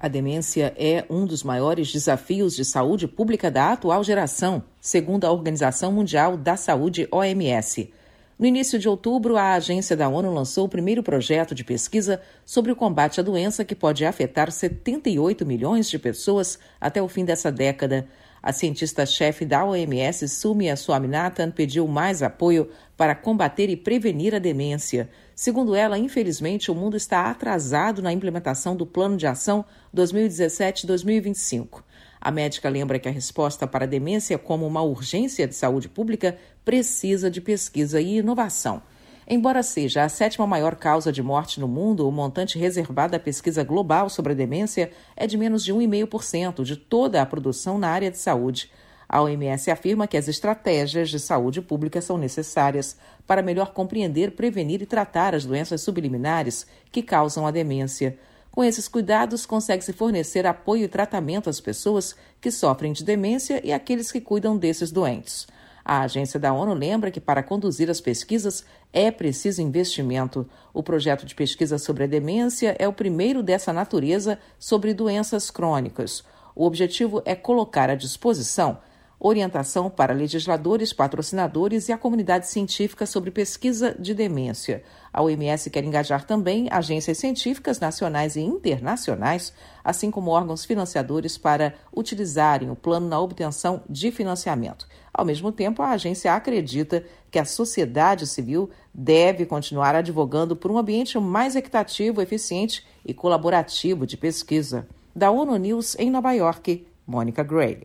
A 0.00 0.08
demência 0.08 0.72
é 0.78 1.04
um 1.10 1.26
dos 1.26 1.42
maiores 1.42 1.92
desafios 1.92 2.56
de 2.56 2.64
saúde 2.64 3.06
pública 3.06 3.50
da 3.50 3.70
atual 3.70 4.02
geração, 4.02 4.62
segundo 4.80 5.26
a 5.26 5.30
Organização 5.30 5.92
Mundial 5.92 6.38
da 6.38 6.56
Saúde, 6.56 7.06
OMS. 7.12 7.92
No 8.38 8.46
início 8.46 8.78
de 8.78 8.88
outubro, 8.88 9.36
a 9.36 9.52
agência 9.52 9.94
da 9.94 10.08
ONU 10.08 10.32
lançou 10.32 10.64
o 10.64 10.70
primeiro 10.70 11.02
projeto 11.02 11.54
de 11.54 11.62
pesquisa 11.62 12.22
sobre 12.42 12.72
o 12.72 12.76
combate 12.76 13.20
à 13.20 13.22
doença 13.22 13.62
que 13.62 13.74
pode 13.74 14.06
afetar 14.06 14.50
78 14.50 15.44
milhões 15.44 15.90
de 15.90 15.98
pessoas 15.98 16.58
até 16.80 17.02
o 17.02 17.08
fim 17.08 17.26
dessa 17.26 17.52
década. 17.52 18.08
A 18.42 18.52
cientista-chefe 18.52 19.44
da 19.44 19.64
OMS, 19.64 20.26
Sumia 20.28 20.74
Swaminathan, 20.74 21.50
pediu 21.50 21.86
mais 21.86 22.22
apoio 22.22 22.70
para 22.96 23.14
combater 23.14 23.68
e 23.68 23.76
prevenir 23.76 24.34
a 24.34 24.38
demência. 24.38 25.10
Segundo 25.34 25.74
ela, 25.74 25.98
infelizmente, 25.98 26.70
o 26.70 26.74
mundo 26.74 26.96
está 26.96 27.30
atrasado 27.30 28.00
na 28.00 28.12
implementação 28.12 28.74
do 28.74 28.86
Plano 28.86 29.16
de 29.16 29.26
Ação 29.26 29.64
2017-2025. 29.94 31.82
A 32.20 32.30
médica 32.30 32.68
lembra 32.68 32.98
que 32.98 33.08
a 33.08 33.12
resposta 33.12 33.66
para 33.66 33.84
a 33.84 33.88
demência 33.88 34.38
como 34.38 34.66
uma 34.66 34.82
urgência 34.82 35.46
de 35.46 35.54
saúde 35.54 35.88
pública 35.88 36.36
precisa 36.64 37.30
de 37.30 37.40
pesquisa 37.40 38.00
e 38.00 38.18
inovação. 38.18 38.82
Embora 39.32 39.62
seja 39.62 40.02
a 40.02 40.08
sétima 40.08 40.44
maior 40.44 40.74
causa 40.74 41.12
de 41.12 41.22
morte 41.22 41.60
no 41.60 41.68
mundo, 41.68 42.08
o 42.08 42.10
montante 42.10 42.58
reservado 42.58 43.14
à 43.14 43.18
pesquisa 43.20 43.62
global 43.62 44.10
sobre 44.10 44.32
a 44.32 44.34
demência 44.34 44.90
é 45.16 45.24
de 45.24 45.38
menos 45.38 45.62
de 45.62 45.72
1,5% 45.72 46.64
de 46.64 46.74
toda 46.74 47.22
a 47.22 47.26
produção 47.26 47.78
na 47.78 47.90
área 47.90 48.10
de 48.10 48.18
saúde. 48.18 48.72
A 49.08 49.22
OMS 49.22 49.70
afirma 49.70 50.08
que 50.08 50.16
as 50.16 50.26
estratégias 50.26 51.08
de 51.10 51.20
saúde 51.20 51.62
pública 51.62 52.00
são 52.00 52.18
necessárias 52.18 52.96
para 53.24 53.40
melhor 53.40 53.72
compreender, 53.72 54.32
prevenir 54.32 54.82
e 54.82 54.86
tratar 54.86 55.32
as 55.32 55.44
doenças 55.44 55.80
subliminares 55.80 56.66
que 56.90 57.00
causam 57.00 57.46
a 57.46 57.52
demência. 57.52 58.18
Com 58.50 58.64
esses 58.64 58.88
cuidados, 58.88 59.46
consegue-se 59.46 59.92
fornecer 59.92 60.44
apoio 60.44 60.86
e 60.86 60.88
tratamento 60.88 61.48
às 61.48 61.60
pessoas 61.60 62.16
que 62.40 62.50
sofrem 62.50 62.92
de 62.92 63.04
demência 63.04 63.60
e 63.64 63.72
àqueles 63.72 64.10
que 64.10 64.20
cuidam 64.20 64.58
desses 64.58 64.90
doentes. 64.90 65.46
A 65.84 66.02
agência 66.02 66.38
da 66.38 66.52
ONU 66.52 66.74
lembra 66.74 67.10
que 67.10 67.20
para 67.20 67.42
conduzir 67.42 67.90
as 67.90 68.00
pesquisas 68.00 68.64
é 68.92 69.10
preciso 69.10 69.62
investimento. 69.62 70.48
O 70.72 70.82
projeto 70.82 71.24
de 71.24 71.34
pesquisa 71.34 71.78
sobre 71.78 72.04
a 72.04 72.06
demência 72.06 72.76
é 72.78 72.86
o 72.86 72.92
primeiro 72.92 73.42
dessa 73.42 73.72
natureza 73.72 74.38
sobre 74.58 74.94
doenças 74.94 75.50
crônicas. 75.50 76.24
O 76.54 76.64
objetivo 76.64 77.22
é 77.24 77.34
colocar 77.34 77.88
à 77.90 77.94
disposição 77.94 78.78
orientação 79.20 79.90
para 79.90 80.14
legisladores, 80.14 80.94
patrocinadores 80.94 81.90
e 81.90 81.92
a 81.92 81.98
comunidade 81.98 82.48
científica 82.48 83.04
sobre 83.04 83.30
pesquisa 83.30 83.94
de 83.98 84.14
demência. 84.14 84.82
A 85.12 85.22
OMS 85.22 85.68
quer 85.68 85.84
engajar 85.84 86.24
também 86.24 86.68
agências 86.70 87.18
científicas 87.18 87.78
nacionais 87.78 88.34
e 88.34 88.40
internacionais, 88.40 89.52
assim 89.84 90.10
como 90.10 90.30
órgãos 90.30 90.64
financiadores 90.64 91.36
para 91.36 91.74
utilizarem 91.94 92.70
o 92.70 92.76
plano 92.76 93.08
na 93.08 93.20
obtenção 93.20 93.82
de 93.88 94.10
financiamento. 94.10 94.88
Ao 95.12 95.24
mesmo 95.24 95.50
tempo, 95.50 95.82
a 95.82 95.90
agência 95.90 96.34
acredita 96.34 97.04
que 97.30 97.38
a 97.38 97.44
sociedade 97.44 98.26
civil 98.26 98.70
deve 98.94 99.44
continuar 99.44 99.94
advogando 99.94 100.54
por 100.54 100.70
um 100.70 100.78
ambiente 100.78 101.18
mais 101.18 101.56
equitativo, 101.56 102.22
eficiente 102.22 102.86
e 103.04 103.12
colaborativo 103.12 104.06
de 104.06 104.16
pesquisa. 104.16 104.86
Da 105.14 105.30
ONU 105.30 105.56
News 105.56 105.96
em 105.98 106.10
Nova 106.10 106.32
York, 106.32 106.86
Mônica 107.06 107.42
Gray. 107.42 107.82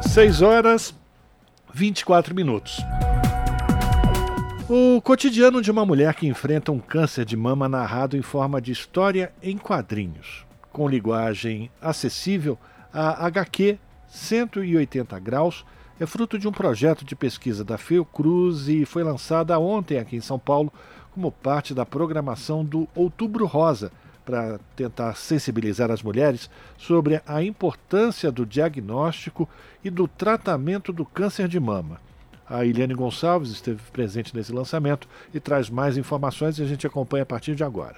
6 0.00 0.42
horas 0.42 0.94
24 1.72 2.34
minutos. 2.34 2.78
O 4.70 5.00
cotidiano 5.02 5.60
de 5.60 5.70
uma 5.70 5.84
mulher 5.84 6.14
que 6.14 6.26
enfrenta 6.26 6.72
um 6.72 6.78
câncer 6.78 7.24
de 7.24 7.36
mama 7.36 7.68
narrado 7.68 8.16
em 8.16 8.22
forma 8.22 8.62
de 8.62 8.72
história 8.72 9.32
em 9.42 9.58
quadrinhos, 9.58 10.46
com 10.72 10.88
linguagem 10.88 11.70
acessível, 11.82 12.56
a 12.92 13.26
HQ 13.26 13.78
180 14.14 15.18
graus 15.18 15.66
é 15.98 16.06
fruto 16.06 16.38
de 16.38 16.46
um 16.46 16.52
projeto 16.52 17.04
de 17.04 17.16
pesquisa 17.16 17.64
da 17.64 17.76
Fiocruz 17.76 18.68
e 18.68 18.84
foi 18.84 19.02
lançada 19.02 19.58
ontem 19.58 19.98
aqui 19.98 20.16
em 20.16 20.20
São 20.20 20.38
Paulo 20.38 20.72
como 21.10 21.32
parte 21.32 21.74
da 21.74 21.84
programação 21.84 22.64
do 22.64 22.88
Outubro 22.94 23.44
Rosa, 23.44 23.90
para 24.24 24.58
tentar 24.74 25.14
sensibilizar 25.16 25.90
as 25.90 26.02
mulheres 26.02 26.48
sobre 26.78 27.20
a 27.26 27.42
importância 27.42 28.32
do 28.32 28.46
diagnóstico 28.46 29.48
e 29.84 29.90
do 29.90 30.08
tratamento 30.08 30.92
do 30.92 31.04
câncer 31.04 31.46
de 31.46 31.60
mama. 31.60 32.00
A 32.48 32.64
Eliane 32.64 32.94
Gonçalves 32.94 33.50
esteve 33.50 33.80
presente 33.92 34.34
nesse 34.34 34.52
lançamento 34.52 35.08
e 35.32 35.40
traz 35.40 35.68
mais 35.68 35.96
informações 35.96 36.58
e 36.58 36.62
a 36.62 36.66
gente 36.66 36.86
acompanha 36.86 37.24
a 37.24 37.26
partir 37.26 37.54
de 37.54 37.64
agora. 37.64 37.96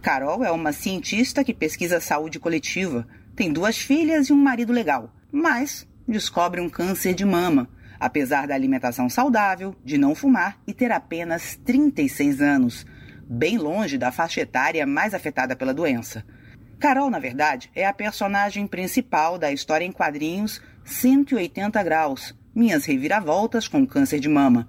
Carol 0.00 0.44
é 0.44 0.50
uma 0.52 0.72
cientista 0.72 1.42
que 1.42 1.52
pesquisa 1.52 2.00
saúde 2.00 2.38
coletiva. 2.38 3.06
Tem 3.38 3.52
duas 3.52 3.78
filhas 3.78 4.28
e 4.28 4.32
um 4.32 4.36
marido 4.36 4.72
legal, 4.72 5.14
mas 5.30 5.86
descobre 6.08 6.60
um 6.60 6.68
câncer 6.68 7.14
de 7.14 7.24
mama, 7.24 7.68
apesar 8.00 8.48
da 8.48 8.54
alimentação 8.56 9.08
saudável, 9.08 9.76
de 9.84 9.96
não 9.96 10.12
fumar 10.12 10.58
e 10.66 10.74
ter 10.74 10.90
apenas 10.90 11.54
36 11.64 12.42
anos 12.42 12.84
bem 13.30 13.56
longe 13.56 13.96
da 13.96 14.10
faixa 14.10 14.40
etária 14.40 14.84
mais 14.84 15.14
afetada 15.14 15.54
pela 15.54 15.72
doença. 15.72 16.24
Carol, 16.80 17.08
na 17.08 17.20
verdade, 17.20 17.70
é 17.76 17.86
a 17.86 17.92
personagem 17.92 18.66
principal 18.66 19.38
da 19.38 19.52
história 19.52 19.84
em 19.84 19.92
quadrinhos 19.92 20.60
180 20.84 21.80
Graus, 21.84 22.34
Minhas 22.52 22.86
Reviravoltas 22.86 23.68
com 23.68 23.86
Câncer 23.86 24.18
de 24.18 24.28
Mama. 24.28 24.66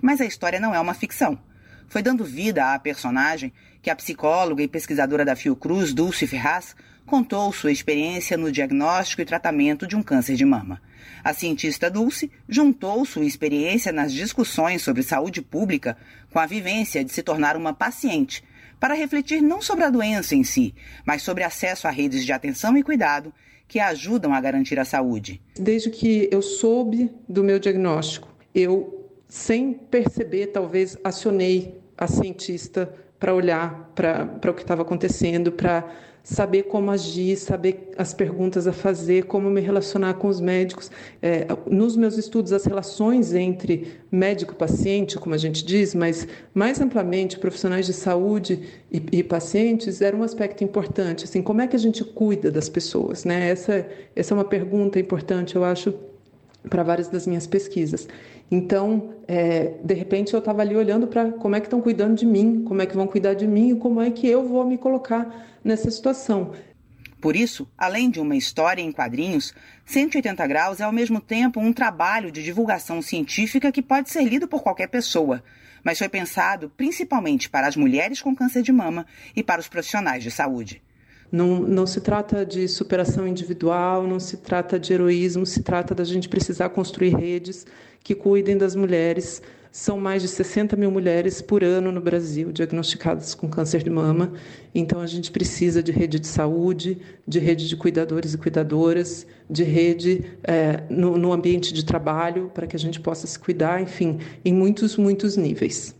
Mas 0.00 0.20
a 0.20 0.24
história 0.24 0.60
não 0.60 0.72
é 0.72 0.78
uma 0.78 0.94
ficção. 0.94 1.40
Foi 1.88 2.02
dando 2.04 2.24
vida 2.24 2.72
à 2.72 2.78
personagem 2.78 3.52
que 3.82 3.90
a 3.90 3.96
psicóloga 3.96 4.62
e 4.62 4.68
pesquisadora 4.68 5.24
da 5.24 5.34
Fiocruz, 5.34 5.92
Dulce 5.92 6.24
Ferraz, 6.28 6.76
contou 7.12 7.52
sua 7.52 7.70
experiência 7.70 8.38
no 8.38 8.50
diagnóstico 8.50 9.20
e 9.20 9.26
tratamento 9.26 9.86
de 9.86 9.94
um 9.94 10.02
câncer 10.02 10.34
de 10.34 10.46
mama. 10.46 10.80
A 11.22 11.34
cientista 11.34 11.90
Dulce 11.90 12.30
juntou 12.48 13.04
sua 13.04 13.26
experiência 13.26 13.92
nas 13.92 14.14
discussões 14.14 14.80
sobre 14.80 15.02
saúde 15.02 15.42
pública 15.42 15.94
com 16.32 16.38
a 16.38 16.46
vivência 16.46 17.04
de 17.04 17.12
se 17.12 17.22
tornar 17.22 17.54
uma 17.54 17.74
paciente, 17.74 18.42
para 18.80 18.94
refletir 18.94 19.42
não 19.42 19.60
sobre 19.60 19.84
a 19.84 19.90
doença 19.90 20.34
em 20.34 20.42
si, 20.42 20.74
mas 21.04 21.20
sobre 21.20 21.44
acesso 21.44 21.86
a 21.86 21.90
redes 21.90 22.24
de 22.24 22.32
atenção 22.32 22.78
e 22.78 22.82
cuidado 22.82 23.30
que 23.68 23.78
ajudam 23.78 24.32
a 24.32 24.40
garantir 24.40 24.78
a 24.78 24.84
saúde. 24.86 25.38
Desde 25.54 25.90
que 25.90 26.30
eu 26.32 26.40
soube 26.40 27.10
do 27.28 27.44
meu 27.44 27.58
diagnóstico, 27.58 28.34
eu, 28.54 29.12
sem 29.28 29.74
perceber, 29.74 30.46
talvez 30.46 30.96
acionei 31.04 31.78
a 31.94 32.06
cientista 32.06 32.90
para 33.20 33.34
olhar 33.34 33.92
para 33.94 34.50
o 34.50 34.54
que 34.54 34.62
estava 34.62 34.80
acontecendo, 34.80 35.52
para 35.52 35.84
saber 36.22 36.64
como 36.64 36.90
agir, 36.90 37.36
saber 37.36 37.90
as 37.98 38.14
perguntas 38.14 38.66
a 38.66 38.72
fazer, 38.72 39.24
como 39.24 39.50
me 39.50 39.60
relacionar 39.60 40.14
com 40.14 40.28
os 40.28 40.40
médicos. 40.40 40.90
É, 41.20 41.46
nos 41.68 41.96
meus 41.96 42.16
estudos, 42.16 42.52
as 42.52 42.64
relações 42.64 43.34
entre 43.34 43.94
médico 44.10 44.52
e 44.52 44.56
paciente, 44.56 45.18
como 45.18 45.34
a 45.34 45.38
gente 45.38 45.64
diz, 45.64 45.94
mas 45.94 46.28
mais 46.54 46.80
amplamente 46.80 47.38
profissionais 47.38 47.86
de 47.86 47.92
saúde 47.92 48.60
e, 48.90 49.02
e 49.12 49.22
pacientes, 49.22 50.00
era 50.00 50.16
um 50.16 50.22
aspecto 50.22 50.62
importante. 50.62 51.24
Assim, 51.24 51.42
como 51.42 51.60
é 51.60 51.66
que 51.66 51.74
a 51.74 51.78
gente 51.78 52.04
cuida 52.04 52.50
das 52.50 52.68
pessoas? 52.68 53.24
Né? 53.24 53.50
Essa, 53.50 53.86
essa 54.14 54.32
é 54.32 54.36
uma 54.36 54.44
pergunta 54.44 55.00
importante, 55.00 55.56
eu 55.56 55.64
acho, 55.64 55.92
para 56.68 56.82
várias 56.82 57.08
das 57.08 57.26
minhas 57.26 57.46
pesquisas. 57.46 58.06
Então, 58.52 59.14
é, 59.26 59.78
de 59.82 59.94
repente, 59.94 60.34
eu 60.34 60.38
estava 60.38 60.60
ali 60.60 60.76
olhando 60.76 61.06
para 61.06 61.32
como 61.32 61.56
é 61.56 61.60
que 61.60 61.66
estão 61.66 61.80
cuidando 61.80 62.14
de 62.14 62.26
mim, 62.26 62.62
como 62.68 62.82
é 62.82 62.86
que 62.86 62.94
vão 62.94 63.06
cuidar 63.06 63.32
de 63.32 63.46
mim 63.46 63.70
e 63.70 63.76
como 63.76 63.98
é 63.98 64.10
que 64.10 64.28
eu 64.28 64.46
vou 64.46 64.66
me 64.66 64.76
colocar 64.76 65.48
nessa 65.64 65.90
situação. 65.90 66.52
Por 67.18 67.34
isso, 67.34 67.66
além 67.78 68.10
de 68.10 68.20
uma 68.20 68.36
história 68.36 68.82
em 68.82 68.92
quadrinhos, 68.92 69.54
180 69.86 70.46
Graus 70.46 70.80
é 70.80 70.84
ao 70.84 70.92
mesmo 70.92 71.18
tempo 71.18 71.60
um 71.60 71.72
trabalho 71.72 72.30
de 72.30 72.42
divulgação 72.42 73.00
científica 73.00 73.72
que 73.72 73.80
pode 73.80 74.10
ser 74.10 74.24
lido 74.24 74.46
por 74.46 74.62
qualquer 74.62 74.88
pessoa, 74.88 75.42
mas 75.82 75.98
foi 75.98 76.10
pensado 76.10 76.70
principalmente 76.76 77.48
para 77.48 77.66
as 77.66 77.74
mulheres 77.74 78.20
com 78.20 78.36
câncer 78.36 78.60
de 78.60 78.70
mama 78.70 79.06
e 79.34 79.42
para 79.42 79.62
os 79.62 79.68
profissionais 79.68 80.22
de 80.22 80.30
saúde. 80.30 80.82
Não, 81.30 81.60
não 81.60 81.86
se 81.86 82.02
trata 82.02 82.44
de 82.44 82.68
superação 82.68 83.26
individual, 83.26 84.06
não 84.06 84.20
se 84.20 84.36
trata 84.36 84.78
de 84.78 84.92
heroísmo, 84.92 85.46
se 85.46 85.62
trata 85.62 85.94
da 85.94 86.04
gente 86.04 86.28
precisar 86.28 86.68
construir 86.68 87.16
redes 87.16 87.64
que 88.02 88.14
cuidem 88.14 88.56
das 88.56 88.74
mulheres. 88.74 89.42
São 89.70 89.98
mais 89.98 90.20
de 90.20 90.28
60 90.28 90.76
mil 90.76 90.90
mulheres 90.90 91.40
por 91.40 91.64
ano 91.64 91.90
no 91.90 92.00
Brasil 92.00 92.52
diagnosticadas 92.52 93.34
com 93.34 93.48
câncer 93.48 93.82
de 93.82 93.88
mama. 93.88 94.34
Então, 94.74 95.00
a 95.00 95.06
gente 95.06 95.30
precisa 95.30 95.82
de 95.82 95.90
rede 95.90 96.20
de 96.20 96.26
saúde, 96.26 96.98
de 97.26 97.38
rede 97.38 97.66
de 97.66 97.74
cuidadores 97.74 98.34
e 98.34 98.38
cuidadoras, 98.38 99.26
de 99.48 99.64
rede 99.64 100.24
é, 100.44 100.82
no, 100.90 101.16
no 101.16 101.32
ambiente 101.32 101.72
de 101.72 101.86
trabalho, 101.86 102.50
para 102.52 102.66
que 102.66 102.76
a 102.76 102.78
gente 102.78 103.00
possa 103.00 103.26
se 103.26 103.38
cuidar, 103.38 103.80
enfim, 103.80 104.18
em 104.44 104.52
muitos, 104.52 104.98
muitos 104.98 105.38
níveis. 105.38 105.94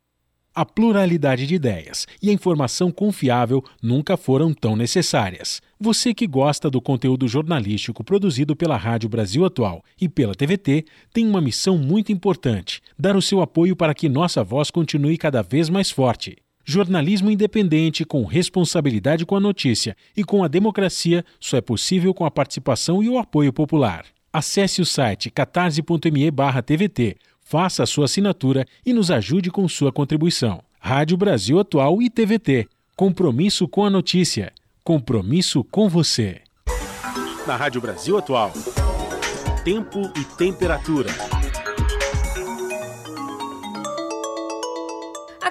A 0.56 0.66
pluralidade 0.66 1.48
de 1.48 1.56
ideias 1.56 2.06
e 2.22 2.30
a 2.30 2.34
informação 2.34 2.92
confiável 2.92 3.64
nunca 3.82 4.18
foram 4.18 4.54
tão 4.54 4.76
necessárias. 4.76 5.62
Você 5.80 6.14
que 6.14 6.28
gosta 6.28 6.70
do 6.70 6.82
conteúdo 6.82 7.28
jornalístico 7.28 8.04
produzido 8.04 8.56
pela 8.56 8.76
Rádio 8.76 9.08
Brasil 9.10 9.46
Atual 9.46 9.84
e 10.00 10.10
pela 10.10 10.36
TVT 10.36 10.86
tem 11.14 11.28
uma 11.28 11.40
missão 11.40 11.78
muito 11.78 12.12
importante: 12.12 12.82
dar 12.98 13.16
o 13.16 13.22
seu 13.22 13.42
apoio 13.42 13.76
para 13.78 13.94
que 13.94 14.10
nossa 14.10 14.44
voz 14.44 14.72
continue 14.72 15.18
cada 15.18 15.42
vez 15.42 15.70
mais 15.70 15.90
forte. 15.90 16.38
Jornalismo 16.66 17.32
independente, 17.32 18.06
com 18.06 18.26
responsabilidade 18.26 19.26
com 19.26 19.36
a 19.36 19.40
notícia 19.40 19.96
e 20.16 20.24
com 20.24 20.44
a 20.44 20.48
democracia, 20.48 21.24
só 21.40 21.58
é 21.58 21.62
possível 21.62 22.14
com 22.14 22.26
a 22.26 22.32
participação 22.32 23.02
e 23.02 23.10
o 23.10 23.18
apoio 23.18 23.54
popular. 23.54 24.06
Acesse 24.34 24.82
o 24.82 24.86
site 24.86 25.30
catarse.me/tvt, 25.30 27.18
faça 27.42 27.84
a 27.84 27.86
sua 27.86 28.06
assinatura 28.06 28.66
e 28.86 28.94
nos 28.94 29.12
ajude 29.12 29.52
com 29.52 29.68
sua 29.68 29.92
contribuição. 29.92 30.64
Rádio 30.80 31.18
Brasil 31.18 31.60
Atual 31.60 32.02
e 32.02 32.10
TVT. 32.10 32.68
Compromisso 32.96 33.68
com 33.68 33.84
a 33.86 33.90
notícia. 33.90 34.54
Compromisso 34.84 35.64
com 35.66 35.90
você. 35.90 36.42
Na 37.46 37.56
Rádio 37.56 37.82
Brasil 37.82 38.18
Atual. 38.18 38.52
Tempo 39.64 40.12
e 40.16 40.24
temperatura. 40.38 41.10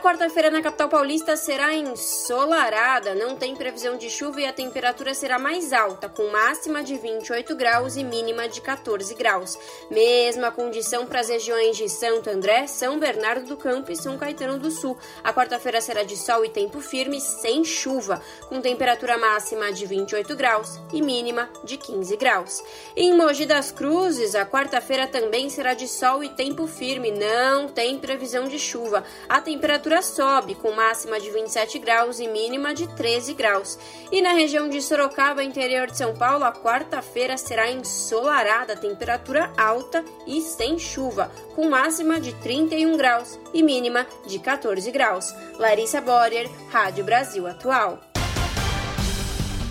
Quarta-feira 0.02 0.50
na 0.50 0.62
capital 0.62 0.88
paulista 0.88 1.36
será 1.36 1.74
ensolarada, 1.74 3.14
não 3.14 3.36
tem 3.36 3.54
previsão 3.54 3.98
de 3.98 4.08
chuva 4.08 4.40
e 4.40 4.46
a 4.46 4.52
temperatura 4.52 5.12
será 5.12 5.38
mais 5.38 5.74
alta, 5.74 6.08
com 6.08 6.30
máxima 6.30 6.82
de 6.82 6.96
28 6.96 7.54
graus 7.54 7.96
e 7.96 8.02
mínima 8.02 8.48
de 8.48 8.62
14 8.62 9.14
graus. 9.14 9.58
Mesma 9.90 10.50
condição 10.50 11.04
para 11.04 11.20
as 11.20 11.28
regiões 11.28 11.76
de 11.76 11.86
Santo 11.90 12.30
André, 12.30 12.66
São 12.66 12.98
Bernardo 12.98 13.46
do 13.46 13.58
Campo 13.58 13.92
e 13.92 13.96
São 13.96 14.16
Caetano 14.16 14.58
do 14.58 14.70
Sul. 14.70 14.96
A 15.22 15.34
quarta-feira 15.34 15.82
será 15.82 16.02
de 16.02 16.16
sol 16.16 16.46
e 16.46 16.48
tempo 16.48 16.80
firme, 16.80 17.20
sem 17.20 17.62
chuva, 17.62 18.22
com 18.48 18.58
temperatura 18.58 19.18
máxima 19.18 19.70
de 19.70 19.84
28 19.84 20.34
graus 20.34 20.80
e 20.94 21.02
mínima 21.02 21.50
de 21.62 21.76
15 21.76 22.16
graus. 22.16 22.64
Em 22.96 23.14
Mogi 23.14 23.44
das 23.44 23.70
Cruzes, 23.70 24.34
a 24.34 24.46
quarta-feira 24.46 25.06
também 25.06 25.50
será 25.50 25.74
de 25.74 25.86
sol 25.86 26.24
e 26.24 26.30
tempo 26.30 26.66
firme, 26.66 27.10
não 27.10 27.68
tem 27.68 27.98
previsão 27.98 28.48
de 28.48 28.58
chuva. 28.58 29.04
A 29.28 29.42
temperatura 29.42 29.89
temperatura 29.90 30.02
sobe, 30.02 30.54
com 30.54 30.70
máxima 30.70 31.18
de 31.18 31.30
27 31.30 31.78
graus 31.80 32.20
e 32.20 32.28
mínima 32.28 32.72
de 32.72 32.86
13 32.94 33.34
graus. 33.34 33.78
E 34.12 34.22
na 34.22 34.32
região 34.32 34.68
de 34.68 34.80
Sorocaba, 34.80 35.42
interior 35.42 35.88
de 35.88 35.96
São 35.96 36.14
Paulo, 36.14 36.44
a 36.44 36.52
quarta-feira 36.52 37.36
será 37.36 37.70
ensolarada, 37.70 38.76
temperatura 38.76 39.52
alta 39.56 40.04
e 40.26 40.40
sem 40.40 40.78
chuva, 40.78 41.30
com 41.54 41.68
máxima 41.68 42.20
de 42.20 42.32
31 42.34 42.96
graus 42.96 43.38
e 43.52 43.62
mínima 43.62 44.06
de 44.26 44.38
14 44.38 44.90
graus. 44.92 45.34
Larissa 45.58 46.00
Borer, 46.00 46.48
Rádio 46.70 47.04
Brasil 47.04 47.46
Atual. 47.46 48.09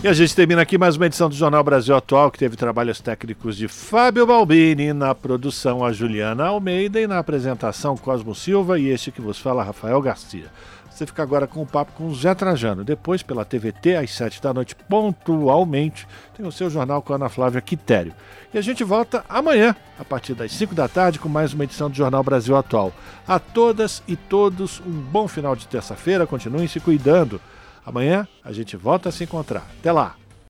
E 0.01 0.07
a 0.07 0.13
gente 0.13 0.33
termina 0.33 0.61
aqui 0.61 0.77
mais 0.77 0.95
uma 0.95 1.07
edição 1.07 1.27
do 1.27 1.35
Jornal 1.35 1.61
Brasil 1.61 1.93
Atual, 1.93 2.31
que 2.31 2.39
teve 2.39 2.55
trabalhos 2.55 3.01
técnicos 3.01 3.57
de 3.57 3.67
Fábio 3.67 4.25
Balbini, 4.25 4.93
na 4.93 5.13
produção 5.13 5.83
a 5.83 5.91
Juliana 5.91 6.45
Almeida 6.45 7.01
e 7.01 7.05
na 7.05 7.19
apresentação 7.19 7.97
Cosmo 7.97 8.33
Silva 8.33 8.79
e 8.79 8.87
este 8.87 9.11
que 9.11 9.19
vos 9.19 9.37
fala 9.37 9.61
Rafael 9.61 10.01
Garcia. 10.01 10.45
Você 10.89 11.05
fica 11.05 11.21
agora 11.21 11.45
com 11.47 11.61
o 11.61 11.65
papo 11.65 11.91
com 11.91 12.07
o 12.07 12.15
Zé 12.15 12.33
Trajano. 12.33 12.85
Depois, 12.85 13.21
pela 13.21 13.43
TVT, 13.43 13.97
às 13.97 14.11
7 14.11 14.41
da 14.41 14.53
noite, 14.53 14.73
pontualmente, 14.73 16.07
tem 16.35 16.45
o 16.45 16.51
seu 16.51 16.69
jornal 16.69 17.01
com 17.01 17.11
a 17.11 17.17
Ana 17.17 17.27
Flávia 17.27 17.59
Quitério. 17.59 18.13
E 18.53 18.57
a 18.57 18.61
gente 18.61 18.85
volta 18.85 19.25
amanhã, 19.27 19.75
a 19.99 20.05
partir 20.05 20.33
das 20.33 20.53
5 20.53 20.73
da 20.73 20.87
tarde, 20.87 21.19
com 21.19 21.27
mais 21.27 21.53
uma 21.53 21.65
edição 21.65 21.89
do 21.89 21.95
Jornal 21.95 22.23
Brasil 22.23 22.55
Atual. 22.55 22.93
A 23.27 23.37
todas 23.37 24.01
e 24.07 24.15
todos, 24.15 24.79
um 24.79 24.91
bom 24.91 25.27
final 25.27 25.57
de 25.57 25.67
terça-feira. 25.67 26.25
Continuem 26.25 26.69
se 26.69 26.79
cuidando. 26.79 27.41
Amanhã 27.89 28.27
a 28.43 28.51
gente 28.51 28.77
volta 28.77 29.09
a 29.09 29.11
se 29.11 29.23
encontrar. 29.23 29.67
Até 29.79 29.91
lá! 29.91 30.18